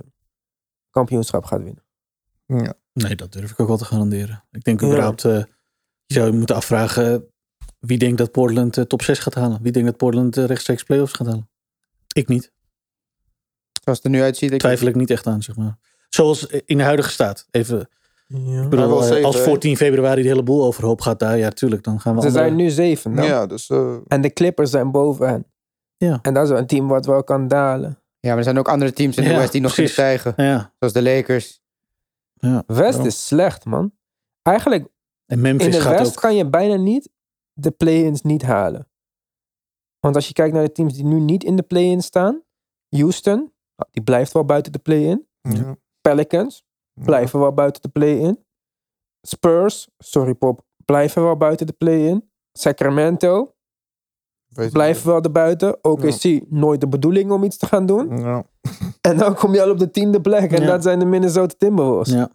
[0.90, 1.84] kampioenschap gaat winnen.
[2.46, 2.74] Ja.
[2.94, 4.44] Nee, dat durf ik ook wel te garanderen.
[4.52, 4.88] Ik denk Ja.
[4.88, 5.44] überhaupt, eh,
[6.06, 7.20] je zou je moeten afvragen, eh,
[7.86, 9.60] wie denkt dat Portland eh, top 6 gaat halen?
[9.62, 11.50] Wie denkt dat Portland eh, rechtstreeks playoffs gaat halen?
[12.14, 12.52] Ik niet.
[13.84, 14.52] Zoals het er nu uitziet.
[14.52, 15.78] Ik Twijfel ik niet echt aan, zeg maar.
[16.10, 17.48] Zoals in de huidige staat.
[17.52, 17.90] Even,
[18.28, 18.68] Ja.
[18.68, 19.44] bedoel, eh, zeven, als hè?
[19.44, 22.28] voor 10 februari de hele boel overhoop gaat daar, ja, tuurlijk, dan gaan we Ze
[22.28, 23.14] andere- zijn nu zeven.
[23.14, 23.28] nou.
[23.28, 25.46] ja, dus eh, En de Clippers zijn boven hen.
[25.98, 26.20] Ja.
[26.22, 28.00] En dat is een team wat wel kan dalen.
[28.20, 30.34] Ja, maar er zijn ook andere teams in de Ja, West die nog kunnen stijgen.
[30.38, 31.62] Ja, Zoals de Lakers.
[32.34, 32.64] ja.
[32.68, 33.06] West Ja.
[33.06, 33.92] is slecht, man.
[34.42, 34.84] Eigenlijk
[35.26, 36.22] En In Memphis de gaat West ook...
[36.22, 37.10] kan je bijna niet
[37.54, 38.88] de play-ins niet halen.
[40.00, 42.44] Want als je kijkt naar de teams die nu niet in de play-in staan.
[42.90, 43.38] Houston,
[43.76, 45.28] nou, die blijft wel buiten de play-in.
[45.42, 45.76] ja.
[46.02, 46.64] Pelicans,
[46.94, 48.46] blijven wel buiten de play-in.
[49.28, 52.30] Spurs, sorry Pop, blijven wel buiten de play-in.
[52.52, 53.56] Sacramento,
[54.72, 55.84] blijven wel erbuiten.
[55.84, 58.18] OKC, nooit de bedoeling om iets te gaan doen.
[58.18, 58.46] Ja.
[59.02, 60.52] En dan kom je al op de tiende plek.
[60.52, 60.68] En Ja.
[60.68, 62.10] dat zijn de Minnesota Timberwolves.
[62.14, 62.30] Ja,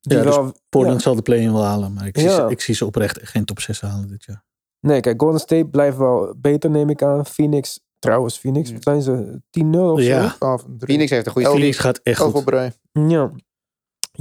[0.00, 1.02] Die Ja, dus wel, Portland ja.
[1.02, 2.34] zal de play-in wel halen, maar ik zie, Ja.
[2.34, 4.44] ze, ik zie ze oprecht echt geen top 6 halen dit jaar.
[4.80, 7.26] Nee, kijk, Golden State blijft wel beter, neem ik aan.
[7.26, 8.74] Phoenix, trouwens, Phoenix, Ja.
[8.74, 9.40] wat zijn ze?
[9.50, 10.28] 10-0 of Ja.
[10.28, 10.34] zo?
[10.36, 10.88] 12 en drie.
[10.88, 11.48] Phoenix heeft een goede.
[11.48, 12.72] Phoenix gaat echt goed.
[12.92, 13.30] Ja.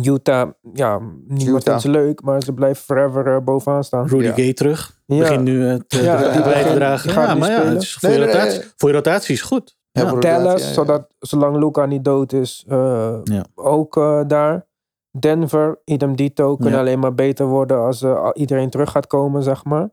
[0.02, 1.62] Utah, ja, niemand Utah.
[1.64, 4.08] vindt ze leuk, maar ze blijven forever eh, bovenaan staan.
[4.08, 4.34] Rudy Ja.
[4.34, 5.00] Gay terug.
[5.06, 5.18] Ja.
[5.20, 7.12] Begint nu eh, te, Ja, die bij te dragen.
[7.14, 8.68] Ja, maar ja, het is voor, Nee, je nee, rotatie, nee.
[8.78, 9.78] voor je rotatie is het goed.
[9.92, 10.74] Ja, Dallas, rotatie, ja, ja.
[10.74, 13.46] zodat zolang Luca niet dood is, eh, Ja.
[13.56, 13.94] ook
[14.28, 14.68] daar.
[15.12, 16.80] Denver, idem dito, kunnen Ja.
[16.80, 19.90] alleen maar beter worden als eh, iedereen terug gaat komen, zeg maar.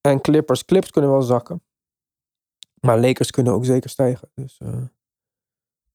[0.00, 1.62] En Clippers, Clips kunnen wel zakken.
[2.80, 4.30] Maar Lakers kunnen ook zeker stijgen.
[4.34, 4.84] Dus, eh,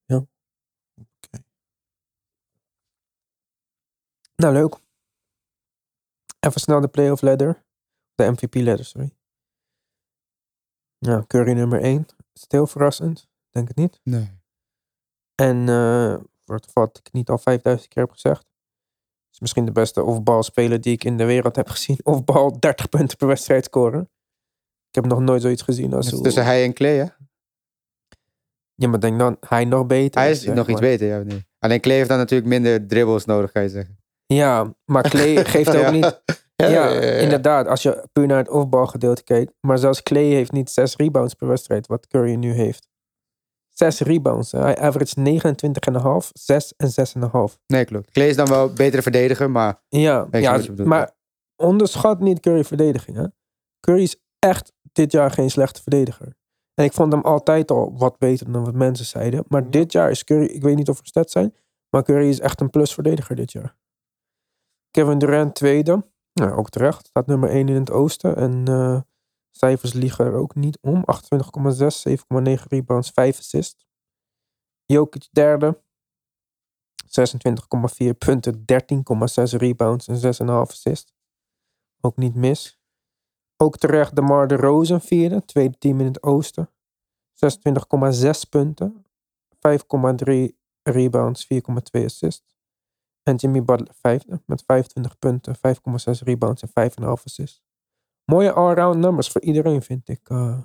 [0.05, 0.25] ja.
[4.35, 4.75] Nou, leuk.
[6.39, 7.63] Even snel de playoff ladder.
[8.15, 9.15] De MVP ladder, sorry.
[10.97, 12.05] Ja, Curry nummer 1.
[12.33, 13.27] Is het heel verrassend?
[13.49, 13.99] Denk het niet.
[14.03, 14.31] Nee.
[15.35, 16.17] En eh
[16.47, 18.45] wat, wat ik niet al 5000 keer heb gezegd.
[19.31, 21.97] Is misschien de beste off-ball speler die ik in de wereld heb gezien.
[22.03, 24.09] Off-ball 30 punten per wedstrijd scoren.
[24.89, 27.05] Ik heb nog nooit zoiets gezien als hoe- tussen hij en Clay, hè?
[28.75, 30.21] Ja, maar denk dan hij nog beter.
[30.21, 31.17] Hij is nog iets beter, ja.
[31.23, 31.45] Nee.
[31.59, 33.97] Alleen Clay heeft dan natuurlijk minder dribbles nodig, kan je zeggen.
[34.25, 35.91] Ja, maar Clay geeft ook Ja.
[35.91, 36.21] niet...
[36.55, 37.67] Ja, Ja, ja, inderdaad.
[37.67, 39.53] Als je puur naar het off-ball gedeelte kijkt.
[39.61, 41.87] Maar zelfs Clay heeft niet 6 rebounds per wedstrijd.
[41.87, 42.87] Wat Curry nu heeft.
[43.77, 44.51] 6 rebounds.
[44.51, 45.41] Hij average
[46.25, 46.89] 29,5, 6 en
[47.49, 47.57] 6,5.
[47.67, 48.11] Nee, klopt.
[48.11, 50.27] Clay is dan wel een betere verdediger, maar Ja,
[50.83, 51.11] maar
[51.55, 53.17] onderschat niet Curry verdediging.
[53.17, 53.25] Hè?
[53.79, 56.35] Curry is echt dit jaar geen slechte verdediger.
[56.73, 59.43] En ik vond hem altijd al wat beter dan wat mensen zeiden.
[59.47, 61.55] Maar dit jaar is Curry, ik weet niet of er stats zijn,
[61.89, 63.75] maar Curry is echt een plus verdediger dit jaar.
[64.91, 68.35] Kevin Durant tweede, nou, ook terecht, staat nummer 1 in het oosten.
[68.35, 69.01] En eh,
[69.57, 71.03] cijfers liegen er ook niet om.
[71.05, 73.87] 28,6, 7,9 rebounds, 5 assists.
[74.85, 75.81] Jokic derde,
[77.05, 81.13] 26,4 punten, 13,6 rebounds en 6,5 assists.
[82.01, 82.79] Ook niet mis.
[83.57, 86.69] Ook terecht de Mar de Rozen vierde, tweede team in het oosten.
[87.33, 89.05] 26,6 punten,
[89.49, 92.55] 5,3 rebounds, 4,2 assists.
[93.23, 95.61] En Jimmy Butler vijfde met 25 punten, 5,6
[96.23, 97.66] rebounds en 5,5 assists.
[98.31, 100.19] Mooie all-round numbers voor iedereen vind ik.
[100.23, 100.57] eh.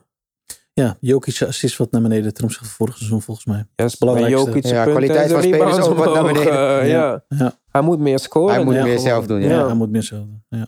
[0.74, 3.56] Ja, Jokic assist wat naar beneden ten opzichte van vorig seizoen volgens mij.
[3.56, 4.68] Ja, dat is belangrijkste.
[4.68, 6.52] Ja, kwaliteit van spelers ook wat naar beneden.
[6.62, 6.82] Ja.
[6.82, 7.24] ja.
[7.28, 7.58] Ja.
[7.70, 8.54] Hij moet meer scoren.
[8.54, 8.98] Hij moet meer gewoon.
[8.98, 9.48] zelf doen, ja.
[9.48, 10.44] Ja, hij moet meer zo doen.
[10.48, 10.66] Ja.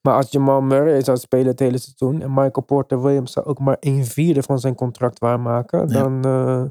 [0.00, 2.22] Maar als Jamal Murray zou spelen het hele seizoen...
[2.22, 5.80] en Michael Porter Williams zou ook maar een vierde van zijn contract waarmaken...
[5.88, 6.02] Ja.
[6.02, 6.24] dan...
[6.24, 6.62] eh,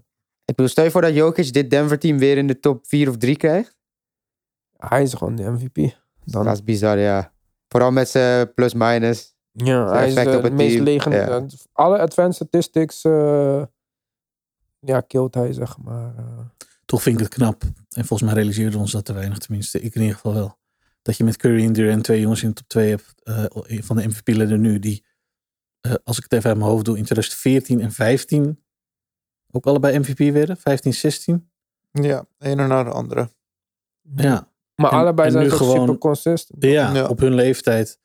[0.46, 3.18] Ik bedoel, stel je voor dat Jokic dit Denver-team weer in de top 4 of
[3.18, 3.78] 3 krijgt.
[4.78, 5.76] hij is gewoon de MVP.
[6.24, 7.34] Dan, Dat is bizar, ja.
[7.68, 9.36] Vooral met zijn plus-minus.
[9.52, 11.68] Ja, hij is de op het meest legendarische...
[11.72, 13.04] Alle advanced statistics...
[13.04, 13.64] eh,
[14.80, 16.16] ja, killt hij, zeg maar.
[16.16, 16.40] eh.
[16.86, 17.64] Toch vind ik het knap.
[17.90, 19.38] En volgens mij realiseerden we ons dat te weinig.
[19.38, 20.58] Tenminste, ik in ieder geval wel.
[21.02, 23.14] Dat je met Curry en Durant twee jongens in de top 2 hebt.
[23.24, 24.80] eh, van de MVP-leden nu.
[24.80, 25.06] Die,
[25.82, 28.64] eh, als ik het even uit mijn hoofd doe, in 2014 en 15
[29.52, 30.58] ook allebei MVP werden.
[30.58, 31.50] 15, 16.
[31.92, 33.30] Ja, een en naar de andere.
[34.16, 36.64] Ja, Maar En- allebei en zijn ze gewoon- super consistent.
[36.64, 37.08] ja, Ja.
[37.08, 38.00] op hun leeftijd.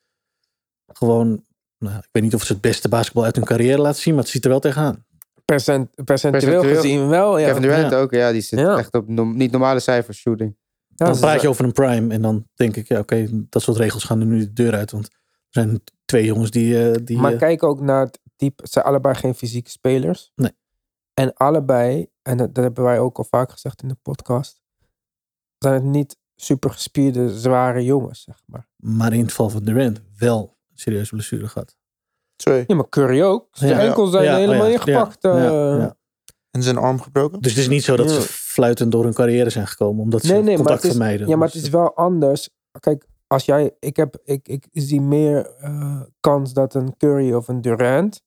[0.93, 1.45] Gewoon,
[1.77, 4.13] nou, ik weet niet of ze het beste basketbal uit hun carrière laten zien.
[4.13, 5.05] Maar het ziet er wel tegenaan.
[5.45, 6.81] Percent, percentueel Percentueel.
[6.81, 7.47] gezien wel, ja.
[7.47, 7.97] Kevin Durant Ja.
[7.99, 8.31] ook, ja.
[8.31, 8.77] Die zit Ja.
[8.77, 10.57] echt op niet normale cijfers shooting.
[10.95, 12.13] Ja, dan praat je over een prime.
[12.13, 14.91] En dan denk ik, ja oké, dat soort regels gaan er nu de deur uit.
[14.91, 15.13] Want er
[15.49, 16.89] zijn twee jongens die...
[16.91, 18.63] eh, die Maar eh, kijk ook naar het type.
[18.65, 20.31] Ze zijn allebei geen fysieke spelers.
[20.35, 20.51] Nee.
[21.13, 24.61] En allebei, en dat, dat hebben wij ook al vaak gezegd in de podcast,
[25.57, 28.67] zijn het niet super gespierde, zware jongens, zeg maar.
[28.75, 31.75] maar in het geval van Durant wel serieuze blessure gehad.
[32.35, 32.63] Twee.
[32.67, 33.47] Ja, maar Curry ook.
[33.51, 33.79] Zijn Ja.
[33.79, 35.17] enkels zijn Ja, helemaal ja, ingepakt.
[35.21, 35.43] ja, eh.
[35.43, 35.95] ja, ja.
[36.51, 37.39] En zijn arm gebroken.
[37.41, 38.15] Dus het is niet zo dat Ja.
[38.15, 40.03] ze fluitend door hun carrière zijn gekomen.
[40.03, 41.27] Omdat ze Nee, nee, maar contact het is, vermijden.
[41.27, 42.49] ja, maar het is wel anders.
[42.79, 47.47] Kijk, als jij, ik, heb, ik, ik zie meer eh, kans dat een Curry of
[47.47, 48.21] een Durant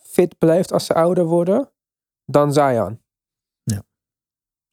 [0.00, 1.70] fit blijft als ze ouder worden,
[2.24, 3.00] dan Zion.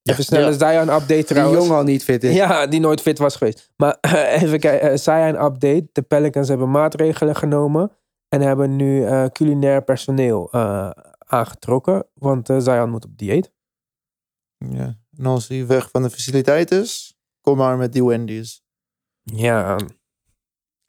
[0.10, 0.14] Ja.
[0.14, 0.48] Even snel Ja.
[0.48, 1.66] een Zion-update Die trouwens.
[1.66, 2.36] jong al niet fit is.
[2.36, 3.72] Ja, die nooit fit was geweest.
[3.76, 3.98] Maar
[4.42, 5.90] even kijken, uh, Zion update.
[5.92, 7.92] De Pelicans hebben maatregelen genomen.
[8.30, 12.06] En hebben nu eh, culinair personeel eh, aangetrokken.
[12.14, 13.52] Want eh, Zion moet op dieet.
[14.58, 14.98] Ja.
[15.18, 18.64] En als hij weg van de faciliteit is, kom maar met die Wendy's.
[19.24, 19.78] Ja.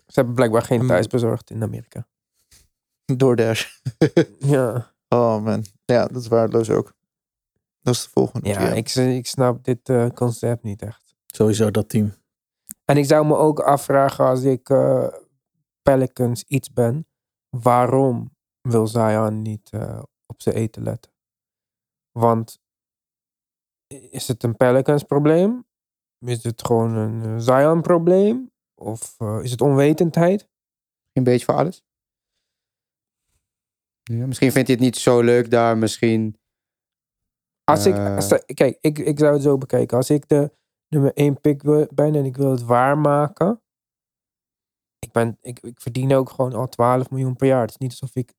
[0.07, 0.89] Ze hebben blijkbaar geen Hmm.
[0.89, 2.07] thuisbezorgd in Amerika.
[3.17, 3.65] DoorDash.
[4.39, 5.65] Ja, Oh man.
[5.85, 6.93] Ja, dat is waardeloos ook.
[7.83, 8.49] Dat is de volgende.
[8.49, 11.15] ja ik, ik snap dit eh, concept niet echt.
[11.27, 12.15] Sowieso dat team.
[12.85, 15.09] En ik zou me ook afvragen als ik eh,
[15.83, 17.07] Pelicans iets ben.
[17.49, 21.13] Waarom wil Zion niet eh, op zijn eten letten?
[22.11, 22.61] Want
[24.11, 25.67] is het een Pelicans probleem?
[26.19, 28.51] Is het gewoon een Zion probleem?
[28.75, 30.49] Of is het onwetendheid?
[31.13, 31.85] Een beetje voor alles.
[34.03, 35.79] Ja, misschien vindt hij het niet zo leuk daar.
[35.79, 36.40] Misschien.
[37.71, 38.15] Als ik, Eh.
[38.17, 39.97] als de- kijk, ik, ik zou het zo bekijken.
[39.97, 40.53] Als ik de
[40.89, 41.63] nummer 1 pick
[41.95, 43.63] ben en ik wil het waarmaken.
[44.99, 47.61] Ik, ben, ik, ik verdien ook gewoon al 12 miljoen per jaar.
[47.61, 48.33] Het is niet alsof ik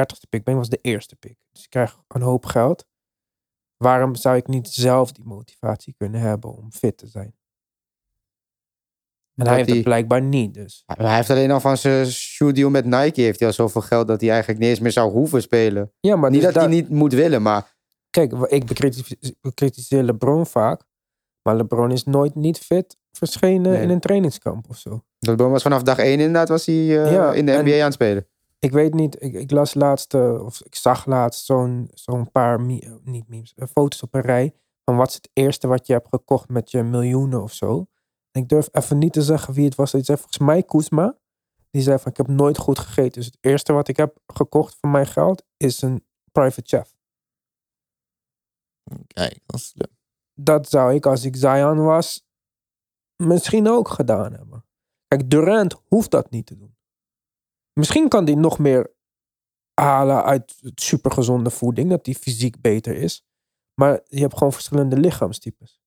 [0.00, 1.36] 30ste pick ben, was de eerste pick.
[1.52, 2.86] Dus ik krijg een hoop geld.
[3.76, 7.34] Waarom zou ik niet zelf die motivatie kunnen hebben om fit te zijn?
[9.34, 10.82] En Dat hij heeft het blijkbaar niet, dus.
[10.86, 13.20] Hij heeft alleen al van zijn shoe deal met Nike.
[13.20, 15.92] Heeft hij al zoveel geld dat hij eigenlijk niet eens meer zou hoeven spelen.
[16.00, 17.73] Ja, maar niet dus dat hij niet moet willen, maar.
[18.14, 18.66] Kijk, ik
[19.40, 20.82] bekritiseer, LeBron vaak.
[21.42, 23.82] Maar LeBron is nooit niet fit verschenen Nee.
[23.82, 25.04] in een trainingskamp of zo.
[25.18, 27.92] LeBron was vanaf dag één inderdaad was hij, eh, Ja, in de NBA aan het
[27.92, 28.26] spelen.
[28.58, 32.58] Ik weet niet, ik, ik las laatst, eh, of ik zag laatst zo'n zo'n paar,
[32.58, 34.54] eh, niet memes, foto's op een rij.
[34.84, 37.86] Van wat is het eerste wat je hebt gekocht met je miljoenen of zo.
[38.30, 39.92] En ik durf even niet te zeggen wie het was.
[39.92, 41.16] Die zei volgens mij Koesma.
[41.70, 43.12] Die zei van ik heb nooit goed gegeten.
[43.12, 46.94] Dus het eerste wat ik heb gekocht van mijn geld is een private chef.
[49.06, 49.88] Kijk, dat is slim.
[50.34, 52.26] dat zou ik als ik Zion was
[53.16, 54.64] misschien ook gedaan hebben.
[55.06, 56.76] Kijk, Durant hoeft dat niet te doen.
[57.72, 58.92] Misschien kan hij nog meer
[59.80, 63.24] halen uit supergezonde voeding, dat die fysiek beter is.
[63.80, 65.80] Maar je hebt gewoon verschillende lichaamstypes.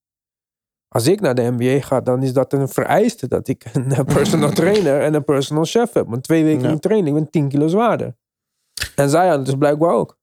[0.88, 4.50] Als ik naar de NBA ga, dan is dat een vereiste dat ik een personal
[4.60, 6.06] trainer en een personal chef heb.
[6.08, 6.70] Want twee weken Ja.
[6.70, 8.16] in training ben ik 10 kilo zwaarder.
[8.96, 10.17] En Zion dus blijkbaar ook.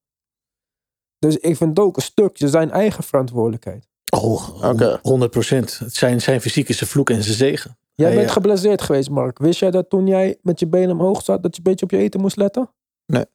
[1.25, 3.87] Dus ik vind het ook een stukje zijn eigen verantwoordelijkheid.
[4.09, 4.99] Oh, Oké.
[5.01, 5.81] 100 procent.
[5.87, 7.77] Zijn, zijn fysiek is zijn vloek en zijn zegen.
[7.93, 9.37] Jij bent geblesseerd geweest, Mark.
[9.37, 11.91] Wist jij dat toen jij met je benen omhoog zat, dat je een beetje op
[11.91, 12.73] je eten moest letten?
[13.05, 13.25] Nee.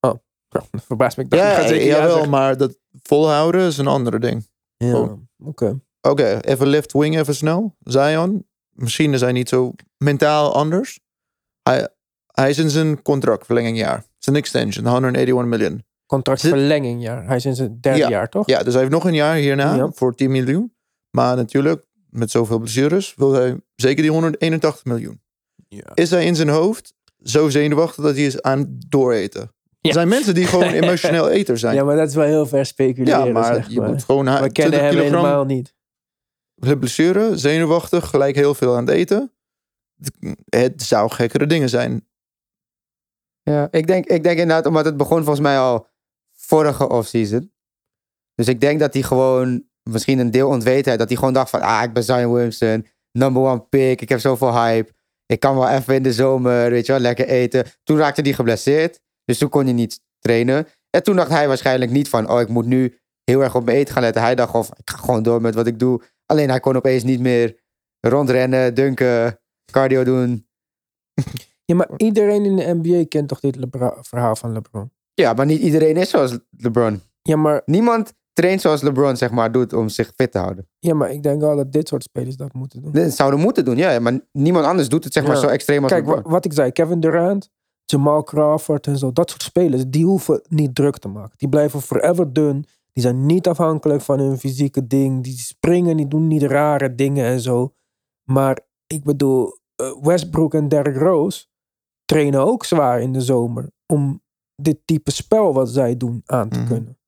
[0.00, 0.12] Oh,
[0.50, 1.22] nou, dat verbaast me.
[1.22, 4.48] Ik dacht, Ja, zeker jawel, maar dat volhouden is een andere ding.
[4.76, 5.80] Ja, oké.
[6.00, 7.76] Oké, even left wing even snel.
[7.80, 11.00] Zion, misschien is hij niet zo mentaal anders.
[11.62, 11.88] Hij,
[12.26, 14.04] hij is in zijn contractverlenging jaar.
[14.18, 15.84] Zijn extension, 181 miljoen.
[16.10, 17.22] Contractverlenging, ja.
[17.22, 18.08] Hij is in zijn derde Ja.
[18.08, 18.46] jaar, toch?
[18.46, 19.90] Ja, dus hij heeft nog een jaar hierna Ja.
[19.92, 20.74] voor 10 miljoen.
[21.10, 25.20] Maar natuurlijk, met zoveel blessures, wil hij zeker die 181 miljoen.
[25.68, 25.90] Ja.
[25.94, 29.52] Is hij in zijn hoofd zo zenuwachtig dat hij is aan het dooreten?
[29.80, 31.74] Er zijn mensen die gewoon emotioneel eter zijn.
[31.74, 33.88] Ja, maar dat is wel heel ver speculeren, Ja, maar zeg je maar.
[33.88, 35.74] moet gewoon We 20 kennen hem kilogram helemaal niet.
[36.78, 39.32] blessure, zenuwachtig, gelijk heel veel aan het eten.
[40.48, 42.08] Het zou gekkere dingen zijn.
[43.42, 45.86] Ja, ik denk, ik denk inderdaad, omdat het begon volgens mij al
[46.50, 47.52] vorige offseason.
[48.34, 51.60] Dus ik denk dat hij gewoon, misschien een deel ontwetenheid, dat hij gewoon dacht van,
[51.60, 54.92] ah, ik ben Zion Williamson, number one pick, ik heb zoveel hype.
[55.26, 57.64] Ik kan wel even in de zomer, weet je wel, lekker eten.
[57.82, 60.66] Toen raakte hij geblesseerd, dus toen kon hij niet trainen.
[60.90, 63.76] En toen dacht hij waarschijnlijk niet van, oh, ik moet nu heel erg op mijn
[63.76, 64.22] eten gaan letten.
[64.22, 66.02] Hij dacht, of ik ga gewoon door met wat ik doe.
[66.26, 67.60] Alleen hij kon opeens niet meer
[68.00, 69.40] rondrennen, dunken,
[69.72, 70.46] cardio doen.
[71.70, 73.56] Ja, maar iedereen in de NBA kent toch dit
[74.00, 74.90] verhaal van LeBron?
[75.14, 77.00] Ja, maar niet iedereen is zoals LeBron.
[77.22, 80.68] Ja maar, Niemand traint zoals LeBron, zeg maar, doet om zich fit te houden.
[80.78, 82.92] ja, maar ik denk wel dat dit soort spelers dat moeten doen.
[82.92, 83.98] Dat zouden moeten doen, ja.
[83.98, 85.40] Maar niemand anders doet het, zeg maar, Ja.
[85.40, 86.32] zo extreem als Kijk, wa- LeBron.
[86.32, 87.50] wat ik zei, Kevin Durant,
[87.84, 91.34] Jamal Crawford en zo, dat soort spelers, die hoeven niet druk te maken.
[91.36, 92.64] Die blijven forever dun.
[92.92, 95.22] Die zijn niet afhankelijk van hun fysieke ding.
[95.22, 97.72] Die springen, die doen niet rare dingen en zo.
[98.24, 101.46] Maar ik bedoel, eh, Westbrook en Derrick Rose
[102.04, 104.22] trainen ook zwaar in de zomer om
[104.64, 106.68] dit type spel wat zij doen aan te Mhm.
[106.68, 106.98] kunnen.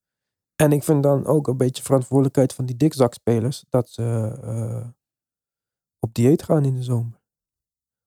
[0.57, 4.03] En ik vind dan ook een beetje verantwoordelijkheid van die dikzakspelers dat ze
[4.43, 4.89] eh,
[5.99, 7.20] op dieet gaan in de zomer.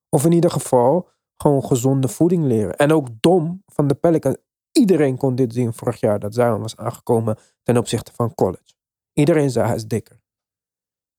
[0.10, 1.10] Of in ieder geval
[1.42, 2.76] gewoon gezonde voeding leren.
[2.76, 4.38] En ook Dom van de Pelicans.
[4.72, 8.74] Iedereen kon dit zien vorig jaar dat Zion was aangekomen ten opzichte van college.
[9.14, 10.24] Iedereen zei hij is dikker.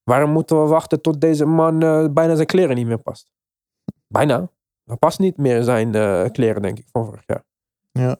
[0.03, 3.31] Waarom moeten we wachten tot deze man eh, bijna zijn kleren niet meer past?
[4.07, 4.51] Bijna.
[4.83, 7.45] Hij past niet meer zijn eh, kleren, denk ik, van vorig jaar.
[7.97, 8.17] Ja.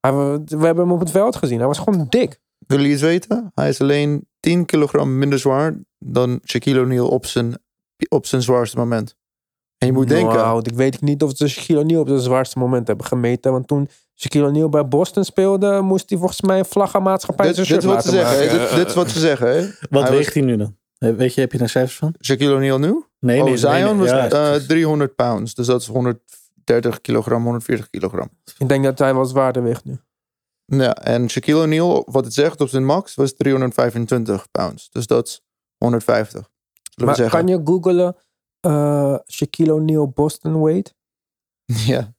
[0.00, 1.58] Hij, we, we hebben hem op het veld gezien.
[1.58, 2.40] Hij was gewoon dik.
[2.66, 3.50] Willen jullie het weten?
[3.54, 7.58] Hij is alleen 10 kilogram minder zwaar dan Shaquille O'Neal op zijn,
[8.08, 9.16] op zijn zwaarste moment.
[9.78, 12.58] En je moet denken, Nou, ik weet niet of ze Shaquille O'Neal op zijn zwaarste
[12.58, 13.52] moment hebben gemeten.
[13.52, 17.66] Want toen Shaquille O'Neal bij Boston speelde, moest hij volgens mij een vlaggenmaatschappij dit, zijn
[17.68, 18.56] dit shirt is wat ze laten zeggen.
[18.56, 18.68] maken.
[18.68, 19.48] Dit, dit is wat ze zeggen.
[19.56, 19.68] Hè?
[19.90, 20.76] Wat Hij weegt hij nu dan?
[20.98, 22.14] Eh, Weet je, heb je daar cijfers van?
[22.24, 23.02] Shaquille O'Neal nu?
[23.20, 23.56] Nee, oh, nee.
[23.56, 23.94] Zion nee, nee.
[23.96, 25.54] was Ja, eh, het is- 300 pounds.
[25.54, 25.86] Dus dat is
[26.68, 28.30] 130 kilogram, 140 kilogram.
[28.58, 29.98] Ik denk dat hij wel zwaarder weegt nu.
[30.64, 34.90] Ja, en Shaquille O'Neal, wat het zegt op zijn max, was 325 pounds.
[34.90, 35.42] Dus dat is
[35.78, 36.30] 150.
[36.32, 36.50] Zullen
[36.94, 37.38] we Maar zeggen.
[37.38, 38.16] kan je googlen
[38.60, 40.94] eh, Shaquille O'Neal Boston weight?
[41.86, 42.16] Ja.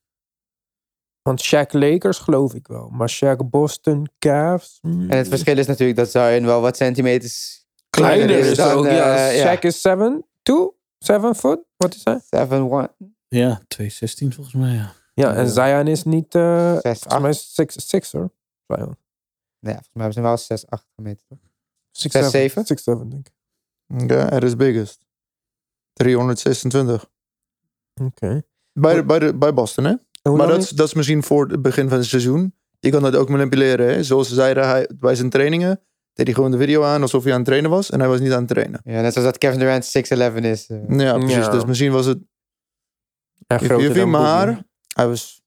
[1.21, 2.89] Want Shaq Lakers geloof ik wel.
[2.89, 4.77] Maar Shaq Boston Cavs...
[4.81, 8.77] mm, En het verschil is natuurlijk dat Zion wel wat centimeters kleiner kleiner is dan,
[8.77, 8.85] ook.
[8.85, 9.55] eh, ja.
[9.57, 11.59] Shaq is 7, 2, 7 foot.
[11.77, 12.19] Wat is hij?
[12.29, 12.91] 7, 1,
[13.29, 14.93] Ja, 216 volgens mij, ja.
[15.13, 16.35] Ja, en Zion is niet...
[16.35, 17.21] eh 6, volgens 8.
[17.21, 18.31] mij is 6, 6 hoor.
[18.67, 18.97] Zion.
[19.59, 21.25] Nee, volgens mij hebben ze wel 6, 8 gemeten.
[21.27, 21.37] toch?
[21.91, 22.65] 6, 6, 7?
[22.65, 23.33] 6, 7 denk ik.
[24.09, 25.05] Ja, at his biggest.
[25.93, 27.09] 326.
[28.01, 28.41] Oké.
[28.73, 29.93] Bij, Hoe- bij, de, bij Boston, hè?
[30.31, 32.53] Maar dat is, dat is misschien voor het begin van het seizoen.
[32.79, 34.03] Je kan dat ook manipuleren, hè?
[34.03, 35.81] Zoals ze zeiden, hij, bij zijn trainingen
[36.13, 37.89] deed hij gewoon de video aan alsof hij aan het trainen was.
[37.89, 38.81] En hij was niet aan het trainen.
[38.83, 40.67] Ja, net zoals dat Kevin Durant 6'11 is.
[40.69, 40.77] eh.
[40.97, 41.35] Ja, precies.
[41.35, 41.49] Ja.
[41.49, 42.17] Dus misschien was het
[43.47, 44.63] En groter Jiffy, dan maar
[44.95, 45.41] hij was...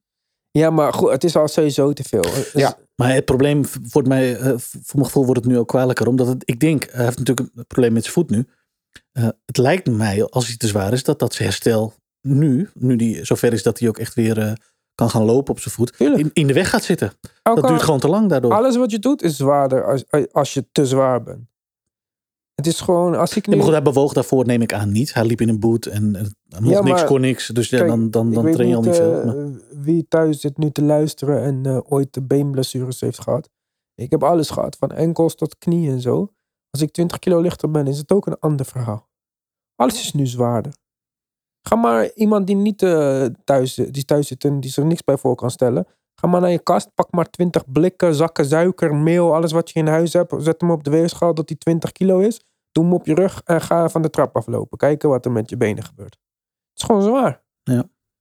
[0.51, 2.21] Ja, maar goed, het is al sowieso te veel.
[2.23, 2.79] Dus- Ja.
[2.97, 6.07] Maar het probleem, wordt mij, eh, voor mijn gevoel wordt het nu ook kwalijker.
[6.07, 8.47] Omdat het, ik denk, hij heeft natuurlijk een probleem met zijn voet nu.
[9.13, 12.97] Eh, het lijkt mij, als hij te zwaar is, dat dat zijn herstel nu, nu
[12.97, 14.53] die zover is dat hij ook echt weer eh,
[14.95, 17.13] kan gaan lopen op zijn voet, in, in de weg gaat zitten.
[17.43, 18.53] Ook Dat duurt gewoon te lang daardoor.
[18.53, 21.41] Alles wat je doet is zwaarder als, als je te zwaar bent.
[22.55, 23.57] Het is gewoon, als ik Ja, nu...
[23.57, 25.15] maar goed, hij bewoog daarvoor, neem ik aan, niet.
[25.15, 26.23] Hij liep in een boot en eh,
[26.61, 27.47] mocht Ja, niks, maar- kon niks.
[27.49, 29.25] Dus ja, dan, dan, dan train je al niet eh, veel.
[29.25, 33.49] Maar- wie thuis zit nu te luisteren en eh, ooit de beenblessures heeft gehad.
[33.95, 36.29] Ik heb alles gehad, van enkels tot knie en zo.
[36.71, 39.09] Als ik 20 kilo lichter ben, is het ook een ander verhaal.
[39.77, 40.73] Alles is nu zwaarder.
[41.69, 45.17] Ga maar iemand die niet eh, thuis, die thuis zit en die zich niks bij
[45.17, 45.87] voor kan stellen.
[46.23, 49.79] Ga maar naar je kast, pak maar 20 blikken, zakken suiker, meel, alles wat je
[49.79, 50.35] in huis hebt.
[50.39, 52.41] Zet hem op de weegschaal dat die 20 kilo is.
[52.73, 54.79] Doe hem op je rug en ga van de trap aflopen.
[54.79, 56.13] Kijken wat er met je benen gebeurt.
[56.13, 57.43] Het is gewoon zwaar.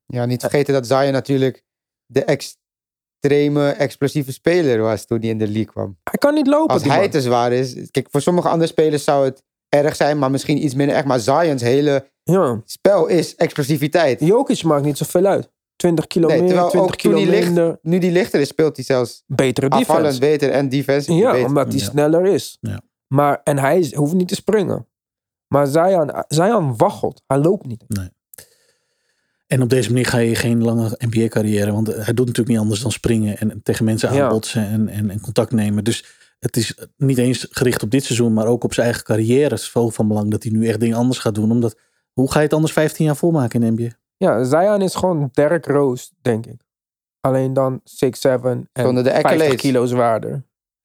[0.06, 1.64] Ja, niet vergeten dat Zion natuurlijk
[2.06, 5.98] de extreme, explosieve speler was toen hij in de league kwam.
[6.04, 6.74] Hij kan niet lopen.
[6.74, 7.10] Als hij man.
[7.10, 7.92] te zwaar is...
[7.92, 11.06] Kijk, voor sommige andere spelers zou het erg zijn, maar misschien iets minder erg.
[11.06, 14.20] Maar Zion's hele Ja, spel is explosiviteit.
[14.20, 15.51] Jokic maakt niet zoveel uit.
[15.82, 17.78] 20 kilo Nee, meer, terwijl 20 ook toen kilo.
[17.82, 20.20] Nu die lichter is, speelt hij zelfs Betere afvallend defense.
[20.20, 21.48] beter en defensief Ja, beter.
[21.48, 21.84] omdat hij Ja.
[21.90, 22.58] sneller is.
[22.62, 22.82] Ja.
[23.08, 24.88] Maar, en hij is, hoeft niet te springen.
[25.48, 27.22] Maar Zion, Zion waggelt.
[27.28, 27.84] Hij loopt niet.
[29.48, 31.72] En op deze manier ga je geen lange NBA-carrière.
[31.72, 34.24] Want hij doet natuurlijk niet anders dan springen en tegen mensen Ja.
[34.24, 35.84] aanbotsen en, en, en contact nemen.
[35.84, 36.06] Dus
[36.40, 39.50] het is niet eens gericht op dit seizoen, maar ook op zijn eigen carrière.
[39.50, 41.52] Het is veel van belang dat hij nu echt dingen anders gaat doen.
[41.52, 41.76] Omdat,
[42.14, 44.00] hoe ga je het anders 15 jaar volmaken in de NBA?
[44.22, 46.62] Ja, Zion is gewoon Derrick Rose, denk ik.
[47.20, 47.86] Alleen dan 6'7
[48.22, 49.56] en Zonder de 50 accolades.
[49.62, 50.44] kilo zwaarder.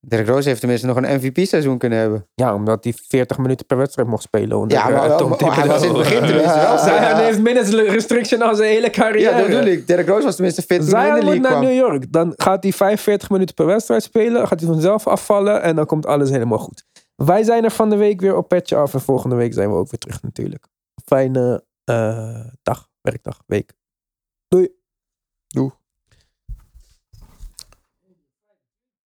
[0.08, 2.26] Derrick Rose heeft tenminste nog een MVP-seizoen kunnen hebben.
[2.34, 4.58] Ja, omdat hij 40 minuten per wedstrijd mocht spelen.
[4.58, 6.78] onder, Ja, eh, maar, wel- Tom maar hij was in het begin tenminste wel.
[6.86, 9.30] Zion heeft minutes restriction al zijn hele carrière.
[9.30, 9.86] Ja, dat bedoel ik.
[9.86, 11.64] Derrick Rose was tenminste fit toen hij in Zion de moet league naar kwam.
[11.64, 12.12] New York.
[12.12, 14.48] Dan gaat hij 45 minuten per wedstrijd spelen.
[14.48, 15.62] Gaat hij vanzelf afvallen.
[15.62, 16.84] En dan komt alles helemaal goed.
[17.16, 18.94] Wij zijn er van de week weer op Petje Af.
[18.94, 20.66] En volgende week zijn we ook weer terug natuurlijk.
[21.04, 23.74] Fijne eh, dag, werkdag, week.
[24.48, 24.68] Doei.
[25.46, 25.78] Doeg.